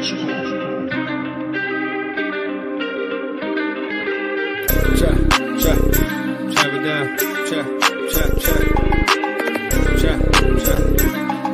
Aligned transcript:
Check, 0.00 0.08
check, 5.60 5.80
chop 6.52 6.72
it 6.72 6.82
down. 6.82 7.04
Check, 7.46 7.66
check, 8.08 8.30
check. 8.40 8.62
Check, 10.00 10.20
check, 10.64 10.80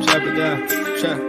chop 0.05 0.23
it 0.23 0.35
down. 0.37 0.57
Check, 0.97 1.19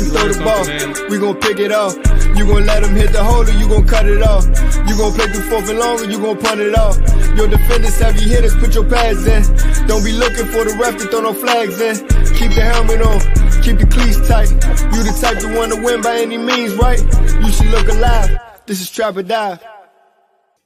We 0.00 0.06
throw 0.08 0.32
the 0.32 0.40
ball. 0.40 0.64
We 1.12 1.18
gon' 1.18 1.36
pick 1.36 1.60
it 1.60 1.72
off. 1.72 1.94
You 2.32 2.46
gon' 2.48 2.64
let 2.64 2.82
him 2.82 2.96
hit 2.96 3.12
the 3.12 3.22
hole 3.22 3.44
or 3.44 3.52
you 3.52 3.68
gon' 3.68 3.86
cut 3.86 4.08
it 4.08 4.22
off. 4.22 4.48
You 4.88 4.96
gon' 4.96 5.12
play 5.12 5.28
through 5.28 5.44
fourth 5.52 5.68
and 5.68 5.78
long 5.78 6.00
or 6.00 6.08
you 6.08 6.18
gon' 6.18 6.40
punt 6.40 6.60
it 6.60 6.74
off. 6.74 6.96
Your 7.36 7.48
defenders, 7.48 7.98
have 8.00 8.14
heavy 8.14 8.28
hitters, 8.28 8.56
put 8.56 8.74
your 8.74 8.88
pads 8.88 9.26
in. 9.26 9.44
Don't 9.86 10.02
be 10.02 10.12
looking 10.12 10.46
for 10.48 10.64
the 10.64 10.72
ref 10.80 10.96
to 10.96 11.04
throw 11.08 11.20
no 11.20 11.34
flags 11.34 11.80
in. 11.80 11.96
Keep 12.32 12.56
the 12.56 12.64
helmet 12.64 13.02
on, 13.04 13.20
keep 13.60 13.76
the 13.76 13.84
cleats 13.84 14.16
tight. 14.26 14.48
You 14.96 15.04
the 15.04 15.12
type 15.20 15.38
to 15.44 15.52
want 15.54 15.72
to 15.72 15.84
win 15.84 16.00
by 16.00 16.16
any 16.16 16.38
means, 16.38 16.74
right? 16.76 17.00
You 17.44 17.52
should 17.52 17.68
look 17.68 17.88
alive. 17.88 18.40
This 18.64 18.80
is 18.80 18.90
Trap 18.90 19.16
or 19.16 19.22
Die. 19.22 19.58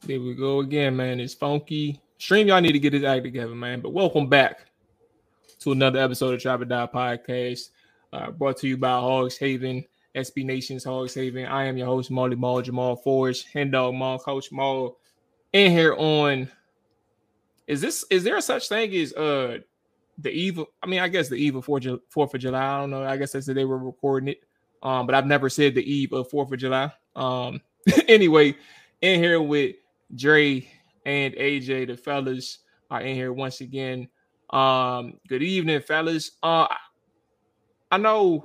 There 0.07 0.21
we 0.21 0.35
go 0.35 0.61
again, 0.61 0.97
man. 0.97 1.19
It's 1.19 1.35
funky. 1.35 2.01
Stream, 2.19 2.47
y'all 2.47 2.61
need 2.61 2.73
to 2.73 2.79
get 2.79 2.93
his 2.93 3.03
act 3.03 3.25
together, 3.25 3.55
man. 3.55 3.81
But 3.81 3.93
welcome 3.93 4.29
back 4.29 4.67
to 5.61 5.73
another 5.73 5.99
episode 5.99 6.35
of 6.35 6.41
Trap 6.41 6.61
or 6.61 6.67
Die 6.67 6.89
Podcast, 6.95 7.71
uh, 8.15 8.31
brought 8.31 8.57
to 8.59 8.69
you 8.69 8.77
by 8.77 8.93
Hogs 8.93 9.37
Haven, 9.37 9.85
SB 10.15 10.45
Nation's 10.45 10.85
Hogs 10.85 11.15
Haven. 11.15 11.47
I 11.47 11.65
am 11.65 11.77
your 11.77 11.87
host, 11.87 12.11
Molly 12.11 12.37
Maul, 12.37 12.63
Jamal 12.63 12.97
Forge, 12.97 13.45
Hen 13.53 13.71
Dog 13.71 13.95
Maul, 13.95 14.19
Coach 14.19 14.53
Maul, 14.53 14.99
in 15.53 15.73
here 15.73 15.95
on. 15.99 16.49
Is 17.67 17.81
this 17.81 18.05
is 18.11 18.23
there 18.25 18.37
a 18.37 18.43
such 18.43 18.69
thing 18.69 18.95
as 18.95 19.13
uh 19.15 19.59
the 20.19 20.49
of, 20.51 20.67
I 20.83 20.87
mean, 20.87 21.01
I 21.01 21.09
guess 21.09 21.29
the 21.29 21.37
eve 21.37 21.57
of 21.57 21.67
4th, 21.67 22.01
Fourth 22.09 22.35
of 22.35 22.41
July. 22.41 22.63
I 22.63 22.81
don't 22.81 22.91
know. 22.91 23.03
I 23.03 23.17
guess 23.17 23.33
that's 23.33 23.47
the 23.47 23.55
day 23.55 23.65
we're 23.65 23.79
recording 23.79 24.29
it. 24.29 24.43
Um, 24.83 25.07
but 25.07 25.15
I've 25.15 25.27
never 25.27 25.49
said 25.49 25.75
the 25.75 25.83
eve 25.83 26.13
of 26.13 26.31
4th 26.31 26.53
of 26.53 26.59
July. 26.59 26.93
Um, 27.17 27.61
anyway, 28.09 28.55
in 29.01 29.19
here 29.19 29.43
with 29.43 29.75
Dre 30.15 30.69
and 31.05 31.35
AJ, 31.35 31.89
the 31.89 31.97
fellas 31.97 32.59
are 32.91 33.01
in 33.01 33.17
here 33.17 33.33
once 33.33 33.61
again. 33.61 34.09
Um, 34.51 35.15
good 35.27 35.43
evening, 35.43 35.81
fellas. 35.81 36.33
Uh, 36.43 36.69
I 37.95 37.97
know. 37.97 38.45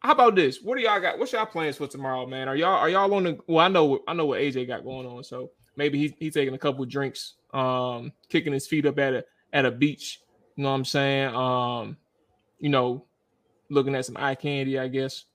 How 0.00 0.10
about 0.10 0.34
this? 0.34 0.60
What 0.60 0.76
do 0.76 0.82
y'all 0.82 1.00
got? 1.00 1.20
What's 1.20 1.30
y'all 1.30 1.46
plans 1.46 1.76
for 1.76 1.86
tomorrow, 1.86 2.26
man? 2.26 2.48
Are 2.48 2.56
y'all 2.56 2.74
are 2.74 2.88
y'all 2.88 3.14
on 3.14 3.22
the? 3.22 3.38
Well, 3.46 3.64
I 3.64 3.68
know 3.68 4.00
I 4.08 4.14
know 4.14 4.26
what 4.26 4.40
AJ 4.40 4.66
got 4.66 4.82
going 4.82 5.06
on, 5.06 5.22
so 5.22 5.52
maybe 5.76 5.98
he's 5.98 6.12
he's 6.18 6.34
taking 6.34 6.52
a 6.52 6.58
couple 6.58 6.84
drinks, 6.84 7.34
um, 7.54 8.12
kicking 8.28 8.52
his 8.52 8.66
feet 8.66 8.86
up 8.86 8.98
at 8.98 9.14
a 9.14 9.24
at 9.52 9.66
a 9.66 9.70
beach. 9.70 10.20
You 10.56 10.64
know 10.64 10.70
what 10.70 10.78
I'm 10.78 10.84
saying? 10.84 11.32
Um, 11.32 11.96
you 12.58 12.70
know, 12.70 13.04
looking 13.70 13.94
at 13.94 14.04
some 14.04 14.16
eye 14.16 14.34
candy, 14.34 14.80
I 14.80 14.88
guess. 14.88 15.26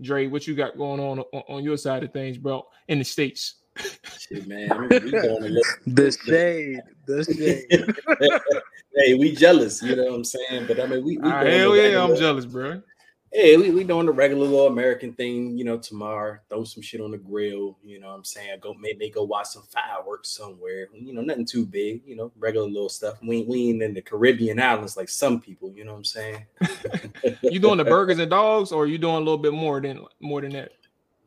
Dre, 0.00 0.26
what 0.26 0.48
you 0.48 0.56
got 0.56 0.76
going 0.76 0.98
on 0.98 1.20
on, 1.20 1.42
on 1.48 1.62
your 1.62 1.76
side 1.76 2.02
of 2.02 2.12
things, 2.12 2.38
bro? 2.38 2.66
In 2.88 2.98
the 2.98 3.04
states. 3.04 3.62
Shit, 4.18 4.48
man. 4.48 4.68
We, 4.88 4.98
we 4.98 5.10
going 5.12 5.44
a 5.44 5.48
little, 5.48 5.62
The 5.86 6.10
shade, 6.10 6.80
the 7.06 7.22
shade. 7.22 8.60
hey, 8.96 9.14
we 9.14 9.32
jealous, 9.34 9.82
you 9.82 9.94
know 9.96 10.04
what 10.04 10.14
I'm 10.14 10.24
saying? 10.24 10.66
But 10.66 10.80
I 10.80 10.86
mean, 10.86 11.04
we, 11.04 11.18
we 11.18 11.28
Ah, 11.30 11.40
doing 11.40 11.52
hell 11.52 11.72
the 11.72 11.76
yeah, 11.76 11.82
regular- 11.84 12.14
I'm 12.14 12.16
jealous, 12.16 12.46
bro. 12.46 12.82
Hey, 13.32 13.56
we, 13.56 13.70
we 13.70 13.84
doing 13.84 14.06
the 14.06 14.12
regular 14.12 14.46
little 14.46 14.68
American 14.68 15.12
thing, 15.12 15.58
you 15.58 15.64
know, 15.64 15.76
tomorrow. 15.76 16.38
Throw 16.48 16.64
some 16.64 16.82
shit 16.82 17.00
on 17.02 17.10
the 17.10 17.18
grill, 17.18 17.76
you 17.84 18.00
know 18.00 18.06
what 18.06 18.14
I'm 18.14 18.24
saying? 18.24 18.60
Go 18.62 18.72
maybe 18.74 19.10
go 19.10 19.24
watch 19.24 19.48
some 19.48 19.64
fireworks 19.64 20.30
somewhere. 20.30 20.86
You 20.94 21.12
know, 21.12 21.20
nothing 21.20 21.44
too 21.44 21.66
big, 21.66 22.02
you 22.06 22.16
know, 22.16 22.32
regular 22.38 22.66
little 22.66 22.88
stuff. 22.88 23.18
We, 23.22 23.42
we 23.42 23.68
ain't 23.70 23.82
in 23.82 23.92
the 23.94 24.00
Caribbean 24.00 24.58
islands 24.60 24.96
like 24.96 25.08
some 25.10 25.40
people, 25.40 25.70
you 25.76 25.84
know 25.84 25.92
what 25.92 25.98
I'm 25.98 26.04
saying? 26.04 26.46
You 27.42 27.58
doing 27.60 27.78
the 27.78 27.84
burgers 27.84 28.18
and 28.18 28.30
dogs, 28.30 28.72
or 28.72 28.86
you 28.86 28.96
doing 28.96 29.16
a 29.16 29.18
little 29.18 29.38
bit 29.38 29.52
more 29.52 29.80
than 29.80 30.00
more 30.20 30.40
than 30.40 30.52
that? 30.52 30.72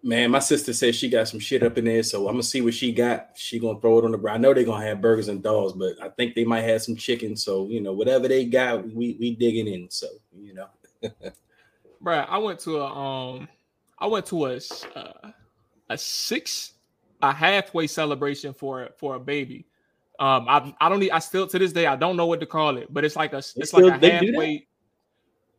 Man, 0.01 0.31
my 0.31 0.39
sister 0.39 0.73
said 0.73 0.95
she 0.95 1.09
got 1.09 1.27
some 1.27 1.39
shit 1.39 1.61
up 1.61 1.77
in 1.77 1.85
there, 1.85 2.03
so 2.03 2.27
I'm 2.27 2.33
gonna 2.35 2.43
see 2.43 2.61
what 2.61 2.73
she 2.73 2.93
got. 2.93 3.31
She 3.35 3.59
gonna 3.59 3.79
throw 3.81 3.99
it 3.99 4.05
on 4.05 4.11
the 4.11 4.17
ground. 4.17 4.37
I 4.37 4.41
know 4.41 4.53
they're 4.53 4.63
gonna 4.63 4.85
have 4.85 5.01
burgers 5.01 5.27
and 5.27 5.43
dogs, 5.43 5.73
but 5.73 6.01
I 6.01 6.07
think 6.09 6.35
they 6.35 6.45
might 6.45 6.61
have 6.61 6.81
some 6.81 6.95
chicken. 6.95 7.35
So 7.35 7.67
you 7.67 7.81
know, 7.81 7.91
whatever 7.91 8.27
they 8.29 8.45
got, 8.45 8.87
we 8.93 9.17
we 9.19 9.35
digging 9.35 9.67
in. 9.67 9.89
So 9.89 10.07
you 10.33 10.53
know, 10.53 10.67
Bro, 12.01 12.19
I 12.19 12.37
went 12.37 12.59
to 12.61 12.77
a 12.77 12.85
um, 12.85 13.49
I 13.97 14.07
went 14.07 14.25
to 14.27 14.45
a 14.45 14.59
uh, 14.95 15.31
a 15.89 15.97
six 15.97 16.73
a 17.21 17.33
halfway 17.33 17.87
celebration 17.87 18.53
for 18.53 18.89
for 18.97 19.15
a 19.15 19.19
baby. 19.19 19.65
Um, 20.19 20.47
I 20.47 20.73
I 20.79 20.89
don't 20.89 20.99
need 20.99 21.11
I 21.11 21.19
still 21.19 21.47
to 21.47 21.59
this 21.59 21.73
day 21.73 21.85
I 21.85 21.95
don't 21.95 22.15
know 22.15 22.25
what 22.25 22.39
to 22.39 22.45
call 22.45 22.77
it, 22.77 22.93
but 22.93 23.03
it's 23.03 23.15
like 23.15 23.33
a 23.33 23.37
it's 23.37 23.69
still- 23.69 23.87
like 23.87 23.97
a 23.97 23.99
they 23.99 24.11
halfway. 24.11 24.67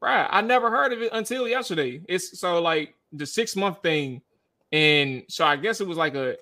Right, 0.03 0.27
I 0.31 0.41
never 0.41 0.71
heard 0.71 0.95
of 0.95 1.03
it 1.03 1.11
until 1.13 1.47
yesterday. 1.47 2.01
It's 2.09 2.41
so 2.41 2.63
like 2.63 2.95
the 3.13 3.27
six 3.27 3.55
month 3.55 3.83
thing, 3.83 4.23
and 4.73 5.23
so 5.29 5.45
I 5.45 5.57
guess 5.57 5.81
it 5.81 5.87
was 5.87 5.99
like 5.99 6.15
a, 6.15 6.37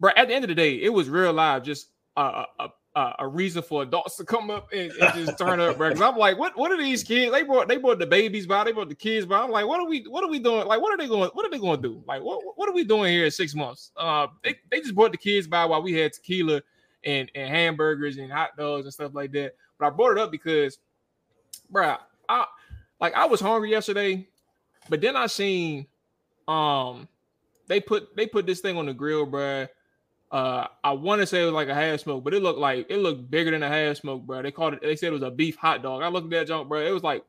bro. 0.00 0.12
At 0.16 0.28
the 0.28 0.34
end 0.34 0.44
of 0.44 0.48
the 0.48 0.54
day, 0.54 0.82
it 0.82 0.92
was 0.92 1.08
real 1.08 1.32
live, 1.32 1.62
just 1.62 1.88
a 2.16 2.44
a, 2.58 2.68
a, 2.96 3.14
a 3.20 3.28
reason 3.28 3.62
for 3.62 3.82
adults 3.82 4.16
to 4.18 4.24
come 4.24 4.50
up 4.50 4.72
and, 4.72 4.90
and 4.92 5.14
just 5.14 5.38
turn 5.38 5.60
up, 5.60 5.76
bro. 5.76 5.88
Because 5.90 6.02
I'm 6.02 6.16
like, 6.16 6.38
what 6.38 6.56
what 6.56 6.70
are 6.70 6.76
these 6.76 7.02
kids? 7.02 7.32
They 7.32 7.42
brought 7.42 7.68
they 7.68 7.76
brought 7.76 7.98
the 7.98 8.06
babies 8.06 8.46
by, 8.46 8.64
they 8.64 8.72
brought 8.72 8.88
the 8.88 8.94
kids 8.94 9.26
by. 9.26 9.40
I'm 9.40 9.50
like, 9.50 9.66
what 9.66 9.80
are 9.80 9.86
we 9.86 10.02
what 10.08 10.24
are 10.24 10.30
we 10.30 10.38
doing? 10.38 10.66
Like, 10.66 10.80
what 10.80 10.92
are 10.94 10.98
they 10.98 11.08
going? 11.08 11.30
What 11.32 11.46
are 11.46 11.50
they 11.50 11.58
going 11.58 11.80
to 11.82 11.88
do? 11.88 12.02
Like, 12.06 12.22
what 12.22 12.40
what 12.56 12.68
are 12.68 12.74
we 12.74 12.84
doing 12.84 13.12
here 13.12 13.24
in 13.24 13.30
six 13.30 13.54
months? 13.54 13.90
Uh, 13.96 14.28
they 14.42 14.56
they 14.70 14.80
just 14.80 14.94
brought 14.94 15.12
the 15.12 15.18
kids 15.18 15.46
by 15.46 15.64
while 15.64 15.82
we 15.82 15.92
had 15.92 16.12
tequila 16.12 16.62
and 17.04 17.30
and 17.34 17.48
hamburgers 17.48 18.16
and 18.16 18.32
hot 18.32 18.56
dogs 18.56 18.86
and 18.86 18.92
stuff 18.92 19.14
like 19.14 19.32
that. 19.32 19.54
But 19.78 19.86
I 19.86 19.90
brought 19.90 20.12
it 20.12 20.18
up 20.18 20.30
because, 20.30 20.78
bro, 21.70 21.96
I 22.28 22.46
like 23.00 23.14
I 23.14 23.26
was 23.26 23.40
hungry 23.40 23.70
yesterday, 23.70 24.26
but 24.88 25.00
then 25.00 25.16
I 25.16 25.26
seen 25.26 25.86
um 26.48 27.08
they 27.66 27.80
put 27.80 28.14
they 28.16 28.26
put 28.26 28.46
this 28.46 28.60
thing 28.60 28.76
on 28.76 28.86
the 28.86 28.94
grill, 28.94 29.26
bruh. 29.26 29.68
Uh, 30.30 30.66
I 30.82 30.92
want 30.92 31.20
to 31.20 31.26
say 31.26 31.42
it 31.42 31.44
was 31.44 31.54
like 31.54 31.68
a 31.68 31.74
half 31.74 32.00
smoke, 32.00 32.24
but 32.24 32.34
it 32.34 32.42
looked 32.42 32.58
like 32.58 32.86
it 32.88 32.98
looked 32.98 33.30
bigger 33.30 33.52
than 33.52 33.62
a 33.62 33.68
half 33.68 33.98
smoke, 33.98 34.22
bro. 34.22 34.42
They 34.42 34.50
called 34.50 34.74
it. 34.74 34.82
They 34.82 34.96
said 34.96 35.08
it 35.08 35.12
was 35.12 35.22
a 35.22 35.30
beef 35.30 35.56
hot 35.56 35.82
dog. 35.82 36.02
I 36.02 36.08
looked 36.08 36.32
at 36.32 36.40
that 36.40 36.48
junk, 36.48 36.68
bro. 36.68 36.80
It 36.80 36.90
was 36.90 37.04
like 37.04 37.24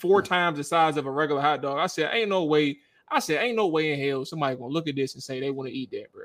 four 0.00 0.22
times 0.22 0.58
the 0.58 0.64
size 0.64 0.96
of 0.96 1.06
a 1.06 1.10
regular 1.10 1.40
hot 1.40 1.62
dog. 1.62 1.78
I 1.78 1.86
said, 1.86 2.10
ain't 2.12 2.28
no 2.28 2.44
way. 2.44 2.78
I 3.08 3.20
said, 3.20 3.42
ain't 3.42 3.56
no 3.56 3.68
way 3.68 3.92
in 3.92 4.00
hell 4.00 4.24
somebody 4.24 4.56
gonna 4.56 4.72
look 4.72 4.88
at 4.88 4.96
this 4.96 5.14
and 5.14 5.22
say 5.22 5.38
they 5.38 5.50
want 5.50 5.68
to 5.68 5.74
eat 5.74 5.90
that, 5.92 6.12
bro. 6.12 6.24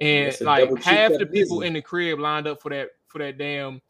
And 0.00 0.34
like 0.40 0.82
half 0.82 1.12
the 1.18 1.26
people 1.26 1.62
in 1.62 1.72
the 1.72 1.82
crib 1.82 2.18
lined 2.18 2.46
up 2.46 2.62
for 2.62 2.70
that 2.70 2.90
for 3.08 3.18
that 3.18 3.36
damn 3.36 3.82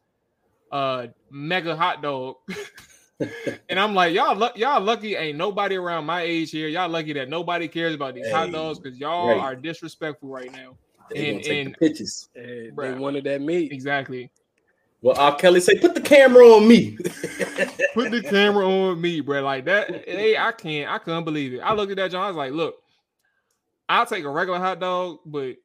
uh 0.72 1.08
mega 1.30 1.76
hot 1.76 2.02
dog. 2.02 2.36
and 3.68 3.80
I'm 3.80 3.94
like, 3.94 4.14
y'all, 4.14 4.36
lu- 4.36 4.48
y'all 4.54 4.80
lucky 4.80 5.16
ain't 5.16 5.36
nobody 5.36 5.76
around 5.76 6.06
my 6.06 6.22
age 6.22 6.50
here. 6.50 6.68
Y'all 6.68 6.88
lucky 6.88 7.12
that 7.14 7.28
nobody 7.28 7.66
cares 7.68 7.94
about 7.94 8.14
these 8.14 8.30
hot 8.30 8.50
dogs 8.52 8.78
because 8.78 8.98
y'all 8.98 9.28
right. 9.28 9.38
are 9.38 9.56
disrespectful 9.56 10.28
right 10.28 10.52
now. 10.52 10.76
they 11.10 11.16
gonna 11.16 11.28
And- 11.36 11.42
take 11.42 11.66
and- 11.66 11.74
the 11.74 11.78
pictures. 11.78 12.28
Hey, 12.34 12.70
they 12.76 12.94
wanted 12.94 13.24
that 13.24 13.40
meat. 13.40 13.72
Exactly. 13.72 14.30
Well, 15.00 15.16
R. 15.18 15.36
Kelly 15.36 15.60
say, 15.60 15.78
put 15.78 15.94
the 15.94 16.00
camera 16.00 16.44
on 16.44 16.66
me. 16.66 16.96
Put 17.94 18.10
the 18.10 18.20
camera 18.22 18.68
on 18.68 19.00
me, 19.00 19.20
bro. 19.20 19.42
Like 19.42 19.64
that. 19.66 20.08
Hey, 20.08 20.36
I 20.36 20.52
can't. 20.52 20.90
I 20.90 20.98
couldn't 20.98 21.24
believe 21.24 21.54
it. 21.54 21.60
I 21.60 21.72
looked 21.72 21.90
at 21.90 21.96
that, 21.96 22.10
John. 22.10 22.24
I 22.24 22.28
was 22.28 22.36
like, 22.36 22.52
look, 22.52 22.76
I'll 23.88 24.06
take 24.06 24.24
a 24.24 24.28
regular 24.28 24.58
hot 24.58 24.80
dog, 24.80 25.18
but 25.24 25.56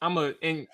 I'm 0.00 0.16
a 0.16 0.34
and 0.42 0.66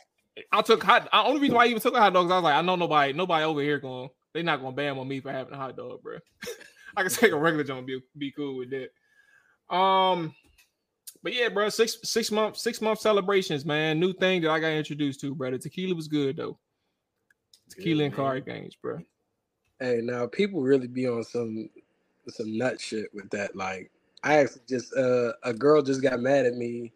I 0.53 0.63
took 0.63 0.83
hot. 0.83 1.05
The 1.11 1.23
only 1.23 1.41
reason 1.41 1.57
why 1.57 1.65
I 1.65 1.69
even 1.69 1.81
took 1.81 1.95
a 1.95 2.01
hot 2.01 2.13
dog 2.13 2.27
is 2.27 2.31
I 2.33 2.37
was 2.37 2.45
like, 2.45 2.55
I 2.55 2.63
know 2.63 2.77
nobody, 2.77 3.13
nobody 3.13 3.45
over 3.45 3.61
here 3.61 3.79
going. 3.79 4.11
They're 4.33 4.43
not 4.43 4.61
gonna 4.61 4.77
bam 4.77 4.99
on 4.99 5.09
me 5.09 5.21
for 5.21 5.33
having 5.33 5.55
a 5.55 5.57
hot 5.57 5.77
dog, 5.77 6.03
bro. 6.03 6.19
I 6.97 7.03
can 7.03 7.11
take 7.11 7.33
a 7.33 7.39
regular 7.39 7.65
John, 7.65 7.87
be 7.87 8.01
be 8.17 8.31
cool 8.33 8.57
with 8.57 8.71
that. 8.71 9.75
Um, 9.75 10.35
but 11.23 11.35
yeah, 11.35 11.49
bro, 11.49 11.69
six 11.69 11.99
six 12.05 12.31
month 12.31 12.57
six 12.57 12.81
month 12.81 13.01
celebrations, 13.01 13.65
man. 13.65 14.01
New 14.01 14.13
thing 14.13 14.43
that 14.43 14.51
I 14.51 14.61
got 14.61 14.69
introduced 14.69 15.21
to, 15.21 15.35
bro. 15.35 15.51
The 15.51 15.59
tequila 15.59 15.95
was 15.95 16.09
good 16.09 16.37
though. 16.37 16.59
Tequila 17.71 18.05
and 18.05 18.13
man. 18.13 18.17
card 18.17 18.47
games, 18.47 18.77
bro. 18.81 18.99
Hey, 19.79 20.01
now 20.03 20.27
people 20.27 20.63
really 20.63 20.89
be 20.89 21.09
on 21.09 21.25
some 21.25 21.69
some 22.29 22.57
nut 22.57 22.81
shit 22.81 23.13
with 23.15 23.31
that. 23.31 23.57
Like, 23.57 23.91
I 24.23 24.39
actually 24.39 24.63
just 24.69 24.95
uh 24.97 25.33
a 25.43 25.53
girl 25.53 25.83
just 25.83 26.03
got 26.03 26.21
mad 26.21 26.47
at 26.47 26.57
me 26.57 26.93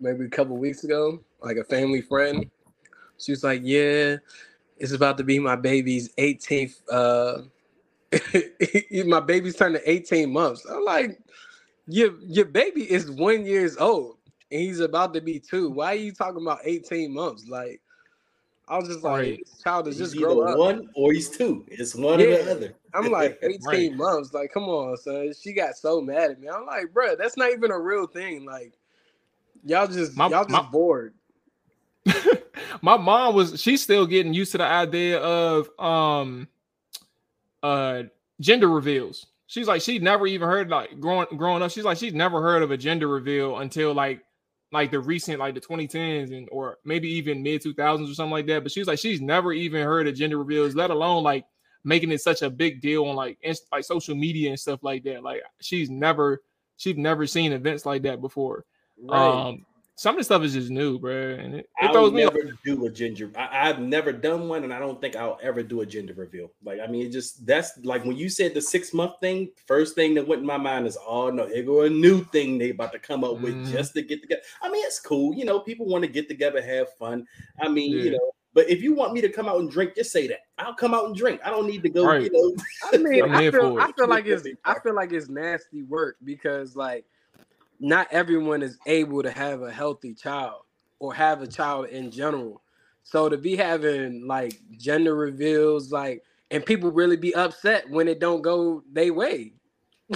maybe 0.00 0.24
a 0.24 0.30
couple 0.30 0.56
weeks 0.56 0.84
ago, 0.84 1.20
like 1.42 1.56
a 1.56 1.64
family 1.64 2.02
friend. 2.02 2.50
She 3.18 3.32
was 3.32 3.44
like, 3.44 3.60
"Yeah, 3.62 4.16
it's 4.78 4.92
about 4.92 5.18
to 5.18 5.24
be 5.24 5.38
my 5.38 5.56
baby's 5.56 6.12
18th. 6.16 6.80
Uh, 6.90 7.42
my 9.06 9.20
baby's 9.20 9.56
turning 9.56 9.82
18 9.84 10.32
months." 10.32 10.64
I'm 10.66 10.84
like, 10.84 11.18
"Your 11.86 12.14
your 12.22 12.46
baby 12.46 12.90
is 12.90 13.10
one 13.10 13.46
years 13.46 13.76
old, 13.76 14.18
and 14.50 14.60
he's 14.60 14.80
about 14.80 15.14
to 15.14 15.20
be 15.20 15.38
two. 15.38 15.70
Why 15.70 15.92
are 15.92 15.96
you 15.96 16.12
talking 16.12 16.42
about 16.42 16.60
18 16.64 17.12
months?" 17.12 17.46
Like, 17.48 17.80
I 18.68 18.78
was 18.78 18.88
just 18.88 19.02
like, 19.02 19.22
Right. 19.22 19.46
Child 19.62 19.88
is 19.88 19.98
just 19.98 20.16
grow 20.16 20.40
up." 20.40 20.58
one 20.58 20.88
or 20.94 21.12
he's 21.12 21.30
two. 21.30 21.64
It's 21.68 21.94
one 21.94 22.20
or 22.20 22.26
the 22.26 22.50
other. 22.50 22.74
I'm 22.94 23.10
like 23.10 23.38
18 23.42 23.62
Right. 23.64 23.92
months. 23.94 24.32
Like, 24.32 24.52
come 24.52 24.64
on, 24.64 24.96
son. 24.96 25.32
She 25.40 25.52
got 25.52 25.76
so 25.76 26.00
mad 26.00 26.32
at 26.32 26.40
me. 26.40 26.48
I'm 26.48 26.66
like, 26.66 26.92
bro, 26.92 27.16
that's 27.16 27.36
not 27.36 27.50
even 27.50 27.70
a 27.70 27.78
real 27.78 28.06
thing. 28.06 28.44
Like, 28.44 28.74
Y'all 29.66 29.86
just 29.86 30.16
my, 30.16 30.28
y'all 30.28 30.44
just 30.44 30.50
my, 30.50 30.62
bored. 30.62 31.14
my 32.82 32.96
mom 32.96 33.34
was 33.34 33.60
she's 33.60 33.82
still 33.82 34.06
getting 34.06 34.34
used 34.34 34.52
to 34.52 34.58
the 34.58 34.64
idea 34.64 35.18
of 35.18 35.68
um 35.78 36.48
uh 37.62 38.04
gender 38.40 38.68
reveals. 38.68 39.26
She's 39.46 39.68
like 39.68 39.82
she'd 39.82 40.02
never 40.02 40.26
even 40.26 40.48
heard 40.48 40.68
like 40.68 40.98
growing 41.00 41.26
growing 41.36 41.62
up. 41.62 41.70
She's 41.70 41.84
like 41.84 41.98
she's 41.98 42.14
never 42.14 42.40
heard 42.40 42.62
of 42.62 42.70
a 42.70 42.76
gender 42.76 43.08
reveal 43.08 43.58
until 43.58 43.94
like 43.94 44.22
like 44.72 44.90
the 44.90 44.98
recent 44.98 45.38
like 45.38 45.54
the 45.54 45.60
2010s 45.60 46.36
and 46.36 46.48
or 46.50 46.78
maybe 46.84 47.08
even 47.08 47.42
mid 47.42 47.62
2000s 47.62 48.10
or 48.10 48.14
something 48.14 48.32
like 48.32 48.46
that. 48.46 48.62
But 48.62 48.72
she's 48.72 48.86
like 48.86 48.98
she's 48.98 49.20
never 49.20 49.52
even 49.52 49.84
heard 49.84 50.08
of 50.08 50.14
gender 50.14 50.38
reveals, 50.38 50.74
let 50.74 50.90
alone 50.90 51.22
like 51.22 51.44
making 51.84 52.10
it 52.10 52.20
such 52.20 52.42
a 52.42 52.50
big 52.50 52.80
deal 52.80 53.04
on 53.04 53.14
like 53.14 53.38
inst- 53.42 53.68
like 53.70 53.84
social 53.84 54.14
media 54.14 54.50
and 54.50 54.58
stuff 54.58 54.82
like 54.82 55.04
that. 55.04 55.22
Like 55.22 55.42
she's 55.60 55.90
never 55.90 56.42
she's 56.76 56.96
never 56.96 57.26
seen 57.26 57.52
events 57.52 57.86
like 57.86 58.02
that 58.02 58.20
before. 58.20 58.64
Right. 59.02 59.48
Um, 59.48 59.66
some 59.96 60.16
of 60.16 60.18
the 60.18 60.24
stuff 60.24 60.42
is 60.42 60.54
just 60.54 60.70
new, 60.70 60.98
bro, 60.98 61.34
and 61.34 61.54
it, 61.54 61.70
it 61.80 61.92
throws 61.92 62.12
me. 62.12 62.24
Never 62.24 62.38
off. 62.38 62.52
do 62.64 62.86
a 62.86 62.90
ginger. 62.90 63.30
I, 63.36 63.68
have 63.68 63.78
never 63.78 64.12
done 64.12 64.48
one, 64.48 64.64
and 64.64 64.72
I 64.74 64.80
don't 64.80 65.00
think 65.00 65.14
I'll 65.14 65.38
ever 65.40 65.62
do 65.62 65.82
a 65.82 65.86
gender 65.86 66.14
reveal. 66.14 66.50
Like, 66.64 66.80
I 66.80 66.88
mean, 66.88 67.06
it 67.06 67.12
just 67.12 67.46
that's 67.46 67.78
like 67.84 68.04
when 68.04 68.16
you 68.16 68.28
said 68.28 68.54
the 68.54 68.60
six 68.60 68.92
month 68.92 69.20
thing. 69.20 69.50
First 69.66 69.94
thing 69.94 70.14
that 70.14 70.26
went 70.26 70.40
in 70.40 70.46
my 70.46 70.56
mind 70.56 70.86
is, 70.86 70.98
oh 71.06 71.30
no, 71.30 71.44
it 71.44 71.66
go 71.66 71.82
a 71.82 71.90
new 71.90 72.24
thing 72.24 72.58
they 72.58 72.70
about 72.70 72.92
to 72.92 72.98
come 72.98 73.22
up 73.22 73.40
with 73.40 73.54
mm. 73.54 73.70
just 73.70 73.94
to 73.94 74.02
get 74.02 74.20
together. 74.20 74.42
I 74.62 74.70
mean, 74.70 74.84
it's 74.84 74.98
cool, 74.98 75.32
you 75.32 75.44
know. 75.44 75.60
People 75.60 75.86
want 75.86 76.02
to 76.02 76.10
get 76.10 76.28
together, 76.28 76.60
have 76.60 76.92
fun. 76.94 77.26
I 77.60 77.68
mean, 77.68 77.96
yeah. 77.96 78.02
you 78.02 78.10
know, 78.12 78.32
but 78.52 78.68
if 78.68 78.82
you 78.82 78.94
want 78.94 79.12
me 79.12 79.20
to 79.20 79.28
come 79.28 79.48
out 79.48 79.58
and 79.60 79.70
drink, 79.70 79.94
just 79.94 80.10
say 80.10 80.26
that. 80.26 80.40
I'll 80.58 80.74
come 80.74 80.92
out 80.94 81.06
and 81.06 81.14
drink. 81.14 81.40
I 81.44 81.50
don't 81.50 81.66
need 81.66 81.82
to 81.84 81.88
go. 81.88 82.04
Right. 82.04 82.22
You 82.22 82.30
know. 82.32 82.64
I 82.92 82.96
mean, 82.96 83.30
I 83.30 83.50
feel, 83.50 83.78
I 83.78 83.92
feel 83.92 84.08
like 84.08 84.26
it's 84.26 84.46
I 84.64 84.78
feel 84.80 84.94
like 84.94 85.12
it's 85.12 85.28
nasty 85.28 85.82
work 85.82 86.16
because 86.24 86.74
like 86.74 87.04
not 87.80 88.08
everyone 88.10 88.62
is 88.62 88.78
able 88.86 89.22
to 89.22 89.30
have 89.30 89.62
a 89.62 89.72
healthy 89.72 90.14
child 90.14 90.62
or 90.98 91.14
have 91.14 91.42
a 91.42 91.46
child 91.46 91.88
in 91.88 92.10
general. 92.10 92.62
So 93.02 93.28
to 93.28 93.36
be 93.36 93.56
having 93.56 94.26
like 94.26 94.60
gender 94.78 95.14
reveals, 95.14 95.92
like, 95.92 96.22
and 96.50 96.64
people 96.64 96.90
really 96.90 97.16
be 97.16 97.34
upset 97.34 97.88
when 97.90 98.08
it 98.08 98.20
don't 98.20 98.42
go 98.42 98.82
their 98.90 99.12
way. 99.12 99.52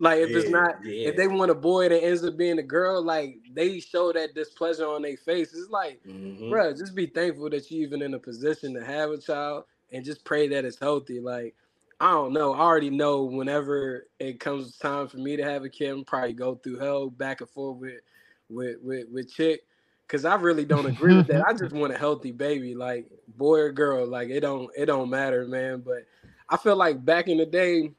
like 0.00 0.18
if 0.18 0.30
yeah, 0.30 0.36
it's 0.36 0.50
not 0.50 0.84
yeah. 0.84 1.08
if 1.08 1.16
they 1.16 1.28
want 1.28 1.50
a 1.50 1.54
boy 1.54 1.88
that 1.88 2.02
ends 2.02 2.24
up 2.24 2.36
being 2.36 2.58
a 2.58 2.62
girl, 2.62 3.02
like 3.02 3.36
they 3.52 3.78
show 3.78 4.12
that 4.12 4.34
displeasure 4.34 4.86
on 4.86 5.02
their 5.02 5.16
face. 5.16 5.52
It's 5.54 5.70
like, 5.70 6.00
mm-hmm. 6.06 6.50
bro, 6.50 6.72
just 6.72 6.94
be 6.94 7.06
thankful 7.06 7.48
that 7.50 7.70
you 7.70 7.82
even 7.82 8.02
in 8.02 8.14
a 8.14 8.18
position 8.18 8.74
to 8.74 8.84
have 8.84 9.10
a 9.10 9.18
child 9.18 9.64
and 9.92 10.04
just 10.04 10.24
pray 10.24 10.48
that 10.48 10.64
it's 10.64 10.78
healthy. 10.78 11.20
Like, 11.20 11.54
I 12.02 12.10
don't 12.10 12.32
know. 12.32 12.52
I 12.52 12.58
already 12.58 12.90
know 12.90 13.22
whenever 13.22 14.08
it 14.18 14.40
comes 14.40 14.76
time 14.76 15.06
for 15.06 15.18
me 15.18 15.36
to 15.36 15.44
have 15.44 15.62
a 15.62 15.68
kid, 15.68 15.90
I'm 15.90 16.04
probably 16.04 16.32
go 16.32 16.56
through 16.56 16.80
hell 16.80 17.08
back 17.08 17.40
and 17.40 17.48
forth 17.48 17.78
with 17.78 18.00
with 18.48 18.78
with, 18.82 19.06
with 19.08 19.32
chick. 19.32 19.60
Cause 20.08 20.24
I 20.24 20.34
really 20.34 20.64
don't 20.64 20.84
agree 20.84 21.14
with 21.14 21.28
that. 21.28 21.46
I 21.46 21.52
just 21.52 21.72
want 21.72 21.94
a 21.94 21.96
healthy 21.96 22.32
baby, 22.32 22.74
like 22.74 23.06
boy 23.36 23.60
or 23.60 23.70
girl. 23.70 24.04
Like 24.04 24.30
it 24.30 24.40
don't 24.40 24.68
it 24.76 24.86
don't 24.86 25.10
matter, 25.10 25.46
man. 25.46 25.80
But 25.86 26.04
I 26.48 26.56
feel 26.56 26.74
like 26.74 27.04
back 27.04 27.28
in 27.28 27.38
the 27.38 27.46
day, 27.46 27.92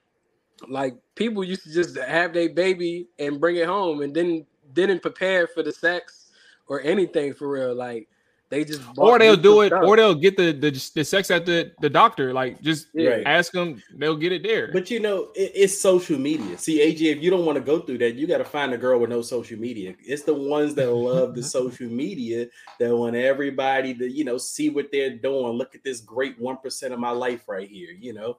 like 0.67 0.95
people 1.15 1.45
used 1.45 1.63
to 1.63 1.73
just 1.73 1.97
have 1.97 2.33
their 2.33 2.49
baby 2.49 3.07
and 3.19 3.39
bring 3.39 3.55
it 3.55 3.67
home 3.67 4.01
and 4.01 4.13
then 4.13 4.45
didn't 4.73 5.01
prepare 5.01 5.47
for 5.47 5.63
the 5.63 5.71
sex 5.71 6.29
or 6.67 6.81
anything 6.81 7.33
for 7.33 7.47
real. 7.47 7.73
Like 7.73 8.09
they 8.49 8.63
just 8.63 8.81
or 8.97 9.17
they'll 9.17 9.35
do 9.35 9.61
it 9.61 9.69
stuff. 9.69 9.83
or 9.85 9.95
they'll 9.97 10.13
get 10.13 10.37
the, 10.37 10.51
the 10.51 10.71
the 10.95 11.03
sex 11.03 11.31
at 11.31 11.45
the 11.45 11.71
the 11.81 11.89
doctor. 11.89 12.33
Like 12.33 12.61
just 12.61 12.87
yeah. 12.93 13.21
ask 13.25 13.51
them, 13.51 13.81
they'll 13.95 14.15
get 14.15 14.31
it 14.31 14.43
there. 14.43 14.71
But 14.71 14.91
you 14.91 14.99
know, 14.99 15.29
it, 15.35 15.51
it's 15.55 15.79
social 15.79 16.19
media. 16.19 16.57
See, 16.57 16.79
AJ, 16.79 17.17
if 17.17 17.23
you 17.23 17.31
don't 17.31 17.45
want 17.45 17.57
to 17.57 17.63
go 17.63 17.79
through 17.79 17.97
that, 17.99 18.15
you 18.15 18.27
got 18.27 18.37
to 18.37 18.45
find 18.45 18.73
a 18.73 18.77
girl 18.77 18.99
with 18.99 19.09
no 19.09 19.21
social 19.21 19.59
media. 19.59 19.95
It's 19.99 20.23
the 20.23 20.33
ones 20.33 20.75
that 20.75 20.91
love 20.91 21.35
the 21.35 21.43
social 21.57 21.89
media 21.89 22.47
that 22.79 22.95
want 22.95 23.15
everybody 23.15 23.93
to 23.95 24.09
you 24.09 24.23
know 24.23 24.37
see 24.37 24.69
what 24.69 24.91
they're 24.91 25.17
doing. 25.17 25.53
Look 25.53 25.73
at 25.75 25.83
this 25.83 26.01
great 26.01 26.39
one 26.39 26.57
percent 26.57 26.93
of 26.93 26.99
my 26.99 27.11
life 27.11 27.47
right 27.47 27.69
here. 27.69 27.91
You 27.91 28.13
know. 28.13 28.37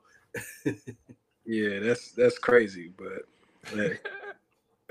Yeah, 1.46 1.80
that's 1.80 2.12
that's 2.12 2.38
crazy, 2.38 2.92
but 2.96 3.28
hey. 3.68 3.98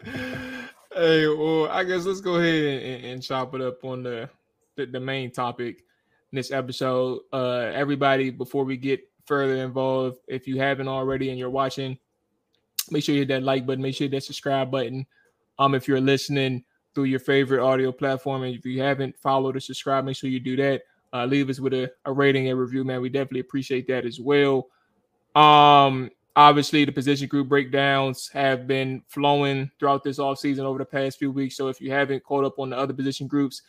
hey, 0.95 1.27
well, 1.27 1.68
I 1.69 1.83
guess 1.83 2.06
let's 2.06 2.21
go 2.21 2.36
ahead 2.36 2.83
and, 2.83 3.06
and 3.06 3.24
chop 3.24 3.56
it 3.56 3.62
up 3.62 3.83
on 3.83 4.04
the, 4.04 4.30
the, 4.75 4.86
the 4.86 5.00
main 5.00 5.31
topic 5.31 5.84
in 6.31 6.36
this 6.36 6.52
episode. 6.52 7.22
Uh, 7.31 7.72
everybody, 7.74 8.30
before 8.30 8.64
we 8.64 8.78
get 8.78 9.02
further 9.25 9.56
involved, 9.56 10.20
if 10.28 10.48
you 10.48 10.60
haven't 10.60 10.88
already 10.88 11.30
and 11.30 11.40
you're 11.40 11.50
watching, 11.50 11.98
make 12.92 13.04
sure 13.04 13.16
you 13.16 13.22
hit 13.22 13.30
that 13.30 13.44
like 13.44 13.66
button, 13.66 13.81
make 13.81 13.96
sure 13.96 14.06
you 14.06 14.12
hit 14.12 14.18
that 14.18 14.24
subscribe 14.24 14.72
button. 14.72 15.06
Um, 15.60 15.75
if 15.75 15.88
you're 15.88 16.02
listening 16.02 16.64
through 16.94 17.06
your 17.06 17.20
favorite 17.20 17.64
audio 17.64 17.92
platform, 17.92 18.44
and 18.44 18.56
if 18.56 18.66
you 18.66 18.81
haven't 18.81 19.18
followed 19.18 19.56
or 19.56 19.60
subscribed, 19.60 20.06
make 20.06 20.18
sure 20.18 20.30
you 20.30 20.40
do 20.40 20.56
that. 20.58 20.81
Uh, 21.12 21.26
leave 21.26 21.50
us 21.50 21.60
with 21.60 21.74
a, 21.74 21.92
a 22.06 22.12
rating 22.12 22.50
and 22.50 22.60
review, 22.60 22.84
man. 22.84 23.02
We 23.02 23.10
definitely 23.10 23.42
appreciate 23.42 23.88
that 23.88 24.06
as 24.06 24.19
well. 24.19 24.68
Um, 25.36 26.10
obviously 26.36 26.86
the 26.86 26.92
position 26.92 27.28
group 27.28 27.48
breakdowns 27.48 28.30
have 28.30 28.68
been 28.68 29.04
flowing 29.08 29.69
throughout 29.80 30.04
this 30.04 30.18
offseason 30.18 30.60
over 30.60 30.80
the 30.80 30.86
past 30.86 31.19
few 31.19 31.31
weeks. 31.31 31.56
So 31.56 31.68
if 31.68 31.80
you 31.80 31.92
haven't 31.92 32.24
caught 32.24 32.46
up 32.46 32.60
on 32.60 32.69
the 32.72 32.78
other 32.78 32.94
position 32.94 33.28
groups, 33.28 33.62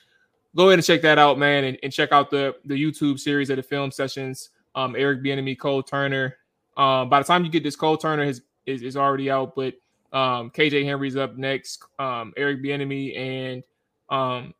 go 0.56 0.68
ahead 0.68 0.78
and 0.78 0.86
check 0.86 1.02
that 1.02 1.18
out, 1.18 1.38
man, 1.38 1.64
and, 1.64 1.78
and 1.82 1.92
check 1.92 2.12
out 2.12 2.30
the 2.30 2.56
the 2.64 2.74
YouTube 2.74 3.18
series 3.18 3.50
of 3.50 3.56
the 3.56 3.62
film 3.62 3.90
sessions. 3.90 4.50
Um, 4.74 4.96
Eric 4.96 5.22
Bieniemy, 5.22 5.58
Cole 5.58 5.82
Turner. 5.82 6.36
Um, 6.76 7.08
by 7.08 7.20
the 7.20 7.24
time 7.24 7.44
you 7.44 7.50
get 7.50 7.62
this, 7.62 7.76
Cole 7.76 7.96
Turner 7.96 8.24
is, 8.24 8.42
is, 8.66 8.82
is 8.82 8.96
already 8.96 9.30
out, 9.30 9.54
but 9.54 9.74
um, 10.12 10.50
KJ 10.50 10.84
Henry's 10.84 11.16
up 11.16 11.36
next. 11.36 11.82
Um, 11.98 12.32
Eric 12.36 12.62
Bieniemy 12.62 13.16
and 13.16 13.62
um, 14.10 14.54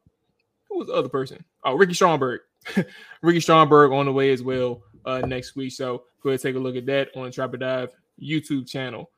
who 0.68 0.78
was 0.78 0.88
the 0.88 0.94
other 0.94 1.08
person? 1.08 1.44
Oh, 1.64 1.74
Ricky 1.74 1.94
Stromberg. 1.94 2.40
Ricky 3.22 3.40
Stromberg 3.40 3.92
on 3.92 4.06
the 4.06 4.12
way 4.12 4.32
as 4.32 4.42
well 4.42 4.82
uh, 5.04 5.20
next 5.20 5.56
week. 5.56 5.72
So 5.72 6.04
go 6.22 6.30
ahead 6.30 6.34
and 6.34 6.42
take 6.42 6.56
a 6.56 6.58
look 6.58 6.76
at 6.76 6.86
that 6.86 7.08
on 7.16 7.30
Trap 7.30 7.54
or 7.54 7.56
Die 7.56 7.88
YouTube 8.22 8.68
channel. 8.68 9.10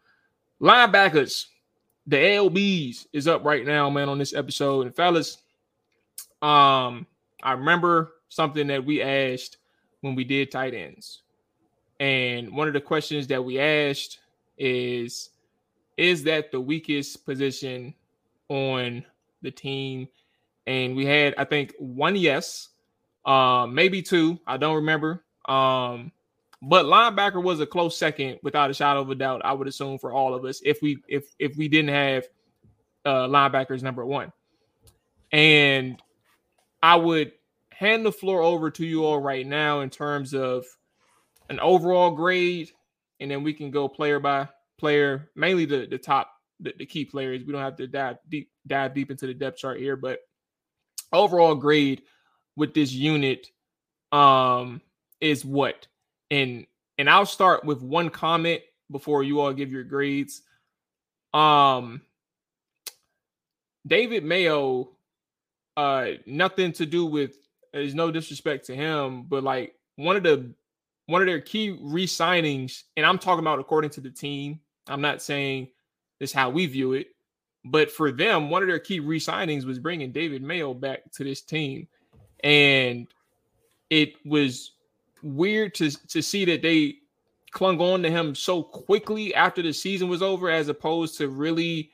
Linebackers, 0.61 1.47
the 2.07 2.17
LBs 2.17 3.07
is 3.13 3.29
up 3.29 3.45
right 3.45 3.67
now, 3.67 3.91
man, 3.91 4.09
on 4.09 4.19
this 4.19 4.35
episode. 4.35 4.87
And 4.87 4.97
fellas, 4.97 5.39
um, 6.47 7.07
I 7.43 7.53
remember 7.53 8.13
something 8.29 8.69
that 8.69 8.85
we 8.85 9.03
asked 9.03 9.57
when 10.01 10.15
we 10.15 10.23
did 10.23 10.51
tight 10.51 10.75
ends. 10.75 11.23
And 11.99 12.55
one 12.55 12.69
of 12.69 12.75
the 12.75 12.81
questions 12.81 13.27
that 13.29 13.45
we 13.45 13.59
asked 13.59 14.21
is 14.59 15.31
Is 15.97 16.23
that 16.25 16.53
the 16.53 16.61
weakest 16.61 17.25
position 17.25 17.95
on 18.49 19.05
the 19.43 19.51
team? 19.51 20.09
And 20.67 20.95
we 20.95 21.05
had, 21.05 21.35
I 21.39 21.45
think, 21.45 21.75
one 21.79 22.17
yes, 22.17 22.69
uh, 23.25 23.67
maybe 23.69 24.03
two. 24.03 24.39
I 24.47 24.57
don't 24.57 24.77
remember. 24.77 25.25
Um, 25.47 26.13
but 26.63 26.87
linebacker 26.87 27.43
was 27.43 27.61
a 27.61 27.67
close 27.67 27.97
second, 27.97 28.39
without 28.43 28.71
a 28.71 28.75
shadow 28.75 29.01
of 29.01 29.11
a 29.11 29.15
doubt. 29.15 29.43
I 29.45 29.53
would 29.53 29.69
assume 29.69 29.99
for 29.99 30.13
all 30.13 30.35
of 30.35 30.45
us, 30.45 30.61
if 30.65 30.81
we 30.83 30.99
if 31.09 31.35
if 31.39 31.57
we 31.57 31.69
didn't 31.69 31.91
have 31.91 32.29
uh, 33.05 33.27
linebackers 33.27 33.83
number 33.83 34.05
one, 34.05 34.33
and 35.33 36.03
I 36.87 36.95
would 36.95 37.33
hand 37.73 38.07
the 38.07 38.13
floor 38.13 38.43
over 38.43 38.71
to 38.71 38.87
you 38.87 39.05
all 39.05 39.19
right 39.19 39.45
now 39.45 39.81
in 39.81 39.91
terms 39.91 40.33
of 40.35 40.65
an 41.49 41.59
overall 41.59 42.13
grade, 42.13 42.71
and 43.19 43.29
then 43.29 43.43
we 43.43 43.55
can 43.55 43.73
go 43.73 43.89
player 43.89 44.21
by 44.21 44.49
player, 44.79 45.29
mainly 45.35 45.65
the 45.65 45.89
the 45.91 45.99
top 45.99 46.31
the, 46.61 46.73
the 46.79 46.87
key 46.87 47.05
players. 47.05 47.43
We 47.43 47.53
don't 47.53 47.61
have 47.61 47.75
to 47.79 47.89
dive 47.89 48.19
deep 48.29 48.53
dive 48.69 48.95
deep 48.95 49.11
into 49.11 49.27
the 49.27 49.35
depth 49.35 49.59
chart 49.59 49.81
here, 49.81 49.97
but 49.97 50.21
overall 51.13 51.57
grade 51.57 52.03
with 52.55 52.73
this 52.73 52.93
unit 52.93 53.49
um 54.13 54.81
is 55.21 55.45
what 55.45 55.89
and 56.31 56.67
and 56.99 57.11
I'll 57.11 57.27
start 57.27 57.65
with 57.65 57.83
one 57.83 58.11
comment 58.11 58.61
before 58.93 59.25
you 59.25 59.41
all 59.41 59.53
give 59.53 59.73
your 59.73 59.83
grades. 59.83 60.41
Um 61.35 62.03
David 63.85 64.23
Mayo 64.23 64.96
uh 65.77 66.13
nothing 66.27 66.73
to 66.73 66.87
do 66.87 67.07
with 67.07 67.37
there's 67.73 67.95
no 67.95 68.11
disrespect 68.11 68.67
to 68.67 68.75
him, 68.75 69.25
but 69.25 69.43
like 69.43 69.75
one 69.97 70.17
of 70.17 70.23
the 70.23 70.53
one 71.07 71.23
of 71.23 71.27
their 71.27 71.41
key 71.41 71.79
re-signings, 71.81 72.83
and 72.97 73.07
I'm 73.07 73.19
talking 73.19 73.41
about 73.41 73.61
according 73.61 73.91
to 73.91 74.01
the 74.01 74.11
team. 74.11 74.61
I'm 74.89 75.01
not 75.01 75.23
saying 75.23 75.69
this 76.19 76.33
how 76.33 76.51
we 76.51 76.67
view 76.67 76.95
it, 76.95 77.09
but 77.65 77.91
for 77.91 78.11
them, 78.11 78.51
one 78.51 78.63
of 78.63 78.69
their 78.69 78.79
key 78.79 79.01
re-signings 79.01 79.65
was 79.65 79.79
bringing 79.79 80.13
David 80.13 80.43
Mayo 80.43 80.75
back 80.75 81.11
to 81.13 81.25
this 81.25 81.43
team, 81.43 81.87
and 82.43 83.07
it 83.91 84.15
was 84.25 84.73
weird 85.23 85.75
to 85.75 85.91
to 86.09 86.23
see 86.23 86.45
that 86.47 86.63
they 86.63 86.97
clung 87.53 87.81
on 87.81 88.03
to 88.03 88.11
him 88.11 88.35
so 88.35 88.63
quickly 88.63 89.35
after 89.35 89.63
the 89.63 89.73
season 89.73 90.09
was 90.09 90.23
over, 90.23 90.51
as 90.51 90.69
opposed 90.69 91.17
to 91.19 91.29
really 91.29 91.91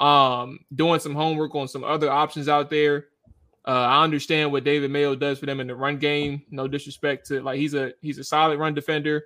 um, 0.00 0.58
doing 0.74 0.98
some 0.98 1.14
homework 1.14 1.54
on 1.54 1.68
some 1.68 1.84
other 1.84 2.10
options 2.10 2.48
out 2.48 2.70
there. 2.70 3.06
Uh, 3.68 3.72
I 3.72 4.02
understand 4.02 4.50
what 4.50 4.64
David 4.64 4.90
Mayo 4.90 5.14
does 5.14 5.38
for 5.38 5.46
them 5.46 5.60
in 5.60 5.66
the 5.66 5.76
run 5.76 5.98
game. 5.98 6.42
No 6.50 6.66
disrespect 6.66 7.26
to 7.28 7.42
like 7.42 7.58
he's 7.58 7.74
a 7.74 7.92
he's 8.00 8.18
a 8.18 8.24
solid 8.24 8.58
run 8.58 8.74
defender. 8.74 9.24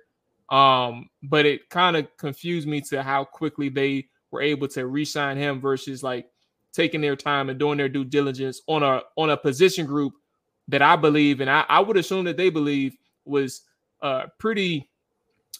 Um, 0.49 1.09
but 1.23 1.45
it 1.45 1.69
kind 1.69 1.95
of 1.95 2.07
confused 2.17 2.67
me 2.67 2.81
to 2.81 3.01
how 3.01 3.23
quickly 3.23 3.69
they 3.69 4.07
were 4.29 4.41
able 4.41 4.67
to 4.67 4.85
re-sign 4.85 5.37
him 5.37 5.59
versus 5.59 6.03
like 6.03 6.27
taking 6.71 7.01
their 7.01 7.15
time 7.15 7.49
and 7.49 7.57
doing 7.57 7.77
their 7.77 7.89
due 7.89 8.03
diligence 8.03 8.61
on 8.67 8.83
a 8.83 9.01
on 9.15 9.29
a 9.29 9.37
position 9.37 9.85
group 9.85 10.13
that 10.67 10.81
I 10.81 10.97
believe 10.97 11.39
and 11.39 11.49
I, 11.49 11.63
I 11.69 11.79
would 11.79 11.95
assume 11.95 12.25
that 12.25 12.37
they 12.37 12.49
believe 12.49 12.95
was 13.23 13.61
uh 14.01 14.25
pretty 14.39 14.89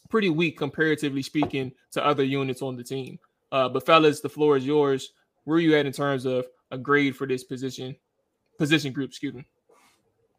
pretty 0.09 0.29
weak 0.29 0.57
comparatively 0.57 1.23
speaking 1.23 1.71
to 1.91 2.05
other 2.05 2.23
units 2.23 2.61
on 2.61 2.75
the 2.75 2.83
team. 2.83 3.17
Uh, 3.55 3.69
but 3.69 3.85
fellas, 3.85 4.19
the 4.19 4.27
floor 4.27 4.57
is 4.57 4.65
yours. 4.65 5.13
Where 5.45 5.55
are 5.55 5.61
you 5.61 5.77
at 5.77 5.85
in 5.85 5.93
terms 5.93 6.25
of 6.25 6.45
a 6.71 6.77
grade 6.77 7.15
for 7.15 7.25
this 7.25 7.45
position 7.45 7.95
position 8.57 8.91
group? 8.91 9.11
Excuse 9.11 9.33
me. 9.33 9.45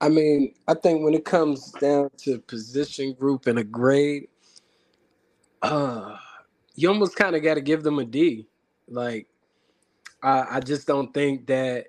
I 0.02 0.10
mean, 0.10 0.52
I 0.68 0.74
think 0.74 1.02
when 1.02 1.14
it 1.14 1.24
comes 1.24 1.72
down 1.80 2.10
to 2.18 2.38
position 2.40 3.14
group 3.14 3.46
and 3.46 3.58
a 3.58 3.64
grade, 3.64 4.28
uh, 5.62 6.16
you 6.74 6.90
almost 6.90 7.16
kind 7.16 7.34
of 7.34 7.42
got 7.42 7.54
to 7.54 7.62
give 7.62 7.82
them 7.82 7.98
a 8.00 8.04
D. 8.04 8.48
Like, 8.86 9.28
I, 10.22 10.56
I 10.56 10.60
just 10.60 10.86
don't 10.86 11.14
think 11.14 11.46
that 11.46 11.86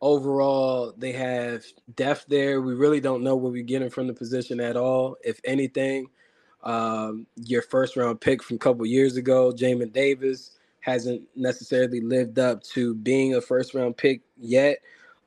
overall 0.00 0.94
they 0.96 1.12
have 1.12 1.62
depth 1.94 2.24
there. 2.26 2.62
We 2.62 2.72
really 2.72 3.00
don't 3.00 3.22
know 3.22 3.36
what 3.36 3.52
we're 3.52 3.64
getting 3.64 3.90
from 3.90 4.06
the 4.06 4.14
position 4.14 4.60
at 4.60 4.78
all. 4.78 5.16
If 5.22 5.42
anything, 5.44 6.06
um, 6.62 7.26
your 7.36 7.62
first 7.62 7.96
round 7.96 8.20
pick 8.20 8.42
from 8.42 8.56
a 8.56 8.58
couple 8.58 8.84
years 8.86 9.16
ago, 9.16 9.52
Jamin 9.52 9.92
Davis, 9.92 10.52
hasn't 10.80 11.22
necessarily 11.36 12.00
lived 12.00 12.38
up 12.38 12.62
to 12.62 12.94
being 12.94 13.34
a 13.34 13.40
first 13.40 13.74
round 13.74 13.96
pick 13.96 14.22
yet. 14.38 14.78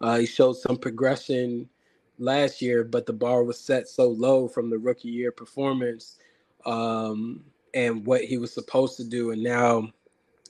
Uh, 0.02 0.18
he 0.18 0.26
showed 0.26 0.54
some 0.54 0.78
progression 0.78 1.70
last 2.18 2.62
year, 2.62 2.84
but 2.84 3.06
the 3.06 3.14
bar 3.14 3.44
was 3.44 3.60
set 3.60 3.88
so 3.88 4.10
low 4.10 4.48
from 4.48 4.70
the 4.70 4.78
rookie 4.78 5.10
year 5.10 5.32
performance 5.32 6.18
um, 6.66 7.44
and 7.74 8.06
what 8.06 8.24
he 8.24 8.38
was 8.38 8.54
supposed 8.54 8.98
to 8.98 9.04
do. 9.04 9.32
And 9.32 9.44
now 9.44 9.90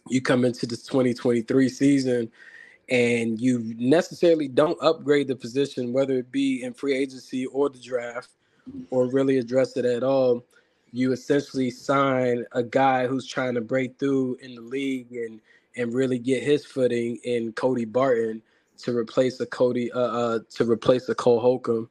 you 0.08 0.22
come 0.22 0.46
into 0.46 0.66
this 0.66 0.84
2023 0.84 1.70
season 1.70 2.32
and 2.90 3.40
you 3.40 3.74
necessarily 3.78 4.48
don't 4.48 4.78
upgrade 4.82 5.28
the 5.28 5.36
position, 5.36 5.94
whether 5.94 6.18
it 6.18 6.32
be 6.32 6.64
in 6.64 6.74
free 6.74 6.96
agency 6.96 7.46
or 7.48 7.70
the 7.70 7.80
draft, 7.80 8.30
or 8.90 9.10
really 9.10 9.38
address 9.38 9.78
it 9.78 9.86
at 9.86 10.04
all 10.04 10.44
you 10.92 11.12
essentially 11.12 11.72
sign 11.72 12.46
a 12.52 12.64
guy 12.64 13.08
who's 13.08 13.28
trying 13.28 13.56
to 13.56 13.62
break 13.62 13.98
through 13.98 14.38
in 14.42 14.56
the 14.56 14.62
league 14.62 15.12
and 15.12 15.40
and 15.78 15.94
really 15.94 16.20
get 16.20 16.44
his 16.44 16.66
footing 16.66 17.18
in 17.24 17.54
Cody 17.54 17.86
Barton 17.86 18.42
to 18.80 18.96
replace 18.96 19.40
a 19.40 19.46
Cody 19.46 19.92
uh, 19.92 20.00
uh 20.00 20.40
to 20.52 20.70
replace 20.70 21.08
a 21.10 21.16
Cole 21.16 21.40
Holcomb. 21.40 21.90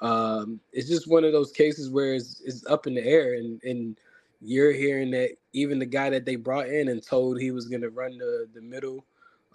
Um, 0.00 0.60
it's 0.72 0.88
just 0.88 1.08
one 1.08 1.24
of 1.24 1.32
those 1.32 1.50
cases 1.50 1.90
where 1.90 2.14
it's, 2.14 2.40
it's 2.44 2.64
up 2.66 2.86
in 2.86 2.94
the 2.94 3.04
air 3.04 3.34
and 3.34 3.62
and 3.64 3.98
you're 4.40 4.72
hearing 4.72 5.10
that 5.10 5.30
even 5.52 5.78
the 5.78 5.86
guy 5.86 6.10
that 6.10 6.24
they 6.24 6.36
brought 6.36 6.68
in 6.68 6.88
and 6.88 7.04
told 7.04 7.40
he 7.40 7.50
was 7.50 7.66
going 7.66 7.82
to 7.82 7.90
run 7.90 8.16
the 8.16 8.48
the 8.54 8.62
middle 8.62 9.04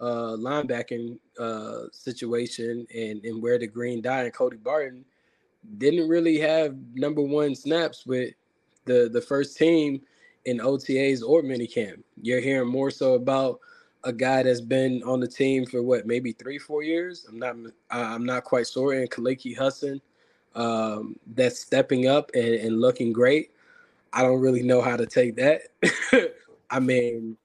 uh, 0.00 0.36
linebacking 0.38 1.18
uh, 1.40 1.84
situation 1.90 2.86
and 2.94 3.24
and 3.24 3.42
wear 3.42 3.58
the 3.58 3.66
green 3.66 4.02
dye 4.02 4.24
and 4.24 4.34
Cody 4.34 4.56
Barton 4.56 5.04
didn't 5.78 6.08
really 6.08 6.38
have 6.38 6.76
number 6.94 7.22
one 7.22 7.54
snaps 7.54 8.04
with 8.04 8.34
the 8.84 9.08
the 9.12 9.20
first 9.20 9.56
team 9.56 10.00
in 10.44 10.58
OTAs 10.58 11.22
or 11.22 11.42
minicamp. 11.42 12.02
You're 12.20 12.40
hearing 12.40 12.68
more 12.68 12.90
so 12.90 13.14
about 13.14 13.60
a 14.04 14.12
guy 14.12 14.42
that's 14.42 14.60
been 14.60 15.02
on 15.04 15.20
the 15.20 15.26
team 15.26 15.64
for 15.64 15.82
what 15.82 16.06
maybe 16.06 16.32
three 16.32 16.58
four 16.58 16.82
years. 16.82 17.26
I'm 17.28 17.38
not 17.38 17.56
I'm 17.90 18.24
not 18.24 18.44
quite 18.44 18.68
sure. 18.68 18.92
And 18.92 19.10
Khaleke 19.10 19.56
Hudson, 19.56 20.00
um, 20.54 21.16
that's 21.34 21.60
stepping 21.60 22.06
up 22.06 22.30
and, 22.34 22.54
and 22.54 22.80
looking 22.80 23.12
great. 23.12 23.50
I 24.12 24.22
don't 24.22 24.40
really 24.40 24.62
know 24.62 24.80
how 24.80 24.96
to 24.96 25.06
take 25.06 25.36
that. 25.36 25.62
I 26.70 26.80
mean, 26.80 27.36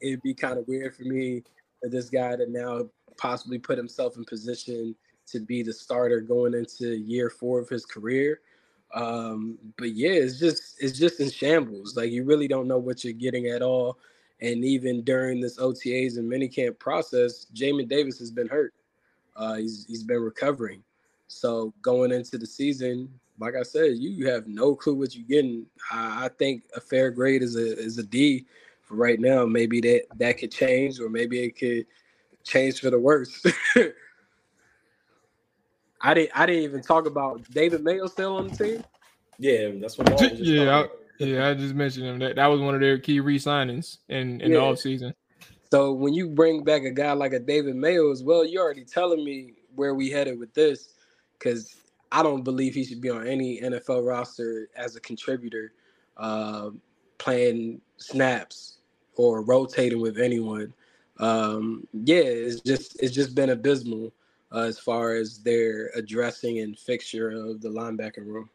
it'd 0.00 0.22
be 0.22 0.34
kind 0.34 0.58
of 0.58 0.66
weird 0.66 0.94
for 0.94 1.02
me 1.02 1.42
for 1.82 1.88
this 1.88 2.08
guy 2.08 2.36
to 2.36 2.46
now 2.48 2.88
possibly 3.16 3.58
put 3.58 3.76
himself 3.76 4.16
in 4.16 4.24
position 4.24 4.94
to 5.26 5.40
be 5.40 5.62
the 5.62 5.72
starter 5.72 6.20
going 6.20 6.54
into 6.54 6.96
year 6.96 7.30
four 7.30 7.60
of 7.60 7.68
his 7.68 7.84
career. 7.84 8.40
Um, 8.94 9.58
but 9.78 9.94
yeah, 9.94 10.10
it's 10.12 10.38
just 10.38 10.76
it's 10.80 10.98
just 10.98 11.20
in 11.20 11.30
shambles. 11.30 11.96
Like 11.96 12.10
you 12.10 12.24
really 12.24 12.48
don't 12.48 12.68
know 12.68 12.78
what 12.78 13.04
you're 13.04 13.12
getting 13.12 13.46
at 13.48 13.62
all. 13.62 13.98
And 14.40 14.64
even 14.64 15.02
during 15.02 15.40
this 15.40 15.58
OTAs 15.58 16.18
and 16.18 16.30
minicamp 16.30 16.78
process, 16.78 17.46
Jamin 17.54 17.88
Davis 17.88 18.18
has 18.18 18.30
been 18.30 18.48
hurt. 18.48 18.74
Uh, 19.36 19.54
he's 19.56 19.86
he's 19.88 20.04
been 20.04 20.20
recovering. 20.20 20.82
So 21.28 21.72
going 21.80 22.12
into 22.12 22.36
the 22.36 22.46
season, 22.46 23.08
like 23.38 23.54
I 23.56 23.62
said, 23.62 23.96
you 23.98 24.28
have 24.28 24.46
no 24.46 24.74
clue 24.74 24.94
what 24.94 25.14
you're 25.14 25.26
getting. 25.26 25.66
I, 25.90 26.26
I 26.26 26.28
think 26.38 26.64
a 26.76 26.80
fair 26.80 27.10
grade 27.10 27.42
is 27.42 27.56
a 27.56 27.78
is 27.78 27.98
a 27.98 28.02
D 28.02 28.46
for 28.82 28.96
right 28.96 29.18
now. 29.20 29.46
Maybe 29.46 29.80
that 29.80 30.02
that 30.18 30.38
could 30.38 30.52
change, 30.52 31.00
or 31.00 31.08
maybe 31.08 31.40
it 31.42 31.58
could 31.58 31.86
change 32.44 32.80
for 32.80 32.90
the 32.90 32.98
worse. 33.00 33.42
I 36.02 36.14
didn't. 36.14 36.30
I 36.34 36.46
didn't 36.46 36.64
even 36.64 36.82
talk 36.82 37.06
about 37.06 37.42
David 37.50 37.84
Mayo 37.84 38.06
still 38.06 38.36
on 38.36 38.48
the 38.48 38.56
team. 38.56 38.84
Yeah, 39.38 39.70
that's 39.80 39.96
what. 39.96 40.08
yeah, 40.38 40.78
I, 40.80 40.88
yeah. 41.18 41.48
I 41.48 41.54
just 41.54 41.74
mentioned 41.74 42.06
him. 42.06 42.18
That 42.18 42.36
that 42.36 42.46
was 42.46 42.60
one 42.60 42.74
of 42.74 42.80
their 42.80 42.98
key 42.98 43.20
re-signings 43.20 43.98
in 44.08 44.40
in 44.40 44.50
yeah. 44.50 44.58
the 44.58 44.62
off 44.62 44.78
season. 44.78 45.14
So 45.70 45.92
when 45.92 46.12
you 46.12 46.28
bring 46.28 46.64
back 46.64 46.82
a 46.82 46.90
guy 46.90 47.12
like 47.12 47.32
a 47.32 47.38
David 47.38 47.76
Mayo 47.76 48.10
as 48.10 48.22
well, 48.22 48.44
you're 48.44 48.62
already 48.62 48.84
telling 48.84 49.24
me 49.24 49.54
where 49.74 49.94
we 49.94 50.10
headed 50.10 50.38
with 50.38 50.52
this, 50.52 50.94
because 51.38 51.76
I 52.10 52.22
don't 52.22 52.42
believe 52.42 52.74
he 52.74 52.84
should 52.84 53.00
be 53.00 53.08
on 53.08 53.26
any 53.26 53.60
NFL 53.60 54.06
roster 54.06 54.68
as 54.76 54.96
a 54.96 55.00
contributor, 55.00 55.72
uh, 56.18 56.70
playing 57.16 57.80
snaps 57.96 58.78
or 59.16 59.42
rotating 59.42 60.00
with 60.00 60.18
anyone. 60.18 60.74
Um, 61.18 61.86
yeah, 61.92 62.16
it's 62.16 62.60
just 62.60 63.00
it's 63.00 63.14
just 63.14 63.34
been 63.34 63.50
abysmal 63.50 64.12
uh, 64.52 64.60
as 64.60 64.78
far 64.78 65.14
as 65.14 65.38
their 65.38 65.90
addressing 65.94 66.60
and 66.60 66.78
fixture 66.78 67.30
of 67.30 67.60
the 67.60 67.68
linebacker 67.68 68.26
room. 68.26 68.48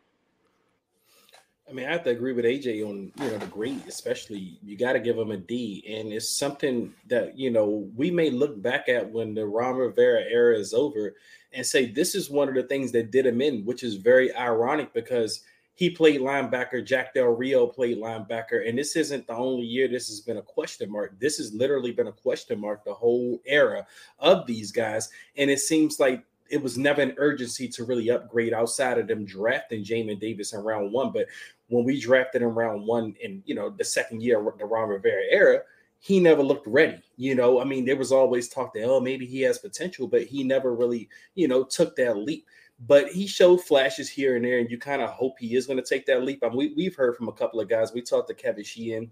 I 1.69 1.73
mean, 1.73 1.85
I 1.85 1.91
have 1.91 2.05
to 2.05 2.11
agree 2.11 2.31
with 2.31 2.45
AJ 2.45 2.87
on 2.87 3.11
you 3.21 3.31
know 3.31 3.37
the 3.37 3.45
grade, 3.47 3.83
especially 3.87 4.57
you 4.63 4.77
got 4.77 4.93
to 4.93 5.01
give 5.01 5.17
them 5.17 5.31
a 5.31 5.37
D, 5.37 5.83
and 5.87 6.13
it's 6.13 6.29
something 6.29 6.93
that 7.07 7.37
you 7.37 7.51
know 7.51 7.89
we 7.95 8.09
may 8.09 8.29
look 8.29 8.61
back 8.61 8.87
at 8.87 9.11
when 9.11 9.33
the 9.33 9.45
Ron 9.45 9.75
Rivera 9.75 10.21
era 10.21 10.57
is 10.57 10.73
over 10.73 11.15
and 11.51 11.65
say 11.65 11.85
this 11.85 12.15
is 12.15 12.29
one 12.29 12.47
of 12.47 12.55
the 12.55 12.63
things 12.63 12.93
that 12.93 13.11
did 13.11 13.25
him 13.25 13.41
in, 13.41 13.65
which 13.65 13.83
is 13.83 13.95
very 13.95 14.33
ironic 14.33 14.93
because 14.93 15.41
he 15.77 15.91
played 15.91 16.21
linebacker. 16.21 16.83
Jack 16.83 17.13
Del 17.13 17.27
Rio 17.27 17.67
played 17.67 17.99
linebacker. 17.99 18.67
And 18.67 18.75
this 18.75 18.95
isn't 18.95 19.27
the 19.27 19.35
only 19.35 19.63
year 19.63 19.87
this 19.87 20.07
has 20.07 20.21
been 20.21 20.37
a 20.37 20.41
question 20.41 20.91
mark. 20.91 21.13
This 21.19 21.37
has 21.37 21.53
literally 21.53 21.91
been 21.91 22.07
a 22.07 22.11
question 22.11 22.59
mark 22.59 22.83
the 22.83 22.95
whole 22.95 23.39
era 23.45 23.85
of 24.17 24.47
these 24.47 24.71
guys. 24.71 25.11
And 25.37 25.51
it 25.51 25.59
seems 25.59 25.99
like 25.99 26.23
it 26.49 26.63
was 26.63 26.79
never 26.79 27.03
an 27.03 27.13
urgency 27.17 27.67
to 27.67 27.83
really 27.83 28.09
upgrade 28.09 28.53
outside 28.53 28.97
of 28.97 29.07
them 29.07 29.23
drafting 29.23 29.83
Jamin 29.83 30.19
Davis 30.19 30.53
in 30.53 30.61
round 30.61 30.91
one. 30.91 31.11
But 31.11 31.27
when 31.67 31.85
we 31.85 32.01
drafted 32.01 32.41
in 32.41 32.47
round 32.47 32.87
one 32.87 33.15
in, 33.21 33.43
you 33.45 33.53
know, 33.53 33.69
the 33.69 33.85
second 33.85 34.23
year 34.23 34.39
of 34.39 34.57
the 34.57 34.65
Ron 34.65 34.89
Rivera 34.89 35.25
era, 35.29 35.61
he 35.99 36.19
never 36.19 36.41
looked 36.41 36.65
ready. 36.65 37.03
You 37.17 37.35
know, 37.35 37.61
I 37.61 37.65
mean, 37.65 37.85
there 37.85 37.97
was 37.97 38.11
always 38.11 38.49
talk 38.49 38.73
that, 38.73 38.85
oh, 38.85 38.99
maybe 38.99 39.27
he 39.27 39.41
has 39.41 39.59
potential, 39.59 40.07
but 40.07 40.23
he 40.23 40.43
never 40.43 40.73
really, 40.73 41.07
you 41.35 41.47
know, 41.47 41.63
took 41.63 41.95
that 41.97 42.17
leap 42.17 42.47
but 42.79 43.09
he 43.09 43.25
showed 43.25 43.61
flashes 43.63 44.09
here 44.09 44.35
and 44.35 44.45
there, 44.45 44.59
and 44.59 44.69
you 44.69 44.77
kind 44.77 45.01
of 45.01 45.09
hope 45.09 45.39
he 45.39 45.55
is 45.55 45.65
going 45.65 45.81
to 45.81 45.85
take 45.85 46.05
that 46.05 46.23
leap. 46.23 46.43
I 46.43 46.49
mean, 46.49 46.57
we, 46.57 46.73
we've 46.75 46.95
heard 46.95 47.15
from 47.15 47.27
a 47.27 47.33
couple 47.33 47.59
of 47.59 47.69
guys. 47.69 47.93
We 47.93 48.01
talked 48.01 48.27
to 48.27 48.35
Kevin 48.35 48.63
Sheehan 48.63 49.09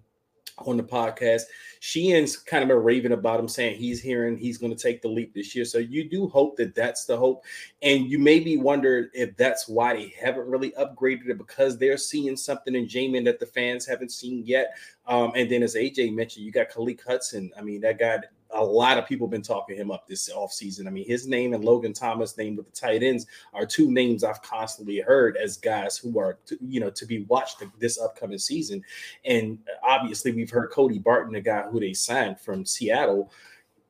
on 0.60 0.78
the 0.78 0.84
podcast. 0.84 1.44
Sheehan's 1.80 2.38
kind 2.38 2.64
of 2.64 2.70
been 2.70 2.78
raving 2.78 3.12
about 3.12 3.40
him, 3.40 3.48
saying 3.48 3.78
he's 3.78 4.02
hearing 4.02 4.38
he's 4.38 4.58
going 4.58 4.74
to 4.74 4.82
take 4.82 5.02
the 5.02 5.08
leap 5.08 5.34
this 5.34 5.56
year. 5.56 5.66
So 5.66 5.80
you 5.80 6.08
do 6.08 6.28
hope 6.28 6.58
that 6.58 6.76
that's 6.76 7.06
the 7.06 7.18
hope, 7.18 7.44
and 7.82 8.10
you 8.10 8.20
maybe 8.20 8.58
wonder 8.58 9.10
if 9.14 9.36
that's 9.36 9.68
why 9.68 9.96
they 9.96 10.14
haven't 10.20 10.48
really 10.48 10.72
upgraded 10.72 11.30
it 11.30 11.38
because 11.38 11.78
they're 11.78 11.98
seeing 11.98 12.38
something 12.38 12.76
in 12.76 12.86
Jamin 12.86 13.26
that 13.26 13.40
the 13.40 13.48
fans 13.48 13.86
haven't 13.86 14.12
seen 14.12 14.44
yet. 14.46 14.76
Um, 15.08 15.32
and 15.36 15.50
then, 15.50 15.64
as 15.64 15.76
AJ 15.76 16.14
mentioned, 16.14 16.46
you 16.46 16.52
got 16.52 16.70
Khaleke 16.70 17.06
Hudson. 17.06 17.52
I 17.58 17.62
mean, 17.62 17.82
that 17.82 18.00
guy 18.00 18.20
a 18.56 18.64
lot 18.64 18.98
of 18.98 19.06
people 19.06 19.28
have 19.28 19.32
been 19.32 19.42
talking 19.42 19.78
him 19.78 19.92
up 19.92 20.08
this 20.08 20.32
offseason. 20.32 20.88
I 20.88 20.90
mean, 20.90 21.08
his 21.08 21.28
name 21.28 21.54
and 21.54 21.64
Logan 21.64 21.94
Thomas' 21.94 22.38
name 22.38 22.56
with 22.56 22.66
the 22.66 22.72
tight 22.72 23.04
ends 23.04 23.26
are 23.54 23.66
two 23.66 23.92
names 23.92 24.24
I've 24.24 24.42
constantly 24.42 25.00
heard 25.00 25.38
as 25.38 25.58
guys 25.58 25.98
who 25.98 26.18
are, 26.20 26.38
to, 26.48 26.58
you 26.62 26.80
know, 26.80 26.90
to 26.90 27.06
be 27.06 27.24
watched 27.24 27.64
this 27.80 28.00
upcoming 28.00 28.40
season. 28.40 28.84
And 29.26 29.60
uh, 29.68 29.86
obviously, 29.88 30.32
we've 30.32 30.50
heard 30.50 30.72
Cody 30.72 31.00
Barton, 31.00 31.34
the 31.34 31.42
guy 31.42 31.64
who 31.64 31.80
they 31.80 31.94
signed 31.94 32.40
from 32.40 32.66
Seattle, 32.66 33.32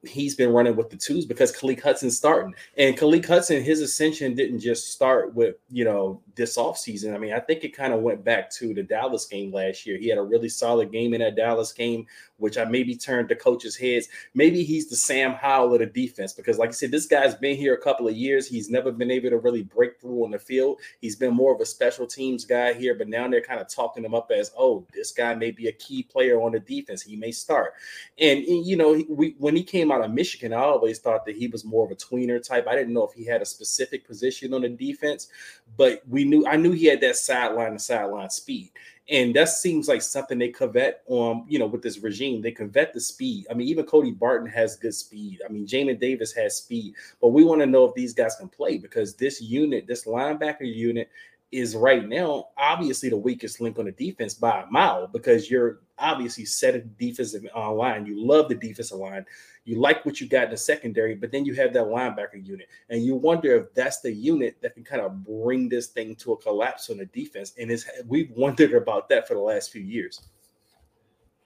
he's 0.08 0.36
been 0.36 0.52
running 0.52 0.76
with 0.76 0.90
the 0.90 0.98
twos 0.98 1.26
because 1.26 1.56
Khaleke 1.56 1.82
Hudson's 1.82 2.18
starting. 2.18 2.54
And 2.78 2.98
Khaleke 2.98 3.26
Hudson, 3.26 3.64
his 3.64 3.82
ascension 3.82 4.36
didn't 4.36 4.60
just 4.60 4.92
start 4.92 5.34
with, 5.34 5.56
you 5.70 5.84
know, 5.84 6.22
this 6.36 6.58
offseason. 6.58 7.16
I 7.16 7.18
mean, 7.18 7.34
I 7.34 7.40
think 7.40 7.64
it 7.64 7.76
kind 7.76 7.94
of 7.94 8.02
went 8.02 8.24
back 8.24 8.50
to 8.52 8.74
the 8.74 8.84
Dallas 8.84 9.26
game 9.26 9.52
last 9.52 9.86
year. 9.86 9.98
He 9.98 10.10
had 10.10 10.18
a 10.18 10.24
really 10.24 10.50
solid 10.50 10.92
game 10.92 11.14
in 11.14 11.22
that 11.22 11.36
Dallas 11.36 11.72
game, 11.72 12.06
which 12.38 12.58
I 12.58 12.66
maybe 12.66 12.96
turned 12.96 13.30
the 13.30 13.36
coaches' 13.36 13.78
heads. 13.78 14.08
Maybe 14.34 14.64
he's 14.64 14.90
the 14.90 14.96
Sam 14.96 15.34
Howell 15.34 15.74
of 15.74 15.80
the 15.80 15.86
defense 15.86 16.34
because, 16.34 16.58
like 16.58 16.70
I 16.70 16.74
said, 16.74 16.92
this 16.92 17.06
guy's 17.06 17.36
been 17.36 17.56
here 17.56 17.74
a 17.74 17.82
couple 17.82 18.08
of 18.08 18.16
years. 18.16 18.48
He's 18.48 18.70
never 18.70 18.92
been 18.92 19.12
able 19.12 19.30
to 19.30 19.38
really 19.38 19.64
break 19.64 20.00
through 20.02 20.26
on 20.26 20.32
the 20.32 20.40
field. 20.40 20.80
He's 21.00 21.16
been 21.16 21.34
more 21.34 21.54
of 21.54 21.62
a 21.62 21.66
special 21.66 22.06
teams 22.06 22.44
guy 22.44 22.74
here, 22.74 22.96
but 22.96 23.08
now 23.08 23.28
they're 23.30 23.42
kind 23.42 23.62
of 23.62 23.70
talking 23.70 24.04
him 24.04 24.14
up 24.14 24.32
as, 24.32 24.52
oh, 24.58 24.86
this 24.94 25.12
guy 25.12 25.36
may 25.36 25.52
be 25.52 25.68
a 25.68 25.72
key 25.72 26.04
player 26.04 26.42
on 26.42 26.52
the 26.52 26.60
defense. 26.60 27.02
He 27.02 27.16
may 27.16 27.32
start. 27.32 27.74
And, 28.20 28.44
you 28.46 28.76
know, 28.76 29.02
we, 29.08 29.36
when 29.38 29.56
he 29.56 29.64
came 29.64 29.92
out 29.92 30.04
of 30.04 30.12
Michigan, 30.12 30.52
I 30.54 30.58
always 30.58 31.00
thought 31.00 31.26
that 31.26 31.38
he 31.38 31.48
was 31.48 31.64
more 31.64 31.86
of 31.86 31.92
a 31.92 31.96
tweener 31.96 32.46
type. 32.46 32.68
I 32.68 32.76
didn't 32.76 32.94
know 32.94 33.08
if 33.08 33.14
he 33.14 33.26
had 33.26 33.42
a 33.42 33.46
specific 33.46 34.06
position 34.06 34.54
on 34.54 34.62
the 34.62 34.70
defense, 34.70 35.30
but 35.78 36.02
we 36.08 36.25
knew 36.26 36.46
I 36.46 36.56
knew 36.56 36.72
he 36.72 36.86
had 36.86 37.02
that 37.02 37.16
sideline 37.16 37.74
to 37.74 37.80
sideline 37.80 38.30
speed. 38.30 38.72
And 39.08 39.36
that 39.36 39.50
seems 39.50 39.88
like 39.88 40.02
something 40.02 40.40
they 40.40 40.50
covet 40.50 41.04
um, 41.12 41.46
you 41.48 41.60
know, 41.60 41.68
with 41.68 41.84
this 41.84 42.00
regime. 42.00 42.42
They 42.42 42.52
covet 42.52 42.92
the 42.92 43.00
speed. 43.00 43.46
I 43.52 43.54
mean, 43.54 43.68
even 43.68 43.86
Cody 43.86 44.12
Barton 44.12 44.50
has 44.50 44.78
good 44.78 44.96
speed. 44.96 45.42
I 45.48 45.52
mean, 45.52 45.68
Jamin 45.68 46.00
Davis 46.00 46.34
has 46.34 46.58
speed, 46.58 46.96
but 47.22 47.28
we 47.28 47.44
want 47.44 47.62
to 47.62 47.68
know 47.68 47.86
if 47.86 47.94
these 47.94 48.16
guys 48.16 48.36
can 48.36 48.50
play 48.50 48.80
because 48.80 49.14
this 49.14 49.42
unit, 49.42 49.86
this 49.86 50.06
linebacker 50.06 50.62
unit, 50.62 51.10
is 51.56 51.76
right 51.76 52.08
now 52.08 52.50
obviously 52.58 53.10
the 53.10 53.18
weakest 53.18 53.62
link 53.62 53.80
on 53.80 53.86
the 53.86 53.92
defense 53.92 54.34
by 54.34 54.62
a 54.62 54.66
mile 54.68 55.08
because 55.08 55.50
you're 55.50 55.80
obviously 55.98 56.46
setting 56.46 56.94
defensive 57.00 57.46
uh, 57.56 57.72
line. 57.72 58.06
You 58.06 58.26
love 58.26 58.50
the 58.50 58.56
defensive 58.56 58.98
line. 58.98 59.26
You 59.64 59.80
like 59.80 60.06
what 60.06 60.22
you 60.22 60.28
got 60.28 60.46
in 60.46 60.50
the 60.52 60.58
secondary, 60.58 61.16
but 61.16 61.32
then 61.32 61.46
you 61.46 61.56
have 61.56 61.74
that 61.74 61.86
linebacker 61.86 62.46
unit, 62.46 62.68
and 62.90 63.04
you 63.04 63.16
wonder 63.16 63.56
if 63.56 63.74
that's 63.74 64.00
the 64.00 64.12
unit 64.12 64.58
that 64.62 64.76
can 64.76 64.84
kind 64.84 65.02
of 65.02 65.24
bring 65.24 65.70
this 65.70 65.88
thing 65.88 66.16
to 66.18 66.34
a 66.34 66.38
collapse 66.38 66.90
on 66.92 66.98
the 66.98 67.06
defense. 67.08 67.54
And 67.58 67.72
it's 67.72 67.86
we've 68.08 68.30
wondered 68.32 68.74
about 68.74 69.10
that 69.10 69.28
for 69.28 69.34
the 69.34 69.40
last 69.40 69.72
few 69.72 69.82
years. 69.82 70.22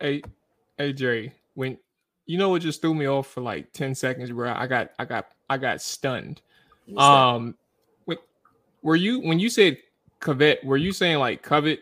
Hey, 0.02 0.22
hey, 0.78 0.92
Jerry, 0.92 1.32
when 1.54 1.78
you 2.26 2.38
know 2.38 2.50
what 2.50 2.62
just 2.62 2.82
threw 2.82 2.94
me 2.94 3.08
off 3.08 3.28
for 3.28 3.42
like 3.42 3.72
ten 3.72 3.96
seconds, 3.96 4.32
bro. 4.32 4.54
I 4.54 4.68
got, 4.68 4.92
I 5.00 5.06
got, 5.06 5.28
I 5.50 5.58
got 5.58 5.82
stunned. 5.82 6.42
What's 6.88 7.06
um, 7.06 7.56
when, 8.04 8.18
were 8.82 8.98
you 8.98 9.22
when 9.22 9.40
you 9.40 9.50
said 9.50 9.78
covet? 10.20 10.64
Were 10.64 10.78
you 10.78 10.92
saying 10.92 11.20
like 11.20 11.42
covet 11.42 11.82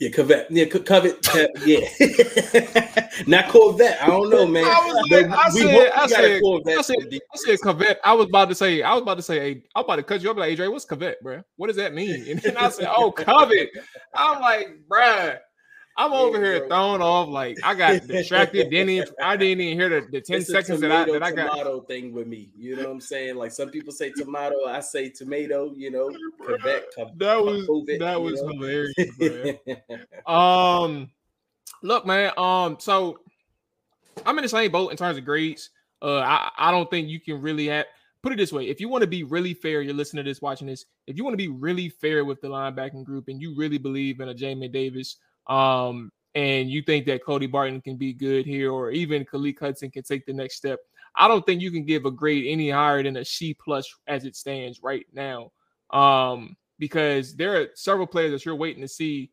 yeah, 0.00 0.10
covet. 0.10 0.46
Yeah, 0.50 0.64
covet. 0.66 1.28
Uh, 1.34 1.46
yeah, 1.64 3.08
not 3.28 3.48
Corvette. 3.48 4.02
I 4.02 4.08
don't 4.08 4.28
know, 4.28 4.44
man. 4.44 4.64
I 4.64 4.86
was 4.86 5.10
like, 5.10 5.26
I 5.30 5.48
said, 5.50 5.90
I 5.92 6.06
said, 6.06 6.42
I 6.66 6.82
said, 6.82 6.96
I 7.12 7.36
said 7.36 7.60
Corvette. 7.60 8.00
I 8.04 8.12
was 8.12 8.26
about 8.26 8.48
to 8.48 8.56
say, 8.56 8.82
I 8.82 8.92
was 8.92 9.02
about 9.02 9.18
to 9.18 9.22
say, 9.22 9.38
hey, 9.38 9.62
I'm 9.76 9.84
about 9.84 9.96
to 9.96 10.02
cut 10.02 10.20
you 10.20 10.30
up. 10.30 10.36
Like, 10.36 10.50
Adrian, 10.50 10.72
what's 10.72 10.84
covet, 10.84 11.22
bro? 11.22 11.42
What 11.56 11.68
does 11.68 11.76
that 11.76 11.94
mean? 11.94 12.28
And 12.28 12.40
then 12.40 12.56
I 12.56 12.70
said, 12.70 12.88
oh, 12.94 13.12
covet. 13.12 13.70
I'm 14.14 14.40
like, 14.40 14.76
bruh. 14.88 15.38
I'm 15.96 16.12
yeah, 16.12 16.18
over 16.18 16.44
here 16.44 16.58
bro. 16.60 16.68
thrown 16.68 17.02
off. 17.02 17.28
Like 17.28 17.58
I 17.62 17.74
got 17.74 18.06
distracted. 18.06 18.70
didn't 18.70 18.90
even, 18.90 19.08
I 19.22 19.36
didn't 19.36 19.60
even 19.60 19.78
hear 19.78 19.88
the, 19.88 20.06
the 20.10 20.20
10 20.20 20.40
it's 20.40 20.50
seconds 20.50 20.80
that 20.80 20.90
I 20.90 21.04
that 21.04 21.22
I 21.22 21.30
got. 21.30 21.50
Tomato 21.50 21.80
thing 21.82 22.12
with 22.12 22.26
me. 22.26 22.50
You 22.56 22.76
know 22.76 22.84
what 22.84 22.92
I'm 22.92 23.00
saying? 23.00 23.36
Like 23.36 23.52
some 23.52 23.70
people 23.70 23.92
say 23.92 24.10
tomato, 24.10 24.66
I 24.66 24.80
say 24.80 25.08
tomato. 25.08 25.72
You 25.76 25.90
know, 25.90 26.10
Quebec. 26.38 26.82
That 27.16 27.42
was 27.42 27.66
COVID, 27.68 27.98
that 28.00 28.20
was 28.20 28.42
know? 28.42 28.48
hilarious. 28.48 28.94
um, 30.26 31.10
look, 31.82 32.06
man. 32.06 32.32
Um, 32.36 32.76
so 32.80 33.20
I'm 34.26 34.36
in 34.38 34.42
the 34.42 34.48
same 34.48 34.70
boat 34.72 34.90
in 34.90 34.96
terms 34.96 35.16
of 35.16 35.24
grades. 35.24 35.70
Uh, 36.02 36.18
I 36.18 36.50
I 36.58 36.70
don't 36.70 36.90
think 36.90 37.08
you 37.08 37.20
can 37.20 37.40
really 37.40 37.68
have 37.68 37.86
put 38.22 38.32
it 38.32 38.36
this 38.36 38.52
way 38.52 38.68
if 38.68 38.80
you 38.80 38.88
want 38.88 39.02
to 39.02 39.06
be 39.06 39.22
really 39.22 39.52
fair 39.52 39.82
you're 39.82 39.92
listening 39.92 40.24
to 40.24 40.30
this 40.30 40.40
watching 40.40 40.66
this 40.66 40.86
if 41.06 41.14
you 41.14 41.22
want 41.24 41.34
to 41.34 41.36
be 41.36 41.48
really 41.48 41.90
fair 41.90 42.24
with 42.24 42.40
the 42.40 42.48
linebacking 42.48 43.04
group 43.04 43.28
and 43.28 43.38
you 43.38 43.54
really 43.54 43.76
believe 43.76 44.18
in 44.20 44.30
a 44.30 44.34
Jamin 44.34 44.72
Davis 44.72 45.18
um, 45.46 46.10
and 46.34 46.68
you 46.70 46.82
think 46.82 47.06
that 47.06 47.24
Cody 47.24 47.46
Barton 47.46 47.80
can 47.80 47.96
be 47.96 48.12
good 48.12 48.46
here, 48.46 48.72
or 48.72 48.90
even 48.90 49.24
Khaleke 49.24 49.60
Hudson 49.60 49.90
can 49.90 50.02
take 50.02 50.26
the 50.26 50.32
next 50.32 50.56
step, 50.56 50.80
I 51.16 51.28
don't 51.28 51.46
think 51.46 51.62
you 51.62 51.70
can 51.70 51.84
give 51.84 52.06
a 52.06 52.10
grade 52.10 52.46
any 52.46 52.70
higher 52.70 53.02
than 53.02 53.16
a 53.16 53.24
C 53.24 53.54
plus 53.54 53.92
as 54.06 54.24
it 54.24 54.36
stands 54.36 54.82
right 54.82 55.06
now. 55.12 55.52
Um, 55.90 56.56
because 56.78 57.36
there 57.36 57.60
are 57.60 57.66
several 57.74 58.06
players 58.06 58.32
that 58.32 58.44
you're 58.44 58.56
waiting 58.56 58.82
to 58.82 58.88
see 58.88 59.30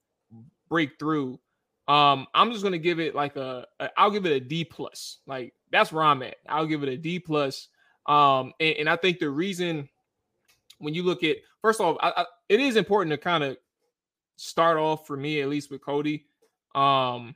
break 0.69 0.91
through. 0.99 1.39
Um, 1.87 2.27
I'm 2.33 2.51
just 2.51 2.63
gonna 2.63 2.77
give 2.77 2.99
it 2.99 3.15
like 3.15 3.35
a, 3.35 3.65
a 3.79 3.89
I'll 3.97 4.11
give 4.11 4.25
it 4.25 4.33
a 4.33 4.39
D 4.39 4.63
plus. 4.63 5.17
Like 5.25 5.53
that's 5.71 5.91
where 5.91 6.03
I'm 6.03 6.21
at. 6.21 6.35
I'll 6.47 6.67
give 6.67 6.83
it 6.83 6.89
a 6.89 6.97
D 6.97 7.19
plus. 7.19 7.67
Um, 8.05 8.53
and, 8.59 8.77
and 8.77 8.89
I 8.89 8.95
think 8.95 9.19
the 9.19 9.29
reason 9.29 9.89
when 10.77 10.93
you 10.93 11.03
look 11.03 11.23
at 11.23 11.37
first 11.61 11.79
off, 11.79 11.97
I, 11.99 12.13
I, 12.17 12.25
it 12.49 12.59
is 12.59 12.75
important 12.75 13.11
to 13.11 13.17
kind 13.17 13.43
of 13.43 13.57
start 14.41 14.77
off 14.77 15.05
for 15.05 15.15
me, 15.15 15.41
at 15.41 15.49
least 15.49 15.69
with 15.69 15.81
Cody. 15.81 16.25
Um, 16.73 17.35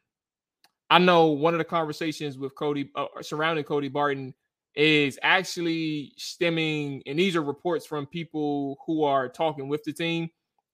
I 0.90 1.00
know 1.00 1.28
one 1.28 1.54
of 1.54 1.60
the 1.60 1.66
conversations 1.66 2.38
with 2.38 2.56
Cody 2.56 2.90
uh, 2.96 3.08
surrounding 3.22 3.64
Cody 3.64 3.90
Barton 3.90 4.34
is 4.76 5.20
actually 5.22 6.14
stemming, 6.18 7.04
and 7.06 7.18
these 7.18 7.36
are 7.36 7.44
reports 7.44 7.86
from 7.86 8.06
people 8.08 8.78
who 8.86 9.04
are 9.04 9.30
talking 9.30 9.68
with 9.68 9.84
the 9.84 9.94
team. 9.94 10.30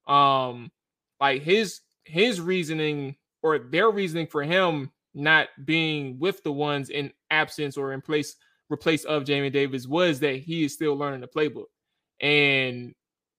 Um, 0.07 0.71
like 1.19 1.41
his 1.41 1.81
his 2.05 2.41
reasoning 2.41 3.15
or 3.43 3.59
their 3.59 3.89
reasoning 3.91 4.27
for 4.27 4.43
him 4.43 4.91
not 5.13 5.49
being 5.65 6.17
with 6.17 6.41
the 6.43 6.51
ones 6.51 6.89
in 6.89 7.11
absence 7.29 7.77
or 7.77 7.93
in 7.93 8.01
place 8.01 8.35
replace 8.69 9.03
of 9.03 9.25
Jamin 9.25 9.51
Davis 9.51 9.85
was 9.85 10.21
that 10.21 10.37
he 10.37 10.63
is 10.63 10.73
still 10.73 10.95
learning 10.95 11.19
the 11.19 11.27
playbook. 11.27 11.65
And 12.21 12.95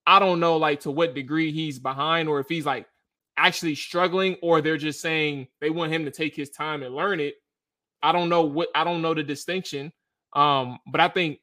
I 0.06 0.18
don't 0.18 0.40
know 0.40 0.56
like 0.56 0.80
to 0.80 0.90
what 0.90 1.14
degree 1.14 1.52
he's 1.52 1.78
behind 1.78 2.28
or 2.28 2.40
if 2.40 2.48
he's 2.48 2.66
like 2.66 2.86
actually 3.36 3.74
struggling 3.74 4.36
or 4.42 4.60
they're 4.60 4.76
just 4.76 5.00
saying 5.00 5.48
they 5.60 5.70
want 5.70 5.92
him 5.92 6.04
to 6.04 6.10
take 6.10 6.34
his 6.34 6.50
time 6.50 6.82
and 6.82 6.94
learn 6.94 7.20
it. 7.20 7.36
I 8.02 8.12
don't 8.12 8.28
know 8.28 8.42
what 8.42 8.68
I 8.74 8.84
don't 8.84 9.02
know 9.02 9.14
the 9.14 9.22
distinction. 9.22 9.92
Um, 10.32 10.78
but 10.86 11.00
I 11.00 11.08
think 11.08 11.38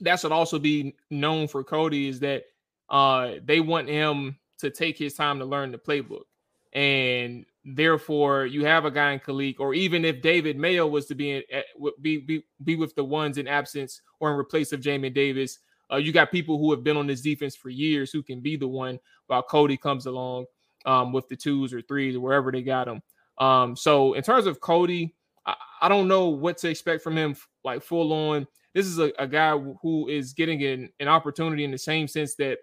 that 0.00 0.20
should 0.20 0.32
also 0.32 0.58
be 0.58 0.94
known 1.10 1.48
for 1.48 1.64
Cody 1.64 2.08
is 2.08 2.20
that 2.20 2.44
uh 2.90 3.32
they 3.44 3.60
want 3.60 3.88
him 3.88 4.38
to 4.58 4.70
take 4.70 4.98
his 4.98 5.14
time 5.14 5.38
to 5.38 5.44
learn 5.44 5.72
the 5.72 5.78
playbook. 5.78 6.24
And 6.72 7.44
therefore 7.64 8.46
you 8.46 8.64
have 8.64 8.84
a 8.84 8.90
guy 8.90 9.12
in 9.12 9.20
Khaleke, 9.20 9.60
or 9.60 9.74
even 9.74 10.04
if 10.04 10.20
David 10.22 10.56
Mayo 10.56 10.86
was 10.86 11.06
to 11.06 11.14
be 11.14 11.32
in, 11.32 11.42
eh, 11.50 11.62
be, 12.00 12.18
be 12.18 12.44
be 12.62 12.76
with 12.76 12.94
the 12.94 13.04
ones 13.04 13.38
in 13.38 13.48
absence 13.48 14.00
or 14.20 14.30
in 14.30 14.38
replace 14.38 14.72
of 14.72 14.80
Jamin 14.80 15.14
Davis, 15.14 15.58
uh, 15.92 15.96
you 15.96 16.12
got 16.12 16.30
people 16.30 16.58
who 16.58 16.70
have 16.70 16.82
been 16.82 16.96
on 16.96 17.06
this 17.06 17.20
defense 17.20 17.54
for 17.54 17.68
years 17.68 18.10
who 18.10 18.22
can 18.22 18.40
be 18.40 18.56
the 18.56 18.68
one 18.68 18.98
while 19.26 19.42
Cody 19.42 19.76
comes 19.76 20.06
along 20.06 20.46
um, 20.86 21.12
with 21.12 21.28
the 21.28 21.36
twos 21.36 21.72
or 21.72 21.82
threes 21.82 22.16
or 22.16 22.20
wherever 22.20 22.50
they 22.50 22.62
got 22.62 22.88
him. 22.88 23.02
Um, 23.38 23.76
so 23.76 24.14
in 24.14 24.22
terms 24.22 24.46
of 24.46 24.60
Cody, 24.60 25.14
I, 25.46 25.54
I, 25.82 25.88
don't 25.88 26.08
know 26.08 26.28
what 26.28 26.56
to 26.58 26.68
expect 26.68 27.02
from 27.02 27.16
him, 27.16 27.36
like 27.64 27.82
full 27.82 28.12
on. 28.12 28.46
This 28.74 28.86
is 28.86 28.98
a, 28.98 29.12
a 29.18 29.26
guy 29.26 29.58
who 29.82 30.08
is 30.08 30.32
getting 30.32 30.62
an, 30.62 30.90
an 31.00 31.08
opportunity 31.08 31.64
in 31.64 31.70
the 31.70 31.78
same 31.78 32.06
sense 32.06 32.34
that 32.36 32.58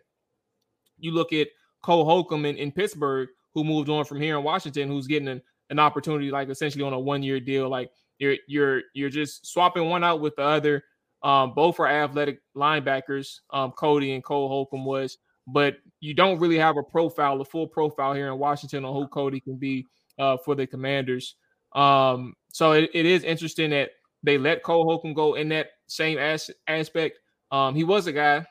you 0.97 1.11
look 1.11 1.33
at 1.33 1.47
Cole 1.81 2.05
Holcomb 2.05 2.45
in, 2.45 2.57
in 2.57 2.71
Pittsburgh, 2.71 3.29
who 3.53 3.63
moved 3.63 3.89
on 3.89 4.05
from 4.05 4.21
here 4.21 4.37
in 4.37 4.43
Washington, 4.43 4.87
who's 4.87 5.07
getting 5.07 5.27
an, 5.27 5.41
an 5.69 5.79
opportunity 5.79 6.31
like 6.31 6.49
essentially 6.49 6.83
on 6.83 6.93
a 6.93 6.99
one 6.99 7.23
year 7.23 7.39
deal. 7.39 7.69
Like 7.69 7.91
you're 8.17 8.37
you're 8.47 8.81
you're 8.93 9.09
just 9.09 9.45
swapping 9.45 9.89
one 9.89 10.03
out 10.03 10.21
with 10.21 10.35
the 10.35 10.43
other. 10.43 10.83
Um, 11.23 11.53
both 11.53 11.79
are 11.79 11.87
athletic 11.87 12.39
linebackers. 12.55 13.39
Um, 13.51 13.71
Cody 13.71 14.13
and 14.13 14.23
Cole 14.23 14.47
Holcomb 14.47 14.85
was, 14.85 15.17
but 15.47 15.75
you 15.99 16.13
don't 16.13 16.39
really 16.39 16.57
have 16.57 16.77
a 16.77 16.83
profile, 16.83 17.39
a 17.41 17.45
full 17.45 17.67
profile 17.67 18.13
here 18.13 18.27
in 18.27 18.39
Washington 18.39 18.85
on 18.85 18.93
who 18.93 19.07
Cody 19.07 19.39
can 19.39 19.55
be 19.57 19.85
uh, 20.17 20.37
for 20.43 20.55
the 20.55 20.65
Commanders. 20.65 21.35
Um, 21.73 22.33
so 22.51 22.71
it, 22.73 22.89
it 22.93 23.05
is 23.05 23.23
interesting 23.23 23.69
that 23.69 23.91
they 24.23 24.37
let 24.37 24.63
Cole 24.63 24.85
Holcomb 24.85 25.13
go 25.13 25.35
in 25.35 25.49
that 25.49 25.67
same 25.87 26.17
as- 26.17 26.51
aspect. 26.67 27.19
Um, 27.51 27.75
he 27.75 27.83
was 27.83 28.07
a 28.07 28.11
guy, 28.13 28.45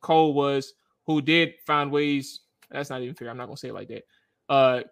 Cole 0.00 0.34
was, 0.34 0.72
who 1.06 1.20
did 1.20 1.54
find 1.66 1.90
ways. 1.90 2.40
That's 2.70 2.90
not 2.90 3.02
even 3.02 3.14
fair. 3.14 3.30
I'm 3.30 3.36
not 3.36 3.46
gonna 3.46 3.56
say 3.56 3.68
it 3.68 3.74
like 3.74 3.88
that. 3.88 4.04
Uh, 4.48 4.82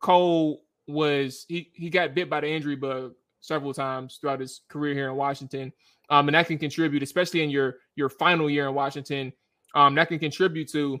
Cole 0.00 0.62
was 0.86 1.46
he 1.48 1.70
he 1.74 1.88
got 1.90 2.14
bit 2.14 2.28
by 2.28 2.40
the 2.40 2.48
injury 2.48 2.76
bug 2.76 3.14
several 3.40 3.74
times 3.74 4.18
throughout 4.20 4.40
his 4.40 4.60
career 4.68 4.94
here 4.94 5.08
in 5.08 5.16
Washington. 5.16 5.72
Um, 6.10 6.28
and 6.28 6.34
that 6.34 6.46
can 6.46 6.58
contribute, 6.58 7.02
especially 7.02 7.42
in 7.42 7.50
your 7.50 7.76
your 7.96 8.08
final 8.08 8.50
year 8.50 8.68
in 8.68 8.74
Washington. 8.74 9.32
Um, 9.74 9.94
that 9.96 10.08
can 10.08 10.18
contribute 10.18 10.70
to 10.72 11.00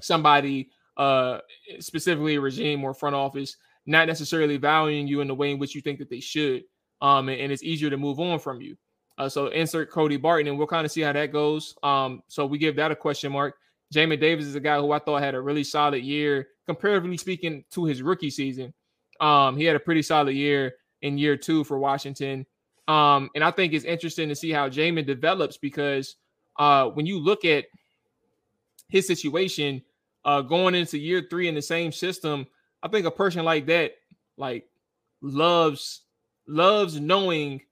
somebody, 0.00 0.70
uh, 0.96 1.38
specifically 1.78 2.36
a 2.36 2.40
regime 2.40 2.82
or 2.82 2.94
front 2.94 3.14
office, 3.14 3.56
not 3.86 4.08
necessarily 4.08 4.56
valuing 4.56 5.06
you 5.06 5.20
in 5.20 5.28
the 5.28 5.34
way 5.34 5.52
in 5.52 5.58
which 5.58 5.74
you 5.74 5.80
think 5.80 5.98
that 5.98 6.10
they 6.10 6.20
should. 6.20 6.64
Um, 7.00 7.28
and, 7.28 7.40
and 7.40 7.52
it's 7.52 7.62
easier 7.62 7.90
to 7.90 7.96
move 7.96 8.20
on 8.20 8.38
from 8.38 8.60
you. 8.60 8.76
Uh, 9.18 9.28
so 9.28 9.48
insert 9.48 9.90
Cody 9.90 10.16
Barton, 10.16 10.48
and 10.48 10.58
we'll 10.58 10.66
kind 10.66 10.84
of 10.84 10.92
see 10.92 11.02
how 11.02 11.12
that 11.12 11.32
goes. 11.32 11.74
Um, 11.82 12.22
so 12.28 12.46
we 12.46 12.58
give 12.58 12.76
that 12.76 12.90
a 12.90 12.96
question 12.96 13.32
mark. 13.32 13.56
Jamin 13.94 14.20
Davis 14.20 14.46
is 14.46 14.54
a 14.54 14.60
guy 14.60 14.78
who 14.78 14.92
I 14.92 14.98
thought 14.98 15.22
had 15.22 15.34
a 15.34 15.40
really 15.40 15.64
solid 15.64 16.02
year, 16.02 16.48
comparatively 16.66 17.18
speaking 17.18 17.64
to 17.72 17.84
his 17.84 18.02
rookie 18.02 18.30
season. 18.30 18.72
Um, 19.20 19.56
he 19.56 19.64
had 19.64 19.76
a 19.76 19.80
pretty 19.80 20.02
solid 20.02 20.34
year 20.34 20.74
in 21.02 21.18
year 21.18 21.36
two 21.36 21.62
for 21.64 21.78
Washington. 21.78 22.46
Um, 22.92 23.30
and 23.34 23.42
I 23.42 23.50
think 23.50 23.72
it's 23.72 23.86
interesting 23.86 24.28
to 24.28 24.36
see 24.36 24.50
how 24.50 24.68
Jamin 24.68 25.06
develops 25.06 25.56
because 25.56 26.16
uh, 26.58 26.88
when 26.88 27.06
you 27.06 27.18
look 27.18 27.46
at 27.46 27.64
his 28.88 29.06
situation, 29.06 29.82
uh, 30.26 30.42
going 30.42 30.74
into 30.74 30.98
year 30.98 31.24
three 31.30 31.48
in 31.48 31.54
the 31.54 31.62
same 31.62 31.90
system, 31.90 32.46
I 32.82 32.88
think 32.88 33.06
a 33.06 33.10
person 33.10 33.46
like 33.46 33.64
that 33.66 33.92
like 34.36 34.66
loves 35.22 36.02
loves 36.46 37.00
knowing 37.00 37.62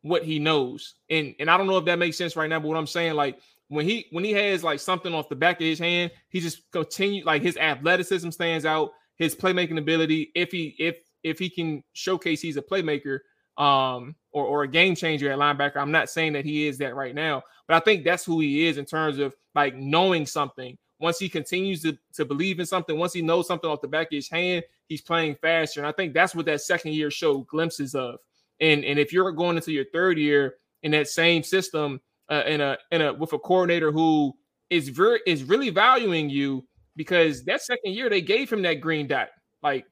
what 0.00 0.24
he 0.24 0.38
knows. 0.38 0.94
And 1.10 1.34
and 1.38 1.50
I 1.50 1.58
don't 1.58 1.66
know 1.66 1.76
if 1.76 1.84
that 1.84 1.98
makes 1.98 2.16
sense 2.16 2.34
right 2.34 2.48
now, 2.48 2.58
but 2.58 2.68
what 2.68 2.78
I'm 2.78 2.86
saying, 2.86 3.12
like 3.12 3.40
when 3.68 3.86
he 3.86 4.06
when 4.10 4.24
he 4.24 4.32
has 4.32 4.64
like 4.64 4.80
something 4.80 5.12
off 5.12 5.28
the 5.28 5.36
back 5.36 5.60
of 5.60 5.66
his 5.66 5.78
hand, 5.78 6.12
he 6.30 6.40
just 6.40 6.70
continue 6.70 7.26
like 7.26 7.42
his 7.42 7.58
athleticism 7.58 8.30
stands 8.30 8.64
out, 8.64 8.92
his 9.16 9.34
playmaking 9.34 9.78
ability. 9.78 10.32
If 10.34 10.50
he 10.50 10.74
if 10.78 10.96
if 11.22 11.38
he 11.38 11.50
can 11.50 11.84
showcase 11.92 12.40
he's 12.40 12.56
a 12.56 12.62
playmaker, 12.62 13.18
um, 13.58 14.14
or, 14.32 14.44
or 14.44 14.62
a 14.62 14.68
game 14.68 14.94
changer 14.94 15.30
at 15.30 15.38
linebacker. 15.38 15.76
I'm 15.76 15.92
not 15.92 16.10
saying 16.10 16.32
that 16.34 16.44
he 16.44 16.66
is 16.66 16.78
that 16.78 16.94
right 16.94 17.14
now, 17.14 17.42
but 17.66 17.76
I 17.76 17.80
think 17.80 18.04
that's 18.04 18.24
who 18.24 18.40
he 18.40 18.66
is 18.66 18.78
in 18.78 18.84
terms 18.84 19.18
of 19.18 19.34
like 19.54 19.74
knowing 19.74 20.26
something. 20.26 20.76
Once 20.98 21.18
he 21.18 21.28
continues 21.28 21.82
to, 21.82 21.98
to 22.14 22.24
believe 22.24 22.60
in 22.60 22.66
something, 22.66 22.96
once 22.96 23.12
he 23.12 23.22
knows 23.22 23.46
something 23.48 23.68
off 23.68 23.80
the 23.80 23.88
back 23.88 24.06
of 24.06 24.12
his 24.12 24.30
hand, 24.30 24.62
he's 24.86 25.00
playing 25.00 25.34
faster. 25.34 25.80
And 25.80 25.86
I 25.86 25.92
think 25.92 26.14
that's 26.14 26.34
what 26.34 26.46
that 26.46 26.60
second 26.60 26.92
year 26.92 27.10
showed 27.10 27.46
glimpses 27.48 27.94
of. 27.94 28.20
And 28.60 28.84
and 28.84 28.98
if 28.98 29.12
you're 29.12 29.32
going 29.32 29.56
into 29.56 29.72
your 29.72 29.86
third 29.92 30.16
year 30.16 30.56
in 30.84 30.92
that 30.92 31.08
same 31.08 31.42
system, 31.42 32.00
uh, 32.30 32.44
in 32.46 32.60
a 32.60 32.78
in 32.90 33.02
a 33.02 33.12
with 33.12 33.32
a 33.32 33.38
coordinator 33.38 33.90
who 33.90 34.32
is 34.70 34.88
very 34.88 35.20
is 35.26 35.44
really 35.44 35.70
valuing 35.70 36.30
you 36.30 36.64
because 36.96 37.44
that 37.44 37.62
second 37.62 37.92
year 37.92 38.08
they 38.08 38.20
gave 38.20 38.50
him 38.50 38.62
that 38.62 38.80
green 38.80 39.06
dot, 39.06 39.28
like 39.62 39.84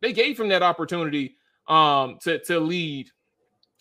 they 0.00 0.12
gave 0.12 0.38
him 0.38 0.48
that 0.48 0.62
opportunity 0.62 1.36
um 1.68 2.18
to 2.22 2.38
to 2.40 2.58
lead 2.58 3.08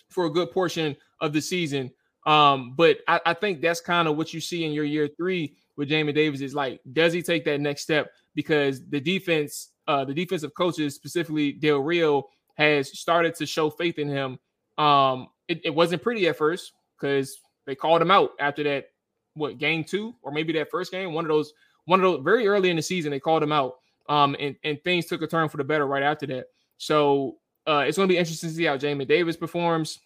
for 0.09 0.25
a 0.25 0.29
good 0.29 0.51
portion 0.51 0.95
of 1.21 1.33
the 1.33 1.41
season. 1.41 1.91
Um, 2.25 2.73
but 2.75 2.99
I, 3.07 3.19
I 3.25 3.33
think 3.33 3.61
that's 3.61 3.81
kind 3.81 4.07
of 4.07 4.17
what 4.17 4.33
you 4.33 4.41
see 4.41 4.63
in 4.63 4.73
your 4.73 4.83
year 4.83 5.09
three 5.17 5.55
with 5.77 5.89
Jamin 5.89 6.13
Davis 6.13 6.41
is 6.41 6.53
like, 6.53 6.81
does 6.93 7.13
he 7.13 7.21
take 7.23 7.45
that 7.45 7.61
next 7.61 7.81
step? 7.81 8.11
Because 8.35 8.87
the 8.89 8.99
defense, 8.99 9.69
uh, 9.87 10.05
the 10.05 10.13
defensive 10.13 10.53
coaches, 10.53 10.93
specifically 10.93 11.53
Del 11.53 11.79
Rio, 11.79 12.29
has 12.55 12.99
started 12.99 13.33
to 13.35 13.45
show 13.45 13.69
faith 13.69 13.97
in 13.97 14.07
him. 14.07 14.37
Um, 14.77 15.29
it, 15.47 15.61
it 15.63 15.73
wasn't 15.73 16.03
pretty 16.03 16.27
at 16.27 16.37
first 16.37 16.73
because 16.99 17.39
they 17.65 17.73
called 17.73 18.01
him 18.01 18.11
out 18.11 18.31
after 18.39 18.63
that, 18.63 18.89
what 19.33 19.57
game 19.57 19.83
two 19.83 20.13
or 20.21 20.31
maybe 20.31 20.53
that 20.53 20.69
first 20.69 20.91
game, 20.91 21.13
one 21.13 21.25
of 21.25 21.29
those, 21.29 21.53
one 21.85 21.99
of 21.99 22.03
those 22.03 22.23
very 22.23 22.47
early 22.47 22.69
in 22.69 22.75
the 22.75 22.81
season, 22.81 23.11
they 23.11 23.19
called 23.19 23.41
him 23.41 23.51
out. 23.51 23.77
Um, 24.09 24.35
and, 24.39 24.55
and 24.63 24.83
things 24.83 25.05
took 25.05 25.21
a 25.21 25.27
turn 25.27 25.47
for 25.47 25.57
the 25.57 25.63
better 25.63 25.87
right 25.87 26.03
after 26.03 26.27
that. 26.27 26.47
So 26.77 27.37
uh, 27.67 27.83
it's 27.87 27.97
going 27.97 28.07
to 28.07 28.13
be 28.13 28.17
interesting 28.17 28.49
to 28.49 28.55
see 28.55 28.65
how 28.65 28.77
Jamin 28.77 29.07
Davis 29.07 29.37
performs. 29.37 29.99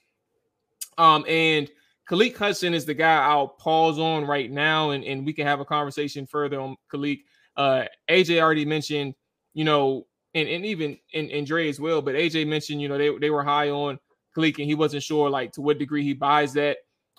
Um, 0.98 1.26
and 1.28 1.70
Khaleke 2.10 2.38
Hudson 2.38 2.74
is 2.74 2.86
the 2.86 2.94
guy 2.94 3.24
I'll 3.26 3.48
pause 3.48 4.00
on 4.00 4.26
right 4.26 4.52
now, 4.52 4.92
and, 4.92 5.04
and 5.04 5.26
we 5.26 5.34
can 5.34 5.48
have 5.48 5.60
a 5.60 5.66
conversation 5.66 6.26
further 6.26 6.60
on 6.60 6.76
Khaleke. 6.94 7.24
Uh, 7.58 7.86
AJ 8.10 8.42
already 8.42 8.66
mentioned, 8.66 9.16
you 9.54 9.64
know, 9.64 10.06
and, 10.34 10.48
and 10.48 10.66
even 10.66 10.98
and, 11.14 11.32
and 11.32 11.48
Dre 11.48 11.70
as 11.70 11.80
well, 11.80 12.02
but 12.02 12.16
AJ 12.16 12.48
mentioned, 12.48 12.82
you 12.82 12.90
know, 12.90 12.98
they, 12.98 13.18
they 13.18 13.30
were 13.30 13.44
high 13.44 13.70
on 13.70 13.98
Khaleke, 14.36 14.60
and 14.60 14.68
he 14.68 14.76
wasn't 14.76 15.04
sure 15.04 15.30
like 15.30 15.54
to 15.54 15.62
what 15.62 15.80
degree 15.80 16.04
he 16.04 16.14
buys 16.14 16.54
that. 16.54 16.78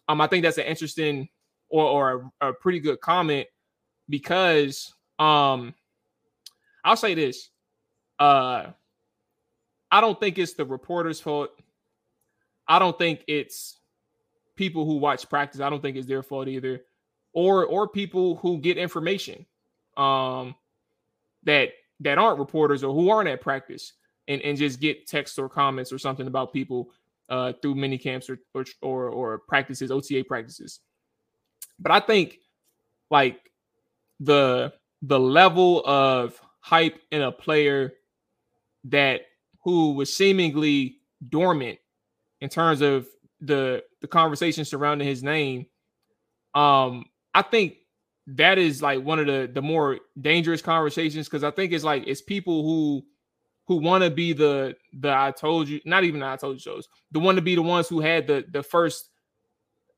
Um, 0.09 0.21
I 0.21 0.27
think 0.27 0.43
that's 0.43 0.59
an 0.59 0.65
interesting 0.65 1.29
or 1.69 1.85
or 1.85 2.33
a, 2.41 2.49
a 2.49 2.53
pretty 2.55 2.81
good 2.81 3.01
comment 3.01 3.47
because 4.09 4.93
um 5.19 5.75
I'll 6.85 6.97
say 6.97 7.15
this. 7.15 7.51
Uh 8.19 8.67
I 9.91 10.01
don't 10.01 10.19
think 10.19 10.39
it's 10.39 10.55
the 10.55 10.65
reporter's 10.65 11.21
fault. 11.21 11.51
I 12.69 12.79
don't 12.79 12.99
think 12.99 13.21
it's 13.29 13.79
people 14.57 14.85
who 14.85 14.97
watch 14.97 15.29
practice. 15.29 15.61
I 15.61 15.71
don't 15.71 15.81
think 15.81 15.97
it's 15.97 16.09
their 16.09 16.23
fault 16.23 16.49
either, 16.49 16.83
or 17.33 17.65
or 17.65 17.89
people 17.89 18.37
who 18.37 18.59
get 18.59 18.79
information 18.79 19.47
um, 19.97 20.55
that 21.45 21.71
that 22.01 22.19
aren't 22.19 22.39
reporters 22.39 22.83
or 22.83 22.93
who 22.93 23.09
aren't 23.11 23.29
at 23.29 23.41
practice 23.41 23.93
and, 24.29 24.43
and 24.43 24.59
just 24.59 24.81
get 24.81 25.07
texts 25.07 25.39
or 25.39 25.49
comments 25.49 25.93
or 25.93 25.99
something 25.99 26.27
about 26.27 26.53
people 26.53 26.91
uh, 27.29 27.53
through 27.63 27.75
mini 27.75 27.99
camps 27.99 28.29
or, 28.29 28.39
or 28.55 28.65
or 28.83 29.11
or 29.11 29.39
practices, 29.39 29.91
OTA 29.91 30.25
practices. 30.25 30.81
But 31.79 31.93
I 31.93 32.01
think 32.01 32.39
like 33.11 33.51
the 34.21 34.73
the 35.03 35.21
level 35.21 35.85
of 35.87 36.41
hype 36.61 37.01
in 37.13 37.23
a 37.23 37.31
player 37.31 37.93
that 38.85 39.23
who 39.67 39.95
was 39.95 40.17
seemingly 40.17 40.99
dormant 41.29 41.81
in 42.41 42.49
terms 42.49 42.81
of 42.83 43.09
the 43.41 43.83
the 44.01 44.07
conversation 44.07 44.65
surrounding 44.65 45.09
his 45.09 45.25
name, 45.25 45.67
um, 46.55 47.05
I 47.35 47.43
think 47.43 47.75
that 48.29 48.59
is 48.59 48.81
like 48.81 49.03
one 49.03 49.19
of 49.19 49.27
the 49.27 49.51
the 49.53 49.61
more 49.61 49.99
dangerous 50.21 50.63
conversations 50.63 51.27
because 51.27 51.43
I 51.43 51.51
think 51.51 51.73
it's 51.73 51.83
like 51.83 52.05
it's 52.07 52.23
people 52.23 52.63
who 52.63 53.03
who 53.67 53.79
want 53.79 54.05
to 54.05 54.11
be 54.11 54.33
the 54.33 54.77
the 54.93 55.11
I 55.11 55.33
told 55.33 55.69
you, 55.69 55.81
not 55.85 56.05
even 56.05 56.23
I 56.23 56.37
told 56.37 56.55
you 56.55 56.61
shows, 56.61 56.87
the 57.11 57.19
one 57.19 57.35
to 57.35 57.43
be 57.43 57.57
the 57.57 57.63
ones 57.63 57.89
who 57.89 57.99
had 57.99 58.29
the 58.29 58.45
the 58.49 58.63
first 58.63 59.11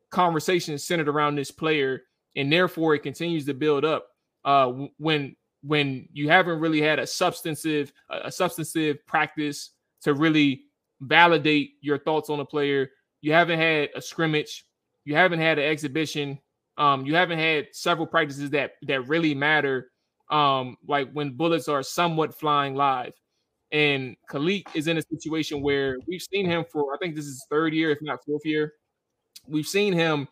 conversation 0.08 0.78
centered 0.78 1.10
around 1.10 1.34
this 1.34 1.50
player, 1.50 2.04
and 2.34 2.50
therefore 2.50 2.94
it 2.94 3.00
continues 3.00 3.44
to 3.44 3.52
build 3.52 3.84
up. 3.84 4.06
Uh, 4.46 4.86
when 4.96 5.36
when 5.62 6.08
you 6.12 6.28
haven't 6.28 6.60
really 6.60 6.80
had 6.80 6.98
a 6.98 7.06
substantive 7.06 7.92
a 8.10 8.30
substantive 8.30 9.04
practice 9.06 9.70
to 10.02 10.14
really 10.14 10.62
validate 11.00 11.72
your 11.80 11.98
thoughts 11.98 12.30
on 12.30 12.40
a 12.40 12.44
player. 12.44 12.90
You 13.20 13.32
haven't 13.32 13.58
had 13.58 13.90
a 13.94 14.02
scrimmage. 14.02 14.64
You 15.04 15.14
haven't 15.14 15.40
had 15.40 15.58
an 15.58 15.64
exhibition. 15.64 16.38
Um, 16.76 17.04
you 17.04 17.14
haven't 17.14 17.38
had 17.38 17.68
several 17.72 18.06
practices 18.06 18.50
that 18.50 18.72
that 18.82 19.08
really 19.08 19.34
matter. 19.34 19.90
Um, 20.30 20.76
like 20.86 21.10
when 21.12 21.36
bullets 21.36 21.68
are 21.68 21.82
somewhat 21.82 22.38
flying 22.38 22.74
live. 22.74 23.14
And 23.70 24.16
Khaleke 24.30 24.74
is 24.74 24.88
in 24.88 24.96
a 24.96 25.02
situation 25.02 25.60
where 25.60 25.98
we've 26.06 26.22
seen 26.22 26.46
him 26.46 26.64
for 26.70 26.94
I 26.94 26.98
think 26.98 27.16
this 27.16 27.26
is 27.26 27.44
third 27.50 27.74
year, 27.74 27.90
if 27.90 27.98
not 28.00 28.24
fourth 28.24 28.44
year. 28.44 28.74
We've 29.46 29.66
seen 29.66 29.92
him 29.92 30.28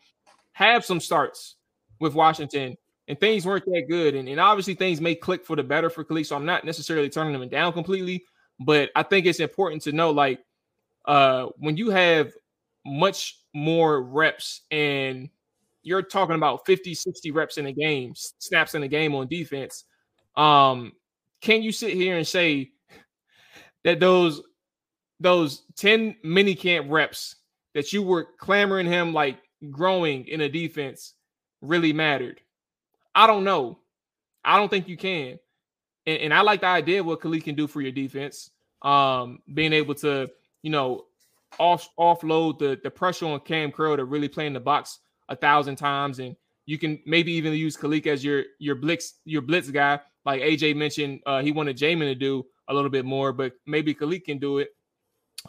have 0.53 0.85
some 0.85 1.01
starts 1.01 1.57
with 2.01 2.15
Washington, 2.15 2.77
and 3.09 3.19
things 3.19 3.47
weren't 3.47 3.65
that 3.67 3.87
good. 3.89 4.15
And, 4.15 4.29
and 4.29 4.41
obviously 4.41 4.75
things 4.75 5.01
may 5.01 5.15
click 5.15 5.45
for 5.45 5.57
the 5.57 5.63
better 5.63 5.91
for 5.91 6.05
Khaleke. 6.05 6.27
So 6.27 6.37
I'm 6.37 6.47
not 6.47 6.65
necessarily 6.65 7.09
turning 7.09 7.41
him 7.41 7.49
down 7.49 7.73
completely, 7.73 8.25
but 8.61 8.91
I 8.97 9.03
think 9.03 9.27
it's 9.27 9.41
important 9.41 9.83
to 9.83 9.93
know 9.93 10.11
like 10.11 10.41
uh, 11.07 11.47
when 11.59 11.77
you 11.77 11.91
have 11.91 12.33
much 12.85 13.39
more 13.55 14.03
reps 14.03 14.63
and 14.71 15.29
you're 15.83 16.03
talking 16.03 16.35
about 16.35 16.67
50, 16.67 16.95
60 16.95 17.31
reps 17.31 17.59
in 17.59 17.67
a 17.67 17.73
game, 17.73 18.13
snaps 18.17 18.75
in 18.75 18.83
a 18.83 18.89
game 18.89 19.15
on 19.15 19.29
defense, 19.29 19.85
um, 20.37 20.93
can 21.41 21.63
you 21.63 21.71
sit 21.71 21.95
here 21.95 22.17
and 22.17 22.27
say 22.27 22.73
that 23.85 24.01
those 24.01 24.43
those 25.21 25.63
10 25.77 26.17
mini 26.25 26.55
camp 26.55 26.89
reps 26.91 27.37
that 27.75 27.93
you 27.93 28.03
were 28.03 28.29
clamoring 28.39 28.87
him 28.87 29.15
like 29.15 29.39
growing 29.71 30.27
in 30.27 30.41
a 30.43 30.49
defense 30.49 31.15
really 31.63 31.93
mattered? 31.93 32.41
I 33.17 33.27
don't 33.27 33.43
know. 33.43 33.81
I 34.45 34.57
don't 34.57 34.69
think 34.69 34.87
you 34.87 34.97
can. 34.97 35.41
And, 36.07 36.19
and 36.19 36.35
I 36.35 36.43
like 36.43 36.61
the 36.61 36.69
idea 36.69 37.01
of 37.01 37.07
what 37.07 37.21
Khaleke 37.21 37.45
can 37.45 37.57
do 37.57 37.67
for 37.67 37.81
your 37.81 37.91
defense. 37.91 38.51
Um, 38.83 39.41
being 39.53 39.73
able 39.73 39.95
to 39.97 40.31
you 40.67 40.71
know, 40.71 41.05
off 41.61 41.89
offload 41.97 42.59
the 42.59 42.77
the 42.83 42.91
pressure 42.91 43.27
on 43.27 43.39
Kam 43.39 43.71
Curl 43.71 43.97
to 43.97 44.05
really 44.05 44.27
play 44.27 44.49
in 44.49 44.53
the 44.53 44.59
box 44.59 44.99
a 45.29 45.37
thousand 45.37 45.77
times, 45.77 46.19
and 46.19 46.35
you 46.67 46.77
can 46.77 46.99
maybe 47.07 47.31
even 47.35 47.53
use 47.53 47.77
Khaleke 47.77 48.09
as 48.09 48.25
your 48.25 48.43
your 48.59 48.75
blitz 48.75 49.21
your 49.25 49.43
blitz 49.43 49.71
guy, 49.71 50.01
like 50.25 50.43
AJ 50.43 50.75
mentioned. 50.75 51.21
Uh, 51.25 51.41
he 51.41 51.53
wanted 51.53 51.77
Jamin 51.77 52.01
to 52.01 52.17
do 52.17 52.45
a 52.67 52.75
little 52.75 52.91
bit 52.91 53.05
more, 53.05 53.33
but 53.33 53.53
maybe 53.65 53.95
Khaleke 53.95 54.25
can 54.25 54.39
do 54.39 54.59
it. 54.59 54.71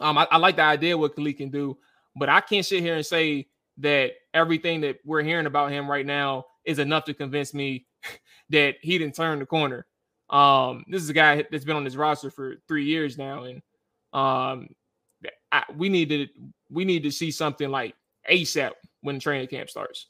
Um, 0.00 0.16
I, 0.18 0.28
I 0.30 0.36
like 0.36 0.54
the 0.54 0.62
idea 0.62 0.96
what 0.96 1.16
Khaleke 1.16 1.38
can 1.38 1.50
do, 1.50 1.76
but 2.14 2.28
I 2.28 2.40
can't 2.40 2.64
sit 2.64 2.80
here 2.80 2.94
and 2.94 3.04
say 3.04 3.48
that 3.78 4.12
everything 4.34 4.82
that 4.82 4.98
we're 5.04 5.22
hearing 5.22 5.46
about 5.46 5.72
him 5.72 5.90
right 5.90 6.06
now 6.06 6.44
is 6.68 6.78
enough 6.78 7.04
to 7.06 7.14
convince 7.14 7.54
me 7.54 7.86
that 8.50 8.76
he 8.82 8.98
didn't 8.98 9.16
turn 9.16 9.38
the 9.38 9.46
corner. 9.46 9.86
Um, 10.28 10.84
this 10.86 11.02
is 11.02 11.08
a 11.08 11.14
guy 11.14 11.42
that's 11.50 11.64
been 11.64 11.76
on 11.76 11.84
this 11.84 11.96
roster 11.96 12.30
for 12.30 12.56
three 12.68 12.84
years 12.84 13.16
now, 13.16 13.44
and 13.44 13.62
um, 14.12 14.68
I, 15.50 15.64
we 15.74 15.88
need 15.88 16.10
to 16.10 16.26
we 16.70 16.84
need 16.84 17.02
to 17.04 17.10
see 17.10 17.30
something 17.30 17.70
like 17.70 17.94
ASAP 18.30 18.72
when 19.00 19.18
training 19.18 19.48
camp 19.48 19.70
starts. 19.70 20.08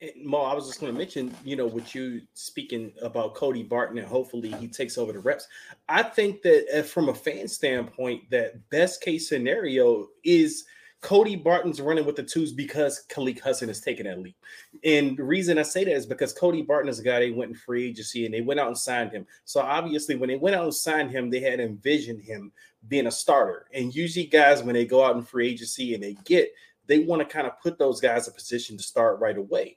And 0.00 0.12
Mo, 0.24 0.38
I 0.42 0.54
was 0.54 0.68
just 0.68 0.80
going 0.80 0.92
to 0.92 0.98
mention, 0.98 1.34
you 1.44 1.56
know, 1.56 1.66
with 1.66 1.92
you 1.94 2.22
speaking 2.34 2.92
about 3.02 3.34
Cody 3.34 3.64
Barton 3.64 3.98
and 3.98 4.06
hopefully 4.06 4.52
he 4.52 4.68
takes 4.68 4.96
over 4.96 5.12
the 5.12 5.18
reps. 5.18 5.48
I 5.88 6.04
think 6.04 6.40
that 6.42 6.66
uh, 6.72 6.82
from 6.84 7.08
a 7.08 7.14
fan 7.14 7.48
standpoint, 7.48 8.30
that 8.30 8.70
best 8.70 9.02
case 9.02 9.28
scenario 9.28 10.06
is– 10.22 10.64
Cody 11.00 11.34
Barton's 11.34 11.80
running 11.80 12.04
with 12.04 12.16
the 12.16 12.22
twos 12.22 12.52
because 12.52 13.04
Khaleke 13.08 13.40
Hudson 13.40 13.68
has 13.68 13.80
taken 13.80 14.06
that 14.06 14.18
leap. 14.18 14.36
And 14.84 15.16
the 15.16 15.24
reason 15.24 15.58
I 15.58 15.62
say 15.62 15.84
that 15.84 15.94
is 15.94 16.04
because 16.04 16.32
Cody 16.34 16.62
Barton 16.62 16.90
is 16.90 16.98
a 16.98 17.02
guy 17.02 17.20
they 17.20 17.30
went 17.30 17.52
in 17.52 17.56
free 17.56 17.88
agency 17.88 18.26
and 18.26 18.34
they 18.34 18.42
went 18.42 18.60
out 18.60 18.68
and 18.68 18.76
signed 18.76 19.12
him. 19.12 19.26
So 19.44 19.60
obviously, 19.60 20.16
when 20.16 20.28
they 20.28 20.36
went 20.36 20.56
out 20.56 20.64
and 20.64 20.74
signed 20.74 21.10
him, 21.10 21.30
they 21.30 21.40
had 21.40 21.58
envisioned 21.58 22.20
him 22.20 22.52
being 22.88 23.06
a 23.06 23.10
starter. 23.10 23.66
And 23.72 23.94
usually, 23.94 24.26
guys, 24.26 24.62
when 24.62 24.74
they 24.74 24.84
go 24.84 25.02
out 25.02 25.16
in 25.16 25.22
free 25.22 25.48
agency 25.48 25.94
and 25.94 26.02
they 26.02 26.16
get, 26.24 26.52
they 26.86 27.00
want 27.00 27.20
to 27.20 27.26
kind 27.26 27.46
of 27.46 27.60
put 27.62 27.78
those 27.78 28.00
guys 28.00 28.26
in 28.26 28.32
a 28.32 28.34
position 28.34 28.76
to 28.76 28.82
start 28.82 29.20
right 29.20 29.38
away. 29.38 29.76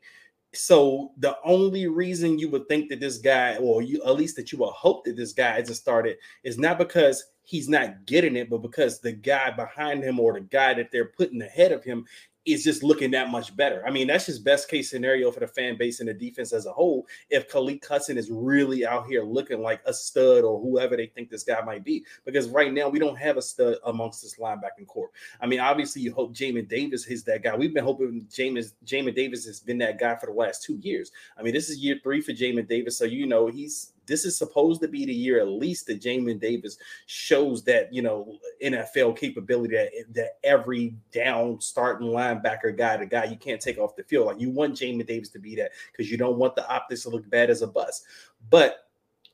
So 0.53 1.11
the 1.17 1.37
only 1.43 1.87
reason 1.87 2.37
you 2.37 2.49
would 2.49 2.67
think 2.67 2.89
that 2.89 2.99
this 2.99 3.17
guy, 3.17 3.57
or 3.57 3.81
you 3.81 4.03
at 4.05 4.15
least 4.15 4.35
that 4.35 4.51
you 4.51 4.57
will 4.57 4.71
hope 4.71 5.05
that 5.05 5.15
this 5.15 5.33
guy 5.33 5.57
isn't 5.57 5.75
started, 5.75 6.17
is 6.43 6.57
not 6.57 6.77
because 6.77 7.23
he's 7.43 7.69
not 7.69 8.05
getting 8.05 8.35
it, 8.35 8.49
but 8.49 8.61
because 8.61 8.99
the 8.99 9.11
guy 9.11 9.51
behind 9.51 10.03
him 10.03 10.19
or 10.19 10.33
the 10.33 10.41
guy 10.41 10.73
that 10.73 10.91
they're 10.91 11.05
putting 11.05 11.41
ahead 11.41 11.71
of 11.71 11.83
him 11.83 12.05
is 12.45 12.63
just 12.63 12.83
looking 12.83 13.11
that 13.11 13.29
much 13.29 13.55
better. 13.55 13.85
I 13.87 13.91
mean, 13.91 14.07
that's 14.07 14.25
just 14.25 14.43
best 14.43 14.69
case 14.69 14.89
scenario 14.89 15.31
for 15.31 15.39
the 15.39 15.47
fan 15.47 15.77
base 15.77 15.99
and 15.99 16.09
the 16.09 16.13
defense 16.13 16.51
as 16.51 16.65
a 16.65 16.73
whole. 16.73 17.07
If 17.29 17.49
Khaleke 17.49 17.85
Hudson 17.85 18.17
is 18.17 18.29
really 18.29 18.85
out 18.85 19.07
here 19.07 19.23
looking 19.23 19.61
like 19.61 19.81
a 19.85 19.93
stud 19.93 20.43
or 20.43 20.59
whoever 20.59 20.97
they 20.97 21.07
think 21.07 21.29
this 21.29 21.43
guy 21.43 21.61
might 21.61 21.85
be, 21.85 22.03
because 22.25 22.49
right 22.49 22.73
now 22.73 22.89
we 22.89 22.99
don't 22.99 23.17
have 23.17 23.37
a 23.37 23.41
stud 23.41 23.77
amongst 23.85 24.21
this 24.21 24.35
linebacking 24.35 24.87
core. 24.87 25.11
I 25.39 25.47
mean, 25.47 25.61
obviously 25.61 26.01
you 26.01 26.13
hope 26.13 26.35
Jamin 26.35 26.67
Davis 26.67 27.07
is 27.07 27.23
that 27.25 27.43
guy. 27.43 27.55
We've 27.55 27.73
been 27.73 27.85
hoping 27.85 28.27
Jamin 28.29 28.71
Jamin 28.85 29.15
Davis 29.15 29.45
has 29.45 29.61
been 29.61 29.77
that 29.77 29.97
guy 29.97 30.15
for 30.15 30.25
the 30.25 30.33
last 30.33 30.63
two 30.63 30.77
years. 30.81 31.11
I 31.37 31.43
mean, 31.43 31.53
this 31.53 31.69
is 31.69 31.77
year 31.77 31.99
three 32.03 32.19
for 32.19 32.33
Jamin 32.33 32.67
Davis, 32.67 32.97
so 32.97 33.05
you 33.05 33.25
know 33.25 33.47
he's 33.47 33.93
this 34.05 34.25
is 34.25 34.37
supposed 34.37 34.81
to 34.81 34.87
be 34.87 35.05
the 35.05 35.13
year 35.13 35.39
at 35.39 35.47
least 35.47 35.87
that 35.87 36.01
Jamin 36.01 36.39
Davis 36.39 36.77
shows 37.05 37.63
that 37.63 37.93
you 37.93 38.01
know 38.01 38.37
NFL 38.63 39.17
capability 39.17 39.75
that, 39.75 39.91
that 40.13 40.37
every 40.43 40.95
down 41.11 41.59
starting 41.61 42.07
linebacker 42.07 42.75
guy, 42.75 42.97
the 42.97 43.05
guy 43.05 43.25
you 43.25 43.37
can't 43.37 43.61
take 43.61 43.77
off 43.77 43.95
the 43.95 44.03
field. 44.03 44.27
Like 44.27 44.39
you 44.39 44.49
want 44.49 44.75
Jamin 44.75 45.05
Davis 45.05 45.29
to 45.29 45.39
be 45.39 45.55
that 45.55 45.71
because 45.91 46.11
you 46.11 46.17
don't 46.17 46.37
want 46.37 46.55
the 46.55 46.67
optics 46.69 47.03
to 47.03 47.09
look 47.09 47.29
bad 47.29 47.49
as 47.49 47.61
a 47.61 47.67
bust. 47.67 48.05
But 48.49 48.87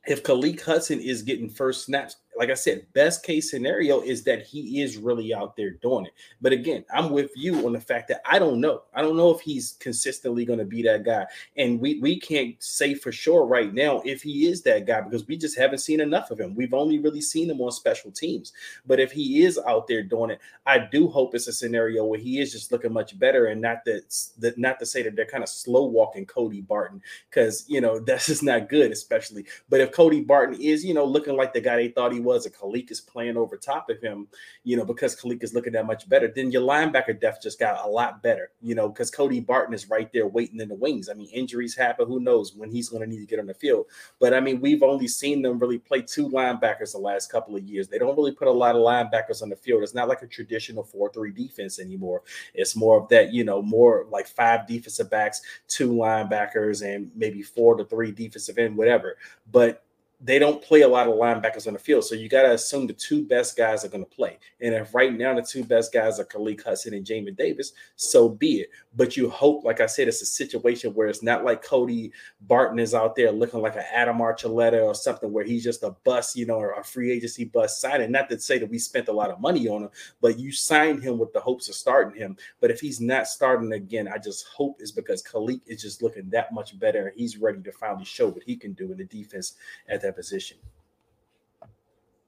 if 0.07 0.23
Khaleke 0.23 0.61
Hudson 0.61 0.99
is 0.99 1.21
getting 1.21 1.49
first 1.49 1.85
snaps, 1.85 2.17
like 2.39 2.49
I 2.49 2.53
said, 2.53 2.87
best 2.93 3.21
case 3.23 3.51
scenario 3.51 3.99
is 3.99 4.23
that 4.23 4.43
he 4.43 4.81
is 4.81 4.95
really 4.95 5.33
out 5.33 5.57
there 5.57 5.71
doing 5.71 6.05
it. 6.05 6.13
But 6.39 6.53
again, 6.53 6.85
I'm 6.95 7.09
with 7.09 7.31
you 7.35 7.65
on 7.67 7.73
the 7.73 7.81
fact 7.81 8.07
that 8.07 8.21
I 8.25 8.39
don't 8.39 8.61
know. 8.61 8.83
I 8.93 9.01
don't 9.01 9.17
know 9.17 9.35
if 9.35 9.41
he's 9.41 9.75
consistently 9.81 10.45
going 10.45 10.59
to 10.59 10.65
be 10.65 10.81
that 10.83 11.03
guy. 11.03 11.25
And 11.57 11.81
we, 11.81 11.99
we 11.99 12.17
can't 12.17 12.55
say 12.63 12.93
for 12.93 13.11
sure 13.11 13.45
right 13.45 13.73
now 13.73 14.01
if 14.05 14.21
he 14.21 14.47
is 14.47 14.61
that 14.61 14.87
guy 14.87 15.01
because 15.01 15.27
we 15.27 15.35
just 15.35 15.57
haven't 15.57 15.79
seen 15.79 15.99
enough 15.99 16.31
of 16.31 16.39
him. 16.39 16.55
We've 16.55 16.73
only 16.73 16.97
really 16.97 17.19
seen 17.19 17.49
him 17.49 17.59
on 17.59 17.73
special 17.73 18.09
teams. 18.09 18.53
But 18.87 19.01
if 19.01 19.11
he 19.11 19.43
is 19.43 19.59
out 19.67 19.87
there 19.87 20.01
doing 20.01 20.29
it, 20.29 20.39
I 20.65 20.77
do 20.77 21.09
hope 21.09 21.35
it's 21.35 21.49
a 21.49 21.53
scenario 21.53 22.05
where 22.05 22.19
he 22.19 22.39
is 22.39 22.53
just 22.53 22.71
looking 22.71 22.93
much 22.93 23.19
better 23.19 23.47
and 23.47 23.59
not 23.59 23.83
that, 23.83 24.15
that 24.37 24.57
not 24.57 24.79
to 24.79 24.85
say 24.85 25.03
that 25.03 25.17
they're 25.17 25.25
kind 25.25 25.43
of 25.43 25.49
slow 25.49 25.83
walking 25.83 26.25
Cody 26.25 26.61
Barton 26.61 27.01
because, 27.29 27.65
you 27.67 27.81
know, 27.81 27.99
that's 28.09 28.27
just 28.27 28.43
not 28.43 28.69
good, 28.69 28.93
especially. 28.93 29.43
But 29.67 29.81
if 29.81 29.91
Cody 29.91 30.21
Barton 30.21 30.57
is, 30.61 30.85
you 30.85 30.93
know, 30.93 31.03
looking 31.03 31.35
like 31.35 31.51
the 31.51 31.59
guy 31.59 31.75
they 31.75 31.89
thought 31.89 32.13
he 32.13 32.21
was 32.21 32.28
was, 32.29 32.45
and 32.45 32.55
Khaleke 32.55 32.91
is 32.91 33.01
playing 33.01 33.37
over 33.37 33.57
top 33.57 33.89
of 33.89 33.99
him, 33.99 34.27
you 34.63 34.77
know, 34.77 34.85
because 34.85 35.19
Khaleke 35.19 35.43
is 35.43 35.53
looking 35.53 35.73
that 35.73 35.87
much 35.87 36.07
better, 36.07 36.31
then 36.33 36.51
your 36.51 36.61
linebacker 36.61 37.19
depth 37.19 37.41
just 37.41 37.59
got 37.59 37.83
a 37.83 37.89
lot 37.89 38.21
better, 38.21 38.51
you 38.61 38.75
know, 38.75 38.89
because 38.89 39.09
Cody 39.09 39.39
Barton 39.39 39.73
is 39.73 39.89
right 39.89 40.11
there 40.13 40.27
waiting 40.27 40.59
in 40.59 40.69
the 40.69 40.75
wings. 40.75 41.09
I 41.09 41.13
mean, 41.13 41.29
injuries 41.29 41.75
happen. 41.75 42.07
Who 42.07 42.19
knows 42.19 42.53
when 42.55 42.71
he's 42.71 42.89
going 42.89 43.01
to 43.01 43.07
need 43.07 43.19
to 43.19 43.25
get 43.25 43.39
on 43.39 43.47
the 43.47 43.53
field? 43.53 43.85
But 44.19 44.33
I 44.33 44.39
mean, 44.39 44.61
we've 44.61 44.83
only 44.83 45.07
seen 45.07 45.41
them 45.41 45.59
really 45.59 45.79
play 45.79 46.01
two 46.01 46.29
linebackers 46.29 46.91
the 46.91 46.99
last 46.99 47.31
couple 47.31 47.55
of 47.55 47.63
years. 47.63 47.87
They 47.87 47.97
don't 47.97 48.15
really 48.15 48.33
put 48.33 48.47
a 48.47 48.51
lot 48.51 48.75
of 48.75 48.81
linebackers 48.81 49.41
on 49.41 49.49
the 49.49 49.55
field. 49.55 49.83
It's 49.83 49.95
not 49.95 50.07
like 50.07 50.21
a 50.21 50.27
traditional 50.27 50.83
4 50.83 51.11
3 51.11 51.31
defense 51.31 51.79
anymore. 51.79 52.21
It's 52.53 52.75
more 52.75 53.01
of 53.01 53.09
that, 53.09 53.33
you 53.33 53.43
know, 53.43 53.61
more 53.61 54.05
like 54.09 54.27
five 54.27 54.67
defensive 54.67 55.09
backs, 55.09 55.41
two 55.67 55.91
linebackers, 55.91 56.85
and 56.85 57.11
maybe 57.15 57.41
four 57.41 57.75
to 57.75 57.85
three 57.85 58.11
defensive 58.11 58.57
end, 58.57 58.77
whatever. 58.77 59.17
But 59.51 59.83
they 60.21 60.39
don't 60.39 60.61
play 60.61 60.81
a 60.81 60.87
lot 60.87 61.07
of 61.07 61.13
linebackers 61.13 61.67
on 61.67 61.73
the 61.73 61.79
field. 61.79 62.03
So 62.03 62.15
you 62.15 62.27
got 62.27 62.43
to 62.43 62.53
assume 62.53 62.87
the 62.87 62.93
two 62.93 63.25
best 63.25 63.55
guys 63.55 63.85
are 63.85 63.89
going 63.89 64.03
to 64.03 64.09
play. 64.09 64.37
And 64.61 64.73
if 64.73 64.93
right 64.93 65.15
now 65.15 65.33
the 65.33 65.41
two 65.41 65.63
best 65.63 65.93
guys 65.93 66.19
are 66.19 66.25
Khaleke 66.25 66.63
Hudson 66.63 66.93
and 66.93 67.05
Jamin 67.05 67.37
Davis, 67.37 67.73
so 67.95 68.29
be 68.29 68.61
it. 68.61 68.69
But 68.95 69.15
you 69.15 69.29
hope, 69.29 69.63
like 69.63 69.81
I 69.81 69.85
said, 69.85 70.07
it's 70.07 70.21
a 70.21 70.25
situation 70.25 70.93
where 70.93 71.07
it's 71.07 71.23
not 71.23 71.45
like 71.45 71.63
Cody 71.63 72.11
Barton 72.41 72.79
is 72.79 72.93
out 72.93 73.15
there 73.15 73.31
looking 73.31 73.61
like 73.61 73.75
an 73.75 73.85
Adam 73.93 74.17
Archuleta 74.17 74.83
or 74.83 74.95
something 74.95 75.31
where 75.31 75.45
he's 75.45 75.63
just 75.63 75.83
a 75.83 75.91
bust, 76.03 76.35
you 76.35 76.45
know, 76.45 76.55
or 76.55 76.71
a 76.73 76.83
free 76.83 77.11
agency 77.11 77.45
bust 77.45 77.79
signing. 77.79 78.11
Not 78.11 78.29
to 78.29 78.39
say 78.39 78.57
that 78.57 78.69
we 78.69 78.79
spent 78.79 79.07
a 79.07 79.13
lot 79.13 79.29
of 79.29 79.39
money 79.39 79.67
on 79.67 79.83
him, 79.83 79.89
but 80.21 80.39
you 80.39 80.51
signed 80.51 81.03
him 81.03 81.17
with 81.17 81.31
the 81.33 81.39
hopes 81.39 81.69
of 81.69 81.75
starting 81.75 82.19
him. 82.19 82.35
But 82.59 82.71
if 82.71 82.79
he's 82.79 82.99
not 82.99 83.27
starting 83.27 83.73
again, 83.73 84.07
I 84.07 84.17
just 84.17 84.47
hope 84.47 84.77
it's 84.79 84.91
because 84.91 85.23
Khaleke 85.23 85.61
is 85.67 85.81
just 85.81 86.01
looking 86.01 86.29
that 86.31 86.53
much 86.53 86.77
better 86.79 87.13
he's 87.15 87.37
ready 87.37 87.61
to 87.61 87.71
finally 87.71 88.05
show 88.05 88.29
what 88.29 88.43
he 88.43 88.55
can 88.55 88.73
do 88.73 88.91
in 88.91 88.97
the 88.97 89.05
defense 89.05 89.53
at 89.89 90.01
that 90.01 90.08
position. 90.15 90.57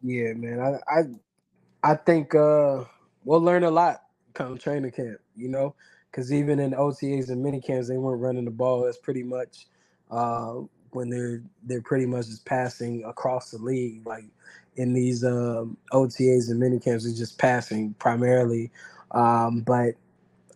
Yeah, 0.01 0.33
man. 0.33 0.59
I 0.59 0.79
I, 0.91 1.03
I 1.91 1.95
think 1.95 2.35
uh, 2.35 2.83
we'll 3.25 3.41
learn 3.41 3.63
a 3.63 3.71
lot 3.71 4.03
come 4.33 4.57
training 4.57 4.91
camp, 4.91 5.19
you 5.35 5.49
know, 5.49 5.75
because 6.11 6.33
even 6.33 6.59
in 6.59 6.71
OTAs 6.71 7.29
and 7.29 7.43
mini 7.43 7.61
camps, 7.61 7.87
they 7.87 7.97
weren't 7.97 8.21
running 8.21 8.45
the 8.45 8.51
ball. 8.51 8.83
That's 8.83 8.97
pretty 8.97 9.23
much 9.23 9.67
uh, 10.11 10.55
when 10.91 11.09
they're 11.09 11.43
they're 11.63 11.81
pretty 11.81 12.05
much 12.05 12.27
just 12.27 12.45
passing 12.45 13.03
across 13.05 13.51
the 13.51 13.57
league. 13.59 14.05
Like 14.07 14.25
in 14.77 14.93
these 14.93 15.23
um, 15.23 15.77
OTAs 15.93 16.49
and 16.49 16.59
mini 16.59 16.79
camps, 16.79 17.05
they're 17.05 17.15
just 17.15 17.37
passing 17.39 17.93
primarily. 17.99 18.71
Um, 19.11 19.61
but 19.61 19.95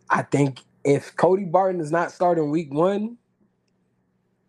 I 0.09 0.23
think 0.23 0.61
if 0.83 1.15
Cody 1.17 1.45
Barton 1.45 1.81
is 1.81 1.91
not 1.91 2.11
starting 2.11 2.51
week 2.51 2.73
one, 2.73 3.17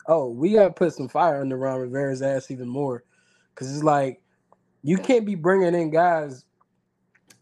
oh, 0.08 0.30
we 0.30 0.52
gotta 0.52 0.72
put 0.72 0.94
some 0.94 1.08
fire 1.08 1.40
under 1.40 1.56
Ron 1.56 1.80
Rivera's 1.80 2.22
ass 2.22 2.50
even 2.50 2.68
more, 2.68 3.04
because 3.54 3.72
it's 3.74 3.84
like 3.84 4.20
you 4.82 4.98
can't 4.98 5.26
be 5.26 5.34
bringing 5.34 5.74
in 5.74 5.90
guys 5.90 6.44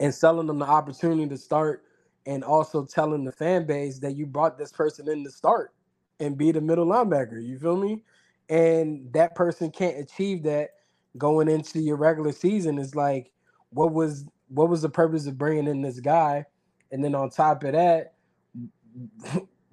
and 0.00 0.14
selling 0.14 0.46
them 0.46 0.58
the 0.58 0.66
opportunity 0.66 1.28
to 1.28 1.36
start, 1.36 1.84
and 2.26 2.42
also 2.42 2.84
telling 2.84 3.24
the 3.24 3.32
fan 3.32 3.66
base 3.66 3.98
that 3.98 4.16
you 4.16 4.26
brought 4.26 4.58
this 4.58 4.72
person 4.72 5.08
in 5.08 5.22
to 5.24 5.30
start 5.30 5.72
and 6.20 6.38
be 6.38 6.52
the 6.52 6.60
middle 6.60 6.86
linebacker. 6.86 7.44
You 7.44 7.58
feel 7.58 7.76
me? 7.76 8.02
And 8.48 9.12
that 9.12 9.34
person 9.34 9.70
can't 9.70 9.98
achieve 9.98 10.42
that 10.44 10.70
going 11.18 11.48
into 11.48 11.80
your 11.80 11.96
regular 11.96 12.32
season. 12.32 12.78
Is 12.78 12.94
like, 12.94 13.30
what 13.70 13.92
was 13.92 14.24
what 14.48 14.68
was 14.68 14.82
the 14.82 14.88
purpose 14.88 15.26
of 15.26 15.38
bringing 15.38 15.66
in 15.66 15.82
this 15.82 16.00
guy? 16.00 16.44
And 16.90 17.02
then 17.04 17.14
on 17.14 17.30
top 17.30 17.64
of 17.64 17.72
that, 17.72 18.14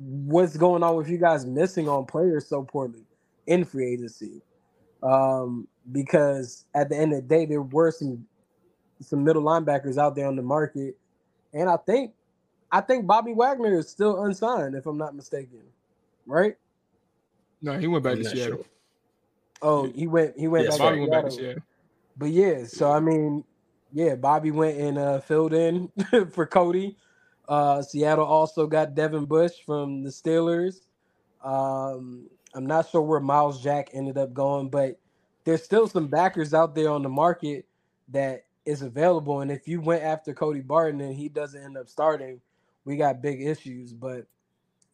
what's 0.02 0.58
going 0.58 0.84
on 0.84 0.96
with 0.96 1.10
you 1.10 1.18
guys 1.18 1.46
missing 1.46 1.88
on 1.88 2.06
players 2.06 2.48
so 2.48 2.64
poorly 2.64 3.06
in 3.48 3.64
free 3.64 3.94
agency. 3.94 4.42
Um, 5.04 5.68
because 5.92 6.66
at 6.76 6.90
the 6.90 6.98
end 6.98 7.14
of 7.14 7.22
the 7.22 7.28
day, 7.28 7.46
there 7.46 7.62
were 7.62 7.92
some 7.92 8.26
some 9.00 9.24
middle 9.24 9.42
linebackers 9.42 9.98
out 9.98 10.16
there 10.16 10.28
on 10.28 10.36
the 10.36 10.44
market, 10.44 10.96
and 11.54 11.70
I 11.70 11.78
think 11.78 12.14
I 12.72 12.82
think 12.82 13.08
Bobby 13.08 13.34
Wagner 13.34 13.78
is 13.78 13.90
still 13.90 14.24
unsigned, 14.24 14.76
if 14.76 14.86
I'm 14.86 14.98
not 14.98 15.16
mistaken, 15.16 15.62
right? 16.26 16.56
No, 17.62 17.78
he 17.78 17.88
went 17.88 18.04
back 18.04 18.14
I'm 18.14 18.24
to 18.24 18.30
Seattle. 18.30 18.58
Sure. 18.58 18.66
Oh, 19.64 19.92
he 19.94 20.08
went 20.08 20.38
he 20.38 20.48
went, 20.48 20.70
back, 20.70 20.80
Bobby 20.80 20.96
to 20.98 21.02
went 21.02 21.12
back 21.12 21.26
to 21.26 21.32
Seattle. 21.32 21.64
But 22.18 22.30
yeah, 22.30 22.66
so 22.66 22.92
I 22.92 23.00
mean, 23.00 23.44
yeah, 23.92 24.16
Bobby 24.16 24.52
went 24.52 24.78
and 24.78 24.98
uh, 24.98 25.20
filled 25.20 25.54
in 25.54 25.92
for 26.32 26.46
Cody. 26.46 26.96
Uh, 27.52 27.82
Seattle 27.82 28.24
also 28.24 28.66
got 28.66 28.96
Devin 28.96 29.26
Bush 29.26 29.52
from 29.66 30.04
the 30.04 30.10
Steelers. 30.10 30.86
Um, 31.44 32.30
I'm 32.56 32.66
not 32.66 32.90
sure 32.90 33.02
where 33.02 33.20
Myles 33.20 33.62
Jack 33.62 33.90
ended 33.92 34.18
up 34.18 34.34
going, 34.34 34.70
but 34.70 34.98
there's 35.44 35.62
still 35.62 35.86
some 35.90 36.08
backers 36.08 36.54
out 36.54 36.76
there 36.76 36.90
on 36.90 37.04
the 37.04 37.10
market 37.10 37.66
that 38.08 38.46
is 38.66 38.84
available. 38.84 39.42
And 39.42 39.52
if 39.52 39.68
you 39.68 39.82
went 39.82 40.02
after 40.02 40.34
Cody 40.34 40.62
Barton 40.62 41.02
and 41.02 41.14
he 41.14 41.28
doesn't 41.28 41.62
end 41.62 41.78
up 41.78 41.90
starting, 41.90 42.40
we 42.86 42.96
got 42.96 43.22
big 43.22 43.42
issues. 43.42 43.92
But 43.92 44.28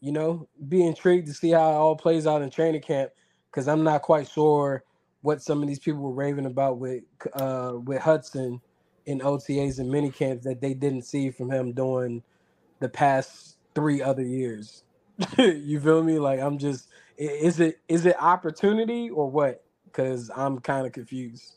you 0.02 0.12
know, 0.12 0.48
be 0.67 0.84
intrigued 0.84 1.28
to 1.28 1.36
see 1.36 1.52
how 1.52 1.70
it 1.70 1.76
all 1.76 1.96
plays 1.96 2.26
out 2.26 2.41
in 2.41 2.50
training 2.50 2.82
camp 2.82 3.12
because 3.52 3.67
I'm 3.67 3.84
not 3.84 4.02
quite 4.02 4.28
sure 4.28 4.84
what 5.22 5.43
some 5.43 5.62
of 5.62 5.67
these 5.67 5.78
people 5.80 6.02
were 6.02 6.12
raving 6.12 6.48
about 6.48 6.80
with 6.80 7.04
uh, 7.34 7.74
with 7.86 8.02
Hudson 8.02 8.60
in 9.06 9.20
OTAs 9.20 9.78
and 9.78 9.91
mini 9.91 10.10
camps 10.10 10.43
that 10.46 10.60
they 10.60 10.74
didn't 10.74 11.04
see 11.04 11.30
from 11.30 11.52
him 11.52 11.72
doing– 11.72 12.24
the 12.80 12.90
past 12.90 13.58
three 13.76 14.02
other 14.02 14.24
years. 14.24 14.84
you 15.38 15.80
feel 15.80 16.04
me? 16.04 16.20
Like 16.20 16.40
I'm 16.40 16.58
just 16.58 16.90
is 17.18 17.60
it 17.60 17.80
is 17.88 18.06
it 18.06 18.16
opportunity 18.22 19.10
or 19.10 19.30
what? 19.30 19.63
Because 19.86 20.30
I'm 20.36 20.60
kind 20.60 20.86
of 20.86 20.94
confused. 20.94 21.54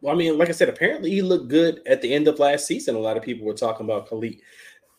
Well, 0.00 0.14
I 0.14 0.18
mean, 0.18 0.38
like 0.38 0.48
I 0.48 0.52
said, 0.52 0.68
apparently 0.68 1.10
he 1.10 1.22
looked 1.22 1.48
good 1.48 1.80
at 1.86 2.02
the 2.02 2.12
end 2.12 2.28
of 2.28 2.38
last 2.38 2.66
season. 2.66 2.94
A 2.94 3.00
lot 3.00 3.16
of 3.16 3.22
people 3.22 3.46
were 3.46 3.54
talking 3.54 3.84
about 3.84 4.08
Khaleke. 4.08 4.40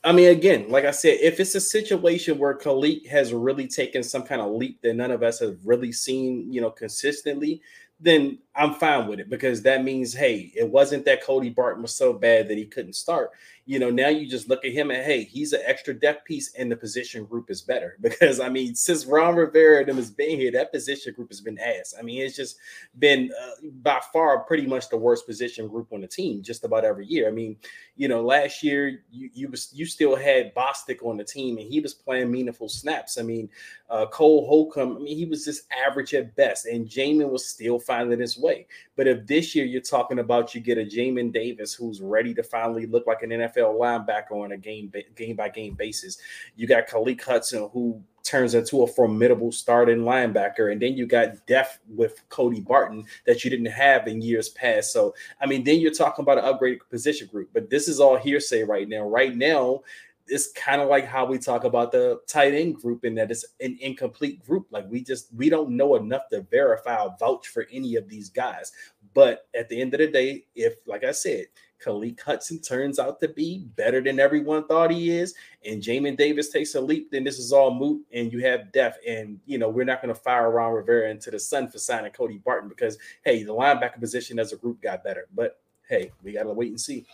I 0.04 0.12
mean, 0.12 0.30
again, 0.30 0.70
like 0.70 0.86
I 0.86 0.92
said, 0.92 1.20
if 1.22 1.40
it's 1.40 1.56
a 1.56 1.62
situation 1.62 2.38
where 2.38 2.58
Khaleke 2.58 3.08
has 3.08 3.34
really 3.34 3.68
taken 3.68 4.02
some 4.02 4.24
kind 4.24 4.42
of 4.42 4.52
leap 4.52 4.82
that 4.82 4.96
none 4.96 5.12
of 5.12 5.24
us 5.24 5.40
have 5.40 5.58
really 5.66 5.92
seen, 5.92 6.52
you 6.52 6.62
know, 6.62 6.72
consistently, 6.72 7.62
then 8.00 8.40
I'm 8.56 8.74
fine 8.76 9.08
with 9.08 9.20
it 9.20 9.30
because 9.30 9.62
that 9.64 9.84
means, 9.84 10.14
hey, 10.14 10.52
it 10.56 10.70
wasn't 10.70 11.06
that 11.06 11.24
Cody 11.24 11.50
Barton 11.50 11.82
was 11.82 11.96
so 11.96 12.14
bad 12.14 12.48
that 12.48 12.58
he 12.58 12.66
couldn't 12.66 12.94
start 12.94 13.32
you 13.70 13.78
know, 13.78 13.92
now 13.92 14.08
you 14.08 14.28
just 14.28 14.50
look 14.50 14.66
at 14.66 14.72
him 14.72 14.90
and 14.90 15.06
hey, 15.06 15.24
he's 15.24 15.54
an 15.54 15.62
extra 15.64 15.94
depth 15.94 16.26
piece, 16.26 16.56
and 16.56 16.72
the 16.72 16.76
position 16.76 17.24
group 17.24 17.52
is 17.52 17.62
better 17.62 17.98
because 18.02 18.40
I 18.40 18.50
mean, 18.50 18.74
since 18.74 19.06
Ron 19.06 19.36
Rivera 19.36 19.82
and 19.82 19.90
them 19.90 19.98
has 19.98 20.10
been 20.10 20.40
here, 20.40 20.52
that 20.54 20.72
position 20.72 21.14
group 21.14 21.30
has 21.30 21.40
been 21.40 21.60
ass. 21.60 21.94
I 21.98 22.02
mean, 22.02 22.20
it's 22.24 22.36
just 22.36 22.58
been 22.98 23.30
uh, 23.40 23.68
by 23.84 24.02
far 24.12 24.40
pretty 24.40 24.66
much 24.66 24.90
the 24.90 24.98
worst 24.98 25.28
position 25.28 25.68
group 25.68 25.94
on 25.94 26.02
the 26.02 26.08
team 26.08 26.42
just 26.42 26.64
about 26.64 26.84
every 26.84 27.06
year. 27.06 27.28
I 27.28 27.32
mean, 27.32 27.58
you 27.96 28.08
know, 28.08 28.24
last 28.24 28.64
year 28.64 29.04
you 29.12 29.30
you 29.36 29.50
was 29.50 29.70
you 29.72 29.86
still 29.86 30.16
had 30.16 30.56
Bostic 30.56 31.06
on 31.06 31.18
the 31.18 31.24
team 31.24 31.60
and 31.60 31.72
he 31.72 31.80
was 31.80 31.94
playing 31.94 32.32
meaningful 32.32 32.70
snaps. 32.70 33.20
I 33.20 33.22
mean, 33.22 33.50
uh, 33.92 34.08
Cole 34.08 34.48
Holcomb, 34.48 34.98
I 34.98 35.00
mean, 35.00 35.16
he 35.16 35.26
was 35.26 35.46
just 35.46 35.64
average 35.86 36.16
at 36.16 36.36
best, 36.36 36.66
and 36.66 36.88
Jamin 36.88 37.30
was 37.30 37.48
still 37.48 37.78
finding 37.78 38.20
his 38.20 38.36
way. 38.36 38.66
But 38.96 39.06
if 39.06 39.28
this 39.28 39.54
year 39.54 39.66
you're 39.66 39.82
talking 39.82 40.20
about 40.20 40.56
you 40.56 40.62
get 40.62 40.80
a 40.80 40.86
Jamin 40.86 41.32
Davis 41.32 41.74
who's 41.74 42.02
ready 42.02 42.34
to 42.34 42.42
finally 42.42 42.88
look 42.88 43.06
like 43.06 43.22
an 43.22 43.30
NFL 43.30 43.59
linebacker 43.68 44.32
on 44.32 44.52
a 44.52 44.58
game 44.58 44.92
game 45.16 45.36
by 45.36 45.50
game 45.50 45.76
basis, 45.76 46.18
you 46.56 46.68
got 46.68 46.88
Khaleke 46.88 47.22
Hudson 47.22 47.70
who 47.74 48.02
turns 48.24 48.54
into 48.54 48.84
a 48.84 48.88
formidable 48.88 49.52
starting 49.52 50.00
linebacker, 50.00 50.72
and 50.72 50.82
then 50.82 50.96
you 50.96 51.06
got 51.06 51.46
depth 51.48 51.80
with 51.88 52.22
Cody 52.30 52.60
Barton 52.60 53.06
that 53.26 53.44
you 53.44 53.50
didn't 53.50 53.68
have 53.68 54.08
in 54.08 54.22
years 54.22 54.50
past. 54.50 54.92
So 54.92 55.14
I 55.42 55.46
mean, 55.46 55.64
then 55.64 55.80
you're 55.80 55.92
talking 55.92 56.24
about 56.24 56.38
an 56.38 56.46
upgraded 56.46 56.80
position 56.90 57.28
group. 57.28 57.50
But 57.54 57.70
this 57.70 57.88
is 57.88 58.00
all 58.00 58.18
hearsay 58.18 58.64
right 58.64 58.88
now. 58.88 59.08
Right 59.08 59.36
now, 59.36 59.82
it's 60.30 60.52
kind 60.52 60.82
of 60.82 60.90
like 60.90 61.06
how 61.06 61.26
we 61.26 61.38
talk 61.38 61.64
about 61.64 61.92
the 61.92 62.20
tight 62.28 62.54
end 62.54 62.76
group 62.76 63.04
and 63.04 63.18
that 63.18 63.32
it's 63.32 63.46
an 63.60 63.78
incomplete 63.82 64.46
group. 64.46 64.68
Like 64.72 64.86
we 64.90 65.04
just 65.04 65.34
we 65.36 65.50
don't 65.50 65.72
know 65.72 65.96
enough 65.96 66.30
to 66.30 66.42
verify 66.42 67.04
or 67.04 67.16
vouch 67.20 67.48
for 67.48 67.68
any 67.72 67.96
of 67.96 68.08
these 68.08 68.30
guys. 68.30 68.72
But 69.14 69.48
at 69.56 69.70
the 69.70 69.82
end 69.82 69.94
of 69.94 70.00
the 70.00 70.08
day, 70.08 70.46
if 70.56 70.76
like 70.86 71.04
I 71.04 71.12
said, 71.12 71.48
Khaleke 71.84 72.20
Hudson 72.22 72.60
turns 72.60 73.00
out 73.00 73.20
to 73.22 73.28
be 73.28 73.66
better 73.76 74.02
than 74.02 74.20
everyone 74.20 74.68
thought 74.68 74.92
he 74.92 75.12
is, 75.12 75.34
and 75.66 75.82
Jamin 75.82 76.18
Davis 76.18 76.50
takes 76.50 76.76
a 76.76 76.82
leap, 76.82 77.12
then 77.12 77.24
this 77.24 77.40
is 77.40 77.54
all 77.54 77.74
moot, 77.74 78.02
and 78.14 78.32
you 78.32 78.40
have 78.46 78.72
depth. 78.72 79.00
And 79.08 79.40
you 79.46 79.58
know, 79.58 79.70
we're 79.70 79.86
not 79.86 80.02
going 80.02 80.14
to 80.14 80.20
fire 80.20 80.52
Ron 80.52 80.74
Rivera 80.74 81.10
into 81.10 81.32
the 81.32 81.40
sun 81.40 81.70
for 81.70 81.78
signing 81.78 82.12
Cody 82.12 82.38
Barton 82.38 82.70
because 82.70 82.98
hey, 83.24 83.44
the 83.44 83.54
linebacker 83.54 84.00
position 84.00 84.40
as 84.40 84.54
a 84.54 84.58
group 84.58 84.82
got 84.82 85.04
better. 85.04 85.28
But 85.34 85.60
hey, 85.88 86.12
we 86.24 86.34
gotta 86.34 86.54
wait 86.54 86.70
and 86.70 86.80
see. 86.80 87.06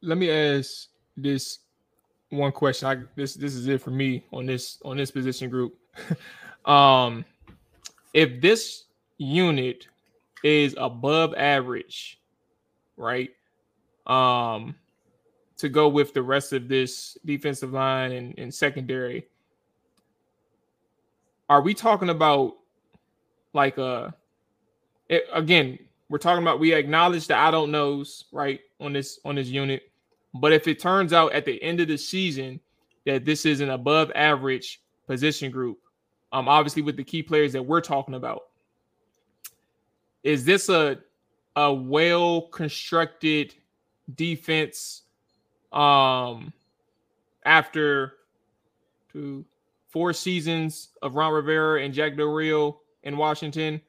Let 0.00 0.18
me 0.18 0.30
ask 0.30 0.88
this 1.16 1.60
one 2.30 2.52
question. 2.52 2.88
I 2.88 3.02
this 3.14 3.34
this 3.34 3.54
is 3.54 3.68
it 3.68 3.80
for 3.80 3.90
me 3.90 4.24
on 4.32 4.46
this 4.46 4.78
on 4.84 4.96
this 4.96 5.10
position 5.10 5.50
group. 5.50 5.76
um 6.64 7.24
if 8.14 8.40
this 8.40 8.84
unit 9.18 9.88
is 10.42 10.74
above 10.78 11.34
average, 11.34 12.20
right? 12.96 13.30
Um 14.06 14.74
to 15.56 15.68
go 15.68 15.88
with 15.88 16.12
the 16.12 16.22
rest 16.22 16.52
of 16.52 16.68
this 16.68 17.16
defensive 17.24 17.72
line 17.72 18.12
and, 18.12 18.34
and 18.38 18.52
secondary. 18.52 19.28
Are 21.48 21.62
we 21.62 21.74
talking 21.74 22.08
about 22.08 22.56
like 23.52 23.78
a 23.78 23.84
uh, 23.84 24.10
it, 25.08 25.24
again, 25.32 25.78
we're 26.08 26.18
talking 26.18 26.42
about 26.42 26.60
we 26.60 26.72
acknowledge 26.72 27.26
the 27.26 27.36
I 27.36 27.50
don't 27.50 27.70
knows, 27.70 28.24
right, 28.32 28.60
on 28.80 28.92
this 28.92 29.20
on 29.24 29.36
this 29.36 29.48
unit. 29.48 29.82
But 30.34 30.52
if 30.52 30.66
it 30.66 30.80
turns 30.80 31.12
out 31.12 31.32
at 31.32 31.44
the 31.44 31.62
end 31.62 31.80
of 31.80 31.88
the 31.88 31.96
season 31.96 32.60
that 33.06 33.24
this 33.24 33.46
is 33.46 33.60
an 33.60 33.70
above 33.70 34.10
average 34.14 34.80
position 35.06 35.50
group, 35.50 35.78
um, 36.32 36.48
obviously 36.48 36.82
with 36.82 36.96
the 36.96 37.04
key 37.04 37.22
players 37.22 37.52
that 37.52 37.62
we're 37.62 37.80
talking 37.80 38.14
about, 38.14 38.42
is 40.22 40.44
this 40.44 40.68
a 40.68 40.98
a 41.56 41.72
well 41.72 42.42
constructed 42.42 43.54
defense 44.14 45.02
um 45.72 46.52
after 47.44 48.14
two 49.12 49.44
four 49.88 50.12
seasons 50.12 50.88
of 51.02 51.14
Ron 51.14 51.32
Rivera 51.32 51.82
and 51.82 51.94
Jack 51.94 52.16
Del 52.16 52.26
Rio 52.26 52.80
in 53.04 53.16
Washington? 53.16 53.80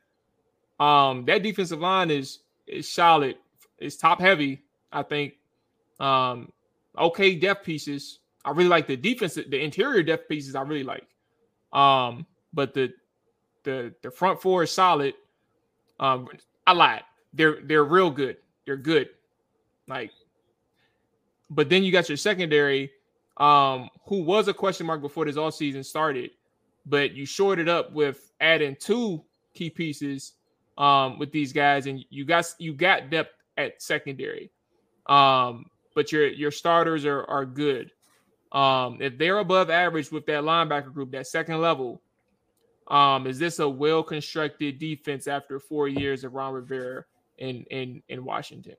Um, 0.80 1.26
that 1.26 1.42
defensive 1.42 1.80
line 1.80 2.12
is 2.12 2.40
is 2.68 2.92
solid. 2.92 3.38
It's 3.78 3.98
top 3.98 4.20
heavy, 4.20 4.62
I 4.92 5.04
think, 5.04 5.34
um, 6.00 6.52
okay, 6.98 7.36
depth 7.36 7.66
pieces. 7.66 8.20
I 8.44 8.52
really 8.52 8.70
like 8.70 8.88
the 8.88 8.98
defense, 8.98 9.36
the 9.36 9.60
interior 9.64 10.04
depth 10.04 10.30
pieces. 10.30 10.56
I 10.56 10.62
really 10.62 10.84
like. 10.84 11.08
Um, 11.74 12.26
but 12.54 12.74
the 12.74 12.94
the 13.64 13.94
the 14.02 14.12
front 14.12 14.42
four 14.42 14.64
is 14.64 14.72
solid. 14.72 15.16
Um, 16.00 16.28
I 16.68 16.74
lied. 16.74 17.04
They're 17.36 17.60
they're 17.64 17.84
real 17.84 18.10
good. 18.10 18.38
They're 18.66 18.78
good. 18.78 19.10
Like, 19.88 20.12
but 21.50 21.70
then 21.70 21.84
you 21.84 21.92
got 21.92 22.10
your 22.10 22.18
secondary, 22.18 22.92
um, 23.38 23.90
who 24.08 24.24
was 24.24 24.48
a 24.48 24.54
question 24.54 24.88
mark 24.88 25.02
before 25.02 25.26
this 25.26 25.38
all 25.38 25.52
season 25.52 25.84
started, 25.84 26.32
but 26.86 27.14
you 27.14 27.26
shorted 27.26 27.70
up 27.70 27.92
with 27.92 28.32
adding 28.42 28.76
two 28.80 29.24
key 29.54 29.70
pieces 29.70 30.34
um 30.78 31.20
with 31.20 31.32
these 31.32 31.54
guys, 31.54 31.88
and 31.88 32.04
you 32.10 32.26
got 32.26 32.46
you 32.58 32.74
got 32.74 33.10
depth 33.10 33.36
at 33.58 33.82
secondary. 33.82 34.52
Um, 35.08 35.66
but 35.94 36.12
your 36.12 36.28
your 36.28 36.52
starters 36.52 37.06
are 37.06 37.24
are 37.26 37.46
good. 37.46 37.92
Um, 38.52 38.98
if 39.02 39.18
they're 39.18 39.40
above 39.40 39.70
average 39.70 40.12
with 40.12 40.26
that 40.28 40.44
linebacker 40.44 40.94
group, 40.94 41.12
that 41.12 41.28
second 41.28 41.60
level, 41.60 42.02
um, 42.88 43.28
is 43.28 43.38
this 43.38 43.60
a 43.60 43.68
well 43.68 44.04
constructed 44.04 44.80
defense 44.80 45.28
after 45.28 45.60
four 45.60 45.88
years 45.88 46.24
of 46.24 46.34
Ron 46.34 46.54
Rivera 46.54 47.06
in 47.38 47.66
in 47.70 48.02
in 48.10 48.26
Washington? 48.26 48.76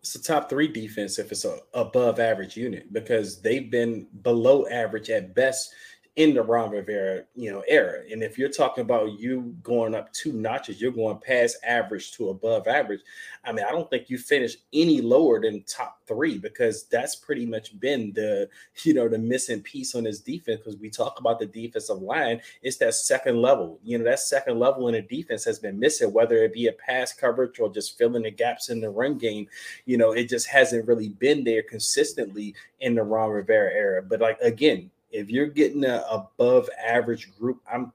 It's 0.00 0.14
a 0.16 0.22
top 0.22 0.50
three 0.50 0.68
defense 0.68 1.18
if 1.18 1.32
it's 1.32 1.46
a 1.46 1.58
above 1.72 2.20
average 2.20 2.56
unit 2.56 2.92
because 2.92 3.40
they've 3.40 3.70
been 3.70 4.06
below 4.22 4.66
average 4.68 5.08
at 5.08 5.34
best 5.34 5.72
in 6.16 6.32
the 6.32 6.42
Ron 6.42 6.70
Rivera, 6.70 7.24
you 7.34 7.50
know, 7.50 7.64
era. 7.66 8.02
And 8.08 8.22
if 8.22 8.38
you're 8.38 8.48
talking 8.48 8.82
about 8.82 9.18
you 9.18 9.56
going 9.64 9.96
up 9.96 10.12
two 10.12 10.32
notches, 10.32 10.80
you're 10.80 10.92
going 10.92 11.18
past 11.18 11.56
average 11.66 12.12
to 12.12 12.28
above 12.28 12.68
average. 12.68 13.00
I 13.44 13.50
mean, 13.50 13.64
I 13.64 13.72
don't 13.72 13.90
think 13.90 14.08
you 14.08 14.16
finish 14.16 14.56
any 14.72 15.00
lower 15.00 15.40
than 15.40 15.64
top 15.64 15.98
three 16.06 16.38
because 16.38 16.84
that's 16.84 17.16
pretty 17.16 17.46
much 17.46 17.78
been 17.80 18.12
the, 18.12 18.48
you 18.84 18.94
know, 18.94 19.08
the 19.08 19.18
missing 19.18 19.60
piece 19.60 19.96
on 19.96 20.04
this 20.04 20.20
defense. 20.20 20.60
Because 20.60 20.78
we 20.78 20.88
talk 20.88 21.18
about 21.18 21.40
the 21.40 21.46
defensive 21.46 22.00
line, 22.00 22.40
it's 22.62 22.76
that 22.76 22.94
second 22.94 23.42
level. 23.42 23.80
You 23.82 23.98
know, 23.98 24.04
that 24.04 24.20
second 24.20 24.60
level 24.60 24.86
in 24.86 24.94
the 24.94 25.02
defense 25.02 25.44
has 25.44 25.58
been 25.58 25.80
missing, 25.80 26.12
whether 26.12 26.36
it 26.36 26.52
be 26.52 26.68
a 26.68 26.72
pass 26.72 27.12
coverage 27.12 27.58
or 27.58 27.72
just 27.72 27.98
filling 27.98 28.22
the 28.22 28.30
gaps 28.30 28.68
in 28.68 28.80
the 28.80 28.88
run 28.88 29.18
game. 29.18 29.48
You 29.84 29.96
know, 29.96 30.12
it 30.12 30.28
just 30.28 30.46
hasn't 30.46 30.86
really 30.86 31.08
been 31.08 31.42
there 31.42 31.64
consistently 31.64 32.54
in 32.78 32.94
the 32.94 33.02
Ron 33.02 33.30
Rivera 33.30 33.72
era. 33.72 34.00
But 34.00 34.20
like 34.20 34.38
again, 34.40 34.92
if 35.14 35.30
you're 35.30 35.46
getting 35.46 35.84
an 35.84 36.02
above 36.10 36.68
average 36.84 37.32
group, 37.38 37.62
I'm 37.72 37.92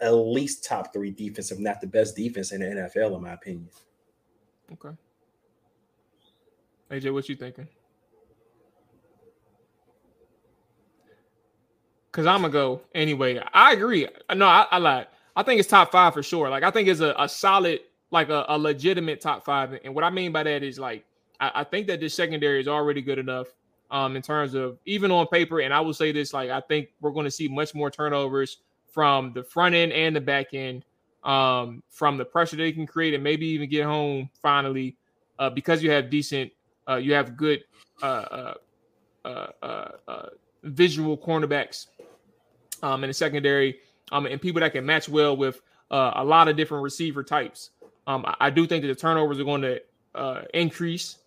at 0.00 0.10
least 0.10 0.64
top 0.64 0.92
three 0.92 1.10
defense, 1.10 1.52
if 1.52 1.58
not 1.58 1.82
the 1.82 1.86
best 1.86 2.16
defense 2.16 2.50
in 2.50 2.60
the 2.60 2.66
NFL, 2.66 3.14
in 3.14 3.22
my 3.22 3.34
opinion. 3.34 3.68
Okay. 4.72 4.96
AJ, 6.90 7.12
what 7.12 7.28
you 7.28 7.36
thinking? 7.36 7.68
Cause 12.10 12.26
I'm 12.26 12.42
gonna 12.42 12.52
go 12.52 12.82
anyway. 12.94 13.42
I 13.54 13.72
agree. 13.72 14.06
No, 14.34 14.46
I, 14.46 14.66
I 14.70 14.78
lied. 14.78 15.06
I 15.34 15.42
think 15.42 15.60
it's 15.60 15.68
top 15.68 15.92
five 15.92 16.12
for 16.12 16.22
sure. 16.22 16.50
Like 16.50 16.62
I 16.62 16.70
think 16.70 16.88
it's 16.88 17.00
a, 17.00 17.14
a 17.18 17.26
solid, 17.26 17.80
like 18.10 18.28
a, 18.28 18.44
a 18.48 18.58
legitimate 18.58 19.22
top 19.22 19.44
five. 19.44 19.78
And 19.82 19.94
what 19.94 20.04
I 20.04 20.10
mean 20.10 20.30
by 20.30 20.42
that 20.42 20.62
is 20.62 20.78
like 20.78 21.06
I, 21.40 21.50
I 21.54 21.64
think 21.64 21.86
that 21.86 22.00
this 22.00 22.12
secondary 22.12 22.60
is 22.60 22.68
already 22.68 23.00
good 23.00 23.18
enough 23.18 23.46
um, 23.92 24.16
in 24.16 24.22
terms 24.22 24.54
of 24.54 24.78
even 24.86 25.12
on 25.12 25.28
paper. 25.28 25.60
And 25.60 25.72
I 25.72 25.80
will 25.80 25.94
say 25.94 26.10
this: 26.10 26.32
like 26.32 26.50
I 26.50 26.60
think 26.60 26.88
we're 27.00 27.12
going 27.12 27.24
to 27.24 27.30
see 27.30 27.46
much 27.46 27.74
more 27.74 27.90
turnovers 27.90 28.58
from 28.88 29.32
the 29.32 29.44
front 29.44 29.74
end 29.74 29.92
and 29.92 30.16
the 30.16 30.20
back 30.20 30.48
end, 30.52 30.84
um, 31.22 31.82
from 31.88 32.16
the 32.16 32.24
pressure 32.24 32.56
they 32.56 32.72
can 32.72 32.86
create, 32.86 33.14
and 33.14 33.22
maybe 33.22 33.46
even 33.46 33.70
get 33.70 33.84
home 33.84 34.28
finally 34.40 34.96
uh, 35.38 35.50
because 35.50 35.82
you 35.82 35.90
have 35.90 36.10
decent, 36.10 36.50
uh, 36.88 36.96
you 36.96 37.14
have 37.14 37.36
good 37.36 37.62
uh, 38.02 38.54
uh, 39.24 39.46
uh, 39.62 39.88
uh, 40.08 40.26
visual 40.64 41.16
cornerbacks 41.16 41.86
um, 42.82 43.04
in 43.04 43.08
the 43.08 43.14
secondary, 43.14 43.78
um, 44.10 44.26
and 44.26 44.40
people 44.40 44.60
that 44.60 44.72
can 44.72 44.84
match 44.84 45.08
well 45.08 45.36
with 45.36 45.60
a 45.90 46.24
lot 46.24 46.48
of 46.48 46.56
different 46.56 46.82
receiver 46.82 47.22
types. 47.22 47.70
Um, 48.06 48.24
I, 48.26 48.46
I 48.46 48.50
do 48.50 48.66
think 48.66 48.82
that 48.82 48.88
the 48.88 48.94
turnovers 48.94 49.38
are 49.38 49.44
going 49.44 49.62
to 49.62 49.82
uh, 50.14 50.42
increase. 50.54 51.18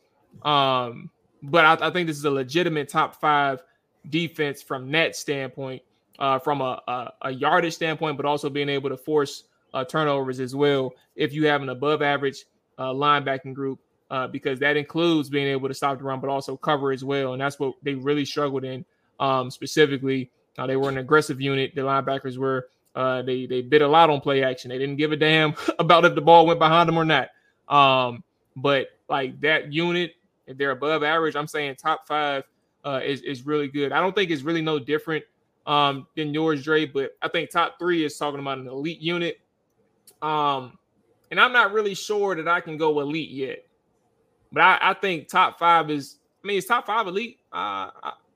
Um, 0.44 1.10
but 1.50 1.66
I, 1.66 1.88
I, 1.88 1.92
think 1.92 2.08
this 2.08 2.18
is 2.18 2.26
a 2.26 2.32
legitimate 2.32 2.90
top 2.90 3.20
five 3.20 3.64
defense 4.10 4.62
from 4.62 4.92
that 4.92 5.16
standpoint, 5.16 5.82
uh, 6.20 6.40
from 6.40 6.62
a, 6.62 6.82
a, 6.88 7.14
a, 7.24 7.32
yardage 7.32 7.74
standpoint, 7.74 8.18
but 8.18 8.26
also 8.26 8.50
being 8.50 8.70
able 8.70 8.90
to 8.90 8.98
force 8.98 9.44
uh, 9.74 9.84
turnovers 9.84 10.40
as 10.40 10.56
well. 10.56 10.94
If 11.16 11.34
you 11.34 11.48
have 11.48 11.62
an 11.62 11.70
above 11.70 12.02
average 12.02 12.46
uh, 12.78 12.92
linebacking 12.92 13.54
group, 13.54 13.80
uh, 14.12 14.28
because 14.28 14.60
that 14.60 14.78
includes 14.78 15.30
being 15.30 15.48
able 15.48 15.68
to 15.68 15.74
stop 15.74 15.98
the 15.98 16.04
run, 16.04 16.20
but 16.20 16.30
also 16.30 16.56
cover 16.56 16.92
as 16.92 17.04
well, 17.04 17.34
and 17.34 17.42
that's 17.42 17.60
what 17.60 17.74
they 17.82 17.96
really 17.96 18.26
struggled 18.26 18.64
in. 18.64 18.86
Um, 19.20 19.50
specifically, 19.50 20.30
uh, 20.58 20.68
they 20.68 20.76
were 20.76 20.90
an 20.90 20.98
aggressive 20.98 21.42
unit. 21.42 21.74
The 21.76 21.82
linebackers 21.82 22.38
were. 22.38 22.68
Uh, 22.94 23.22
they 23.24 23.46
they 23.46 23.62
bid 23.62 23.82
a 23.82 23.88
lot 23.88 24.10
on 24.10 24.22
play 24.22 24.44
action. 24.44 24.70
They 24.70 24.78
didn't 24.78 24.96
give 24.96 25.12
a 25.12 25.18
damn 25.18 25.56
about 25.80 26.06
if 26.06 26.16
the 26.16 26.22
ball 26.22 26.46
went 26.46 26.60
behind 26.60 26.88
them 26.88 26.98
or 26.98 27.04
not. 27.04 27.30
Um, 27.68 28.24
but 28.56 28.88
like 29.10 29.42
that 29.42 29.74
unit 29.74 30.14
if 30.48 30.58
they're 30.58 30.72
above 30.72 31.04
average, 31.04 31.36
I'm 31.36 31.48
saying 31.48 31.76
top 31.76 32.08
five 32.08 32.44
uh, 32.84 33.02
is 33.04 33.22
is 33.22 33.46
really 33.46 33.68
good. 33.68 33.92
I 33.92 34.00
don't 34.00 34.16
think 34.16 34.32
it's 34.32 34.44
really 34.44 34.62
no 34.62 34.80
different 34.80 35.24
um, 35.66 36.08
than 36.16 36.34
yours, 36.34 36.64
Dre, 36.64 36.86
but 36.86 37.18
I 37.22 37.28
think 37.28 37.50
top 37.50 37.80
three 37.80 38.06
is 38.06 38.18
talking 38.18 38.40
about 38.40 38.60
an 38.60 38.68
elite 38.68 39.02
unit. 39.02 39.40
Um, 40.22 40.78
and 41.32 41.40
I'm 41.40 41.52
not 41.52 41.74
really 41.74 41.96
sure 41.96 42.36
that 42.36 42.48
I 42.48 42.62
can 42.62 42.78
go 42.78 43.00
elite 43.00 43.32
yet, 43.32 43.66
but 44.52 44.62
I, 44.62 44.78
I 44.82 44.94
think 44.94 45.28
top 45.28 45.60
five 45.60 45.90
is. 45.90 46.18
I 46.44 46.48
mean, 46.48 46.58
it's 46.60 46.68
top 46.68 46.86
five 46.86 47.08
elite. 47.08 47.40
Uh, 47.52 47.90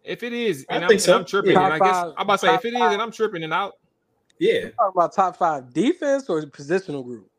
if 0.04 0.24
it 0.24 0.34
is, 0.34 0.66
and, 0.70 0.84
I 0.84 0.88
am 0.92 1.00
so. 1.00 1.24
tripping, 1.24 1.52
yeah. 1.52 1.66
and 1.66 1.74
I 1.74 1.80
guess 1.80 1.96
i 1.96 2.06
I'm 2.18 2.22
about 2.22 2.40
to 2.40 2.48
say 2.48 2.56
if 2.56 2.66
it 2.66 2.74
is, 2.74 2.82
and 2.82 3.02
I'm 3.02 3.12
tripping, 3.12 3.44
and 3.44 3.54
out. 3.54 3.74
Yeah, 4.40 4.70
talking 4.70 4.94
about 4.96 5.14
top 5.14 5.38
five 5.38 5.72
defense 5.74 6.28
or 6.30 6.42
positional 6.44 7.04
group. 7.04 7.30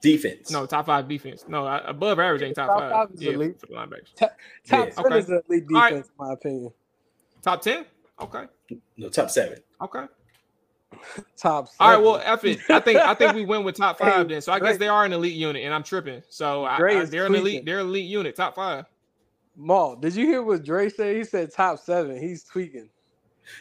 Defense. 0.00 0.50
No, 0.50 0.64
top 0.66 0.86
five 0.86 1.08
defense. 1.08 1.44
No, 1.48 1.66
above 1.66 2.20
average 2.20 2.42
ain't 2.42 2.54
top, 2.56 2.68
Top 2.68 2.78
five. 2.80 2.90
five 2.92 3.10
is 3.14 3.22
yeah, 3.22 3.32
elite. 3.32 3.60
for 3.60 3.66
the 3.66 3.72
linebackers. 3.74 4.14
Top 4.14 4.32
Yeah. 4.64 4.84
ten 4.90 4.92
Okay. 5.06 5.18
is 5.18 5.28
elite 5.30 5.64
All 5.74 5.80
right. 5.80 5.90
defense, 5.90 6.06
in 6.08 6.26
my 6.26 6.32
opinion. 6.34 6.72
Top 7.42 7.62
ten. 7.62 7.84
Okay. 8.20 8.44
no 8.96 9.08
top 9.08 9.30
seven. 9.30 9.58
Okay. 9.82 10.04
Top. 11.36 11.68
All 11.80 11.90
right. 11.90 12.02
Well, 12.02 12.20
F 12.24 12.44
it. 12.44 12.58
I 12.70 12.80
think 12.80 12.98
I 12.98 13.14
think 13.14 13.34
we 13.34 13.44
went 13.46 13.64
with 13.64 13.76
top 13.76 13.98
five 13.98 14.26
Hey, 14.26 14.34
then. 14.34 14.40
So 14.40 14.52
I 14.52 14.58
guess 14.60 14.78
they 14.78 14.88
are 14.88 15.04
an 15.04 15.12
elite 15.12 15.34
unit, 15.34 15.62
and 15.62 15.74
I'm 15.74 15.82
tripping. 15.82 16.22
So 16.28 16.64
I, 16.64 16.76
I- 16.76 17.04
they're 17.04 17.26
an 17.26 17.34
elite. 17.34 17.64
They're 17.64 17.80
an 17.80 17.86
elite 17.86 18.06
unit. 18.08 18.34
Top 18.36 18.54
five. 18.54 18.86
Mual, 19.58 20.00
did 20.00 20.14
you 20.14 20.26
hear 20.26 20.42
what 20.42 20.64
Dre 20.64 20.88
said? 20.88 21.16
He 21.16 21.24
said 21.24 21.52
top 21.52 21.78
seven. 21.80 22.20
He's 22.20 22.44
tweaking. 22.44 22.88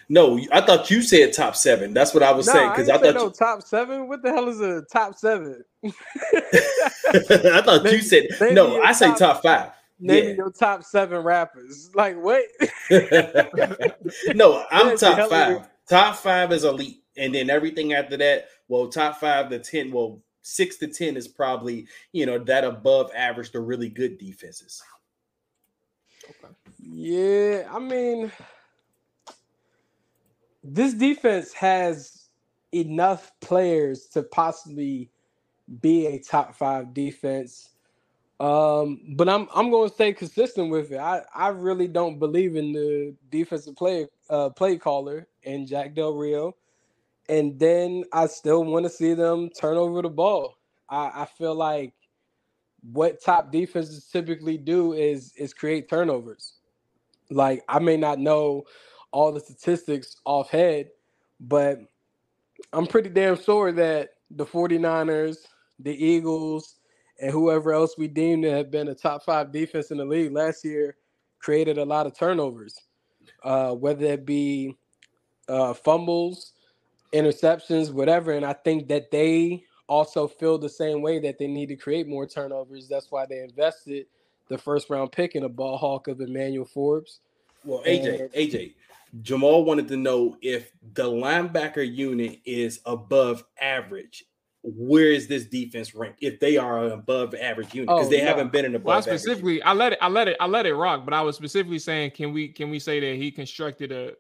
No, 0.10 0.40
I 0.52 0.62
thought 0.62 0.90
you 0.90 1.02
said 1.02 1.34
top 1.34 1.56
seven. 1.56 1.94
That's 1.94 2.14
what 2.14 2.24
I 2.24 2.32
was 2.32 2.46
saying 2.52 2.70
because 2.72 2.90
ain't 2.90 3.00
I, 3.04 3.12
thought 3.12 3.16
no 3.16 3.30
top 3.30 3.62
seven. 3.64 4.08
What 4.08 4.22
the 4.22 4.32
hell 4.32 4.48
is 4.50 4.60
a 4.62 4.82
top 4.84 5.16
seven? 5.16 5.64
I 5.84 7.62
thought 7.64 7.84
you 7.92 8.00
said 8.02 8.28
no. 8.54 8.82
I 8.82 8.92
say 8.94 9.08
top- 9.08 9.18
top 9.18 9.44
five. 9.44 9.72
Name 10.00 10.30
Yeah. 10.30 10.36
your 10.36 10.52
top 10.52 10.84
seven 10.84 11.24
rappers. 11.24 11.90
Like 11.96 12.16
what? 12.22 12.44
no, 14.36 14.64
I'm 14.72 14.96
top 14.98 15.30
five. 15.30 15.58
yeah. 15.58 15.66
Top 15.90 16.18
five 16.18 16.52
is 16.52 16.64
elite, 16.66 17.02
and 17.16 17.34
then 17.34 17.50
everything 17.50 17.94
after 17.94 18.18
that, 18.18 18.50
well, 18.68 18.88
top 18.90 19.20
five 19.20 19.50
to 19.50 19.58
ten, 19.60 19.92
well, 19.92 20.22
six 20.42 20.78
to 20.78 20.88
ten 20.88 21.18
is 21.18 21.28
probably 21.28 21.88
you 22.12 22.26
know 22.26 22.38
that 22.40 22.64
above 22.64 23.10
average 23.16 23.52
to 23.52 23.60
really 23.62 23.90
good 23.90 24.18
defenses. 24.18 24.84
Yeah, 26.80 27.68
I 27.72 27.80
mean, 27.80 28.32
this 30.68 30.94
defense 30.94 31.54
has 31.54 32.28
enough 32.74 33.32
players 33.40 34.08
to 34.08 34.24
possibly 34.24 35.10
be 35.82 36.08
a 36.08 36.20
top 36.20 36.56
five 36.56 36.94
defense. 36.94 37.70
Um, 38.40 39.02
but 39.16 39.28
I'm 39.28 39.48
I'm 39.56 39.72
going 39.72 39.90
to 39.90 39.96
stay 39.96 40.14
consistent 40.14 40.70
with 40.70 40.92
it. 40.92 41.00
I, 41.00 41.24
I 41.34 41.48
really 41.50 41.88
don't 41.88 42.20
believe 42.20 42.56
in 42.56 42.72
the 42.72 43.16
defensive 43.32 43.76
play 43.76 44.08
uh, 44.30 44.50
play 44.52 44.78
caller 44.78 45.28
and 45.46 45.68
Jack 45.68 45.96
Del 45.96 46.14
Rio, 46.14 46.56
and 47.30 47.58
then 47.58 48.04
I 48.14 48.28
still 48.28 48.64
want 48.64 48.86
to 48.86 48.92
see 48.92 49.14
them 49.16 49.50
turn 49.50 49.78
over 49.78 50.02
the 50.04 50.10
ball. 50.10 50.56
I, 50.90 51.24
I 51.24 51.26
feel 51.26 51.56
like 51.56 51.94
what 52.92 53.22
top 53.24 53.52
defenses 53.52 54.06
typically 54.06 54.58
do 54.58 54.94
is 54.94 55.34
is 55.36 55.54
create 55.54 55.90
turnovers. 55.90 56.54
Like 57.32 57.64
I 57.68 57.80
may 57.80 57.98
not 57.98 58.20
know 58.20 58.66
all 59.12 59.32
the 59.32 59.40
statistics 59.40 60.18
off 60.26 60.50
head, 60.50 60.90
but 61.40 61.80
I'm 62.74 62.88
pretty 62.88 63.10
damn 63.10 63.42
sure 63.42 63.72
that 63.72 64.10
the 64.32 64.46
49ers, 64.46 65.38
the 65.80 65.94
Eagles, 66.06 66.76
and 67.20 67.32
whoever 67.32 67.72
else 67.74 67.98
we 67.98 68.08
deem 68.08 68.42
to 68.44 68.52
have 68.52 68.70
been 68.70 68.90
a 68.90 68.96
top 68.96 69.24
five 69.24 69.52
defense 69.52 69.92
in 69.92 69.98
the 69.98 70.06
league 70.06 70.32
last 70.32 70.64
year 70.64 70.96
created 71.40 71.78
a 71.78 71.86
lot 71.86 72.06
of 72.06 72.18
turnovers. 72.18 72.80
Uh, 73.44 73.72
whether 73.72 74.06
it 74.06 74.26
be 74.26 74.76
uh, 75.48 75.74
fumbles, 75.74 76.54
interceptions, 77.14 77.92
whatever. 77.92 78.32
And 78.34 78.46
I 78.46 78.54
think 78.54 78.88
that 78.90 79.12
they 79.12 79.64
also 79.88 80.28
feel 80.28 80.58
the 80.58 80.70
same 80.70 81.02
way 81.02 81.20
that 81.20 81.38
they 81.38 81.48
need 81.48 81.68
to 81.68 81.76
create 81.76 82.08
more 82.08 82.26
turnovers. 82.26 82.88
That's 82.88 83.12
why 83.12 83.26
they 83.26 83.40
invested 83.40 84.08
the 84.50 84.58
first 84.58 84.90
round 84.90 85.12
pick 85.12 85.36
in 85.36 85.44
a 85.44 85.50
ball 85.50 85.78
hawk 85.78 86.08
of 86.08 86.20
Emmanuel 86.20 86.66
Forbes. 86.66 87.20
Well, 87.64 87.84
AJ, 87.86 88.22
And- 88.22 88.32
AJ, 88.34 88.74
Jamal 89.22 89.64
wanted 89.64 89.88
to 89.90 89.98
know 89.98 90.38
if 90.42 90.72
the 90.94 91.04
linebacker 91.04 91.90
unit 91.90 92.40
is 92.46 92.80
above 92.86 93.44
average. 93.60 94.26
Where 94.64 95.12
is 95.12 95.28
this 95.28 95.46
defense 95.46 95.96
ranked? 95.96 96.20
If 96.22 96.40
they 96.40 96.58
are 96.58 96.84
an 96.86 96.92
above 96.92 97.34
average 97.36 97.74
unit, 97.74 97.88
because 97.88 98.08
Oh, 98.08 98.10
they 98.10 98.20
no. 98.22 98.28
haven't 98.28 98.52
been 98.52 98.66
in 98.66 98.76
above 98.76 98.86
Well, 98.86 98.96
I 98.96 99.00
average. 99.00 99.22
specifically, 99.22 99.62
I 99.62 99.74
let 99.74 99.94
it, 99.94 100.00
I 100.02 100.10
let 100.10 100.28
it, 100.28 100.38
I 100.40 100.46
let 100.48 100.66
it 100.66 100.74
rock. 100.76 101.06
But 101.06 101.14
I 101.14 101.22
was 101.22 101.36
specifically 101.38 101.80
saying, 101.80 102.12
can 102.12 102.34
we, 102.34 102.50
can 102.50 102.70
we 102.70 102.80
say 102.80 103.00
that 103.00 103.16
he 103.16 103.32
constructed 103.32 103.92
a, 103.92 104.14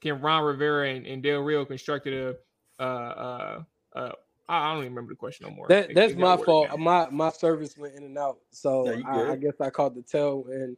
can 0.00 0.20
Ron 0.20 0.44
Rivera 0.44 0.90
and, 0.90 1.06
and 1.06 1.22
Del 1.22 1.40
Rio 1.40 1.64
constructed 1.64 2.12
a, 2.78 2.82
uh, 2.82 2.84
uh, 2.84 3.62
uh, 3.98 4.12
I 4.48 4.72
don't 4.72 4.78
even 4.82 4.94
remember 4.94 5.12
the 5.12 5.16
question 5.16 5.46
no 5.48 5.54
more. 5.54 5.68
That 5.68 5.94
that's 5.94 6.14
my 6.14 6.36
fault. 6.36 6.68
My 6.78 7.08
my 7.10 7.30
service 7.30 7.76
went 7.76 7.96
in 7.96 8.04
and 8.04 8.16
out, 8.16 8.38
so 8.50 8.84
No, 8.84 9.02
I, 9.06 9.32
I 9.32 9.36
guess 9.36 9.60
I 9.60 9.68
caught 9.68 9.94
the 9.94 10.00
tail. 10.02 10.46
And 10.50 10.74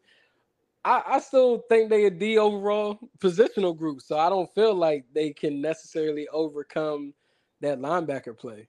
I, 0.85 1.03
I 1.07 1.21
still 1.21 1.63
think 1.69 1.91
they 1.91 2.07
a 2.07 2.11
D 2.11 2.39
overall 2.39 2.99
positional 3.19 3.77
group, 3.77 4.01
so 4.01 4.19
I 4.19 4.29
don't 4.31 4.53
feel 4.55 4.75
like 4.75 5.05
they 5.15 5.33
can 5.33 5.61
necessarily 5.61 6.27
overcome 6.29 7.13
that 7.61 7.79
linebacker 7.81 8.37
play. 8.37 8.69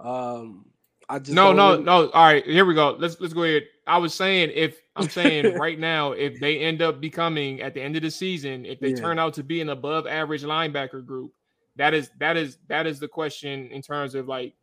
Um, 0.00 0.66
I 1.08 1.18
just 1.18 1.32
No, 1.34 1.52
no, 1.52 1.72
really- 1.72 1.84
no. 1.84 2.08
All 2.10 2.24
right, 2.24 2.44
here 2.44 2.64
we 2.64 2.74
go. 2.74 2.96
Let's 2.98 3.20
let's 3.20 3.34
go 3.34 3.42
ahead. 3.42 3.64
I 3.86 3.98
was 3.98 4.14
saying 4.14 4.50
if 4.54 4.80
I'm 4.96 5.08
saying 5.10 5.54
right 5.58 5.78
now, 5.78 6.12
if 6.12 6.40
they 6.40 6.58
end 6.60 6.80
up 6.80 7.00
becoming 7.00 7.60
at 7.60 7.74
the 7.74 7.82
end 7.82 7.96
of 7.96 8.02
the 8.02 8.10
season, 8.10 8.64
if 8.64 8.80
they 8.80 8.90
Yeah. 8.90 8.96
turn 8.96 9.18
out 9.18 9.34
to 9.34 9.42
be 9.42 9.60
an 9.60 9.68
above 9.68 10.06
average 10.06 10.42
linebacker 10.44 11.04
group, 11.04 11.32
that 11.76 11.92
is 11.92 12.10
that 12.18 12.36
is 12.36 12.58
that 12.68 12.86
is 12.86 12.98
the 12.98 13.08
question 13.08 13.70
in 13.70 13.82
terms 13.82 14.14
of 14.14 14.26
like 14.28 14.54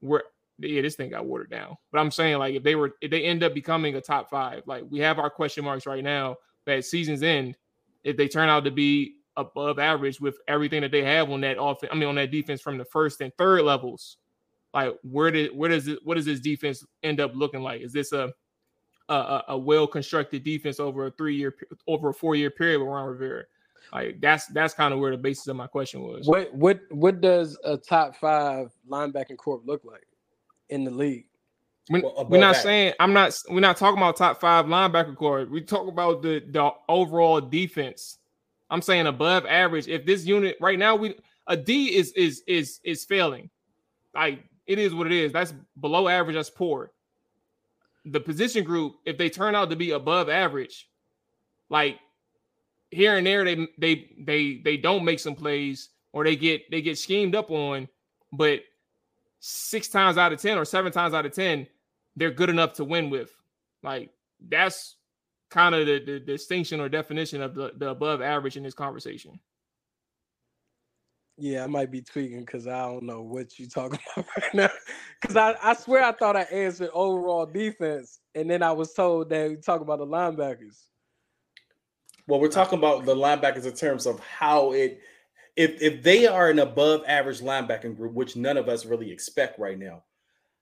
where 0.00 0.24
yeah, 0.58 0.82
this 0.82 0.96
thing 0.96 1.10
got 1.10 1.26
watered 1.26 1.50
down. 1.50 1.76
But 1.90 2.00
I'm 2.00 2.10
saying 2.10 2.38
like 2.38 2.54
if 2.54 2.62
they 2.62 2.74
were 2.74 2.92
if 3.00 3.10
they 3.10 3.24
end 3.24 3.42
up 3.42 3.54
becoming 3.54 3.94
a 3.94 4.00
top 4.00 4.30
five, 4.30 4.62
like 4.66 4.84
we 4.90 5.00
have 5.00 5.18
our 5.18 5.30
question 5.30 5.64
marks 5.64 5.86
right 5.86 6.04
now, 6.04 6.36
but 6.64 6.76
at 6.76 6.84
season's 6.84 7.22
end, 7.22 7.56
if 8.04 8.16
they 8.16 8.28
turn 8.28 8.48
out 8.48 8.64
to 8.64 8.70
be 8.70 9.16
above 9.36 9.78
average 9.78 10.20
with 10.20 10.36
everything 10.48 10.82
that 10.82 10.90
they 10.90 11.02
have 11.02 11.30
on 11.30 11.40
that 11.40 11.60
offense, 11.60 11.90
I 11.92 11.96
mean 11.96 12.08
on 12.08 12.14
that 12.16 12.30
defense 12.30 12.60
from 12.60 12.78
the 12.78 12.84
first 12.84 13.20
and 13.20 13.32
third 13.38 13.62
levels, 13.62 14.18
like 14.74 14.94
where 15.02 15.30
did 15.30 15.56
where 15.56 15.70
does 15.70 15.88
it 15.88 15.98
what 16.04 16.16
does 16.16 16.26
this 16.26 16.40
defense 16.40 16.84
end 17.02 17.20
up 17.20 17.32
looking 17.34 17.62
like? 17.62 17.80
Is 17.80 17.92
this 17.92 18.12
a 18.12 18.32
a, 19.08 19.42
a, 19.48 19.58
well 19.58 19.86
constructed 19.86 20.42
defense 20.42 20.80
over 20.80 21.06
a 21.06 21.10
three 21.10 21.36
year 21.36 21.54
over 21.86 22.10
a 22.10 22.14
four 22.14 22.34
year 22.34 22.50
period 22.50 22.78
with 22.78 22.88
Ron 22.88 23.08
Rivera? 23.08 23.44
Like 23.92 24.20
that's 24.20 24.46
that's 24.46 24.74
kind 24.74 24.94
of 24.94 25.00
where 25.00 25.10
the 25.10 25.18
basis 25.18 25.48
of 25.48 25.56
my 25.56 25.66
question 25.66 26.02
was. 26.02 26.26
What 26.26 26.54
what 26.54 26.80
what 26.90 27.20
does 27.20 27.58
a 27.64 27.76
top 27.76 28.16
five 28.16 28.68
linebacking 28.88 29.36
corp 29.36 29.62
look 29.66 29.84
like 29.84 30.06
in 30.72 30.84
the 30.84 30.90
league? 30.90 31.26
We, 31.90 32.00
well, 32.00 32.26
we're 32.28 32.38
not 32.38 32.50
average. 32.50 32.62
saying 32.62 32.92
I'm 33.00 33.12
not. 33.12 33.36
We're 33.48 33.60
not 33.60 33.76
talking 33.76 33.98
about 33.98 34.16
top 34.16 34.40
five 34.40 34.66
linebacker 34.66 35.16
core. 35.16 35.46
We 35.50 35.60
talk 35.60 35.88
about 35.88 36.22
the 36.22 36.42
the 36.50 36.70
overall 36.88 37.40
defense. 37.40 38.18
I'm 38.70 38.82
saying 38.82 39.06
above 39.06 39.46
average. 39.46 39.88
If 39.88 40.06
this 40.06 40.24
unit 40.24 40.56
right 40.60 40.78
now, 40.78 40.96
we 40.96 41.14
a 41.46 41.56
D 41.56 41.94
is 41.94 42.12
is 42.12 42.42
is 42.46 42.80
is 42.84 43.04
failing. 43.04 43.50
Like 44.14 44.44
it 44.66 44.78
is 44.78 44.94
what 44.94 45.06
it 45.06 45.12
is. 45.12 45.32
That's 45.32 45.54
below 45.80 46.08
average. 46.08 46.36
That's 46.36 46.50
poor. 46.50 46.92
The 48.04 48.20
position 48.20 48.64
group, 48.64 48.96
if 49.04 49.18
they 49.18 49.28
turn 49.28 49.54
out 49.54 49.70
to 49.70 49.76
be 49.76 49.90
above 49.92 50.28
average, 50.28 50.88
like 51.68 51.98
here 52.90 53.16
and 53.16 53.26
there, 53.26 53.44
they 53.44 53.66
they 53.78 54.10
they 54.18 54.60
they 54.64 54.76
don't 54.76 55.04
make 55.04 55.18
some 55.18 55.34
plays 55.34 55.88
or 56.12 56.24
they 56.24 56.36
get 56.36 56.70
they 56.70 56.80
get 56.80 56.96
schemed 56.96 57.34
up 57.34 57.50
on, 57.50 57.88
but 58.32 58.60
six 59.44 59.88
times 59.88 60.16
out 60.16 60.32
of 60.32 60.40
10 60.40 60.56
or 60.56 60.64
seven 60.64 60.92
times 60.92 61.14
out 61.14 61.26
of 61.26 61.32
10, 61.32 61.66
they're 62.14 62.30
good 62.30 62.48
enough 62.48 62.74
to 62.74 62.84
win 62.84 63.10
with. 63.10 63.34
Like 63.82 64.10
that's 64.48 64.96
kind 65.50 65.74
of 65.74 65.84
the, 65.84 65.98
the 65.98 66.20
distinction 66.20 66.80
or 66.80 66.88
definition 66.88 67.42
of 67.42 67.54
the, 67.54 67.72
the 67.76 67.88
above 67.88 68.22
average 68.22 68.56
in 68.56 68.62
this 68.62 68.72
conversation. 68.72 69.40
Yeah, 71.38 71.64
I 71.64 71.66
might 71.66 71.90
be 71.90 72.02
tweaking 72.02 72.40
because 72.40 72.68
I 72.68 72.82
don't 72.82 73.02
know 73.02 73.22
what 73.22 73.58
you're 73.58 73.68
talking 73.68 73.98
about 74.16 74.28
right 74.38 74.54
now. 74.54 74.70
Because 75.20 75.36
I, 75.36 75.56
I 75.60 75.74
swear 75.74 76.04
I 76.04 76.12
thought 76.12 76.36
I 76.36 76.42
answered 76.42 76.90
overall 76.92 77.46
defense, 77.46 78.20
and 78.36 78.48
then 78.48 78.62
I 78.62 78.70
was 78.70 78.92
told 78.92 79.28
that 79.30 79.50
we 79.50 79.56
talk 79.56 79.80
about 79.80 79.98
the 79.98 80.06
linebackers. 80.06 80.84
Well, 82.28 82.38
we're 82.38 82.48
talking 82.48 82.78
about 82.78 83.06
the 83.06 83.16
linebackers 83.16 83.66
in 83.66 83.72
terms 83.72 84.06
of 84.06 84.20
how 84.20 84.72
it 84.72 85.00
if 85.56 85.80
if 85.82 86.02
they 86.02 86.26
are 86.26 86.50
an 86.50 86.58
above 86.58 87.02
average 87.06 87.40
linebacking 87.40 87.96
group, 87.96 88.14
which 88.14 88.36
none 88.36 88.56
of 88.56 88.68
us 88.68 88.86
really 88.86 89.10
expect 89.10 89.58
right 89.58 89.78
now, 89.78 90.04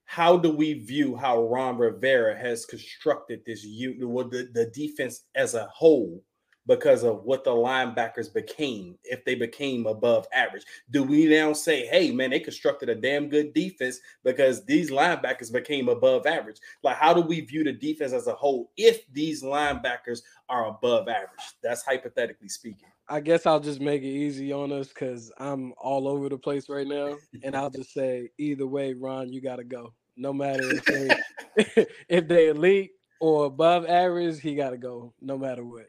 how 0.05 0.37
do 0.37 0.51
we 0.51 0.75
view 0.75 1.15
how 1.15 1.47
Ron 1.47 1.79
Rivera 1.79 2.37
has 2.37 2.67
constructed 2.67 3.43
this 3.47 3.65
unit, 3.65 4.09
well, 4.09 4.29
the, 4.29 4.51
the 4.53 4.67
defense 4.67 5.27
as 5.37 5.55
a 5.55 5.67
whole, 5.67 6.25
because 6.67 7.03
of 7.03 7.25
what 7.25 7.45
the 7.45 7.51
linebackers 7.51 8.33
became, 8.33 8.97
if 9.05 9.25
they 9.25 9.35
became 9.35 9.87
above 9.87 10.27
average? 10.33 10.65
Do 10.91 11.03
we 11.03 11.27
now 11.27 11.53
say, 11.53 11.87
hey, 11.87 12.11
man, 12.11 12.31
they 12.31 12.41
constructed 12.41 12.89
a 12.89 12.95
damn 12.95 13.29
good 13.29 13.53
defense 13.55 14.01
because 14.25 14.65
these 14.65 14.91
linebackers 14.91 15.53
became 15.53 15.89
above 15.89 16.27
average? 16.27 16.59
Like, 16.83 16.97
how 16.97 17.15
do 17.15 17.21
we 17.21 17.41
view 17.41 17.65
the 17.65 17.73
defense 17.73 18.13
as 18.13 18.27
a 18.27 18.35
whole 18.35 18.71
if 18.77 19.11
these 19.13 19.43
linebackers 19.43 20.23
are 20.49 20.69
above 20.69 21.09
average? 21.09 21.55
That's 21.63 21.83
hypothetically 21.83 22.49
speaking. 22.49 22.89
I 23.09 23.21
guess 23.21 23.45
I'll 23.45 23.61
just 23.61 23.81
make 23.81 24.03
it 24.03 24.07
easy 24.07 24.53
on 24.53 24.71
us 24.71 24.89
because 24.89 25.33
I'm 25.39 25.73
all 25.79 26.07
over 26.07 26.29
the 26.29 26.39
place 26.39 26.69
right 26.69 26.87
now, 26.87 27.17
and 27.43 27.57
I'll 27.57 27.71
just 27.71 27.93
say 27.93 28.31
either 28.39 28.67
way, 28.67 28.95
Ron, 28.95 29.33
you 29.33 29.41
got 29.41 29.57
to 29.57 29.65
go. 29.65 29.93
No 30.17 30.33
matter 30.33 30.63
if 30.63 30.85
they 30.85 31.11
if 32.09 32.29
they 32.29 32.49
elite 32.49 32.93
or 33.21 33.47
above 33.47 33.87
average, 33.87 34.41
he 34.41 34.55
got 34.55 34.71
to 34.71 34.79
go. 34.79 35.13
No 35.21 35.37
matter 35.37 35.65
what. 35.65 35.87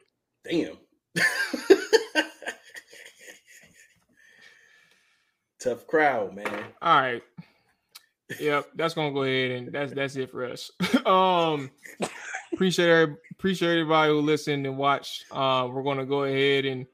Damn. 0.50 0.78
Tough 5.60 5.86
crowd, 5.86 6.34
man. 6.34 6.66
All 6.82 7.02
right. 7.02 7.22
Yep, 8.40 8.70
that's 8.76 8.94
gonna 8.94 9.12
go 9.12 9.24
ahead 9.24 9.52
and 9.52 9.72
that's 9.72 9.94
that's 9.94 10.16
it 10.16 10.32
for 10.32 10.46
us. 10.46 10.72
um, 11.06 11.70
appreciate 12.54 13.10
appreciate 13.32 13.72
everybody 13.72 14.12
who 14.12 14.22
listened 14.22 14.66
and 14.66 14.78
watched. 14.78 15.26
Uh, 15.32 15.68
we're 15.72 15.84
gonna 15.84 16.06
go 16.06 16.24
ahead 16.24 16.66
and 16.66 16.88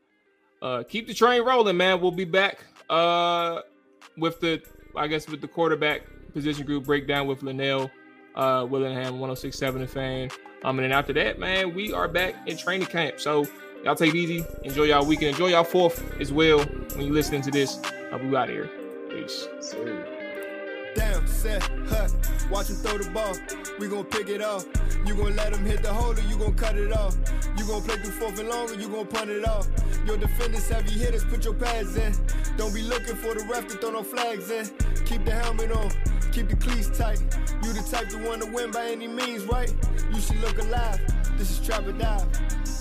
uh 0.62 0.84
keep 0.84 1.08
the 1.08 1.14
train 1.14 1.44
rolling, 1.44 1.78
man. 1.78 2.02
We'll 2.02 2.12
be 2.12 2.26
back 2.26 2.66
uh 2.90 3.62
with 4.18 4.40
the 4.40 4.62
I 4.96 5.08
guess 5.08 5.30
with 5.30 5.42
the 5.42 5.48
quarterback 5.48 6.02
position 6.34 6.66
group 6.66 6.86
breakdown 6.86 7.28
with 7.28 7.44
Linnell 7.44 7.92
uh 8.36 8.66
Willingham 8.68 9.20
1067 9.20 9.82
the 9.82 9.88
fan. 9.88 10.30
Um, 10.64 10.80
and 10.80 10.86
then 10.86 10.92
after 10.92 11.14
that, 11.14 11.40
man, 11.40 11.74
we 11.74 11.94
are 11.94 12.08
back 12.08 12.36
in 12.48 12.58
training 12.58 12.88
camp. 12.88 13.20
So 13.20 13.46
y'all 13.84 13.96
take 13.96 14.14
it 14.14 14.18
easy, 14.18 14.46
enjoy 14.64 14.84
y'all 14.84 15.06
weekend, 15.06 15.30
enjoy 15.30 15.48
y'all 15.48 15.64
fourth 15.64 16.04
as 16.20 16.32
well 16.32 16.60
when 16.60 17.06
you 17.06 17.14
listening 17.14 17.42
to 17.44 17.52
this. 17.52 17.80
I'll 18.12 18.20
be 18.20 18.36
out 18.36 18.50
here. 18.50 18.70
Peace. 19.10 19.48
Damn, 20.96 21.28
set, 21.28 21.62
huh? 21.88 22.08
Watch 22.50 22.70
him 22.70 22.78
throw 22.78 22.98
the 22.98 23.10
ball. 23.12 23.36
We 23.78 23.88
gon' 23.88 24.06
pick 24.06 24.30
it 24.30 24.42
off. 24.42 24.66
You 25.06 25.16
gon' 25.16 25.36
let 25.36 25.54
him 25.54 25.64
hit 25.64 25.84
the 25.84 25.94
hole 25.94 26.14
or 26.14 26.22
you 26.22 26.38
gon' 26.38 26.56
cut 26.56 26.76
it 26.76 26.92
off. 26.92 27.16
You 27.56 27.66
gon' 27.66 27.84
play 27.84 27.98
through 27.98 28.12
fourth 28.12 28.40
and 28.40 28.50
long 28.50 28.72
or 28.72 28.74
you 28.74 28.90
gon' 28.90 29.06
punt 29.06 29.30
it 29.30 29.48
off. 29.48 29.68
Your 30.06 30.18
defenders, 30.18 30.68
heavy 30.68 30.92
hitters, 30.92 31.24
put 31.26 31.46
your 31.46 31.54
pads 31.54 31.96
in. 31.98 32.14
Don't 32.58 32.74
be 32.74 32.82
looking 32.82 33.16
for 33.16 33.36
the 33.36 33.46
ref 33.52 33.68
to 33.68 33.78
throw 33.78 33.92
no 33.92 34.04
flags 34.04 34.50
in. 34.50 34.66
Keep 35.06 35.26
the 35.26 35.32
helmet 35.32 35.72
on. 35.72 35.92
Keep 36.38 36.50
the 36.50 36.56
cleats 36.58 36.96
tight. 36.96 37.20
You 37.64 37.74
the 37.74 37.82
type 37.90 38.10
to 38.10 38.18
want 38.24 38.44
to 38.44 38.52
win 38.52 38.70
by 38.70 38.90
any 38.92 39.08
means, 39.08 39.46
right? 39.46 39.74
You 40.14 40.22
should 40.22 40.40
look 40.40 40.60
alive. 40.60 41.02
This 41.36 41.50
is 41.50 41.66
Trap 41.66 41.88
or 41.88 41.94
Die. 41.94 42.77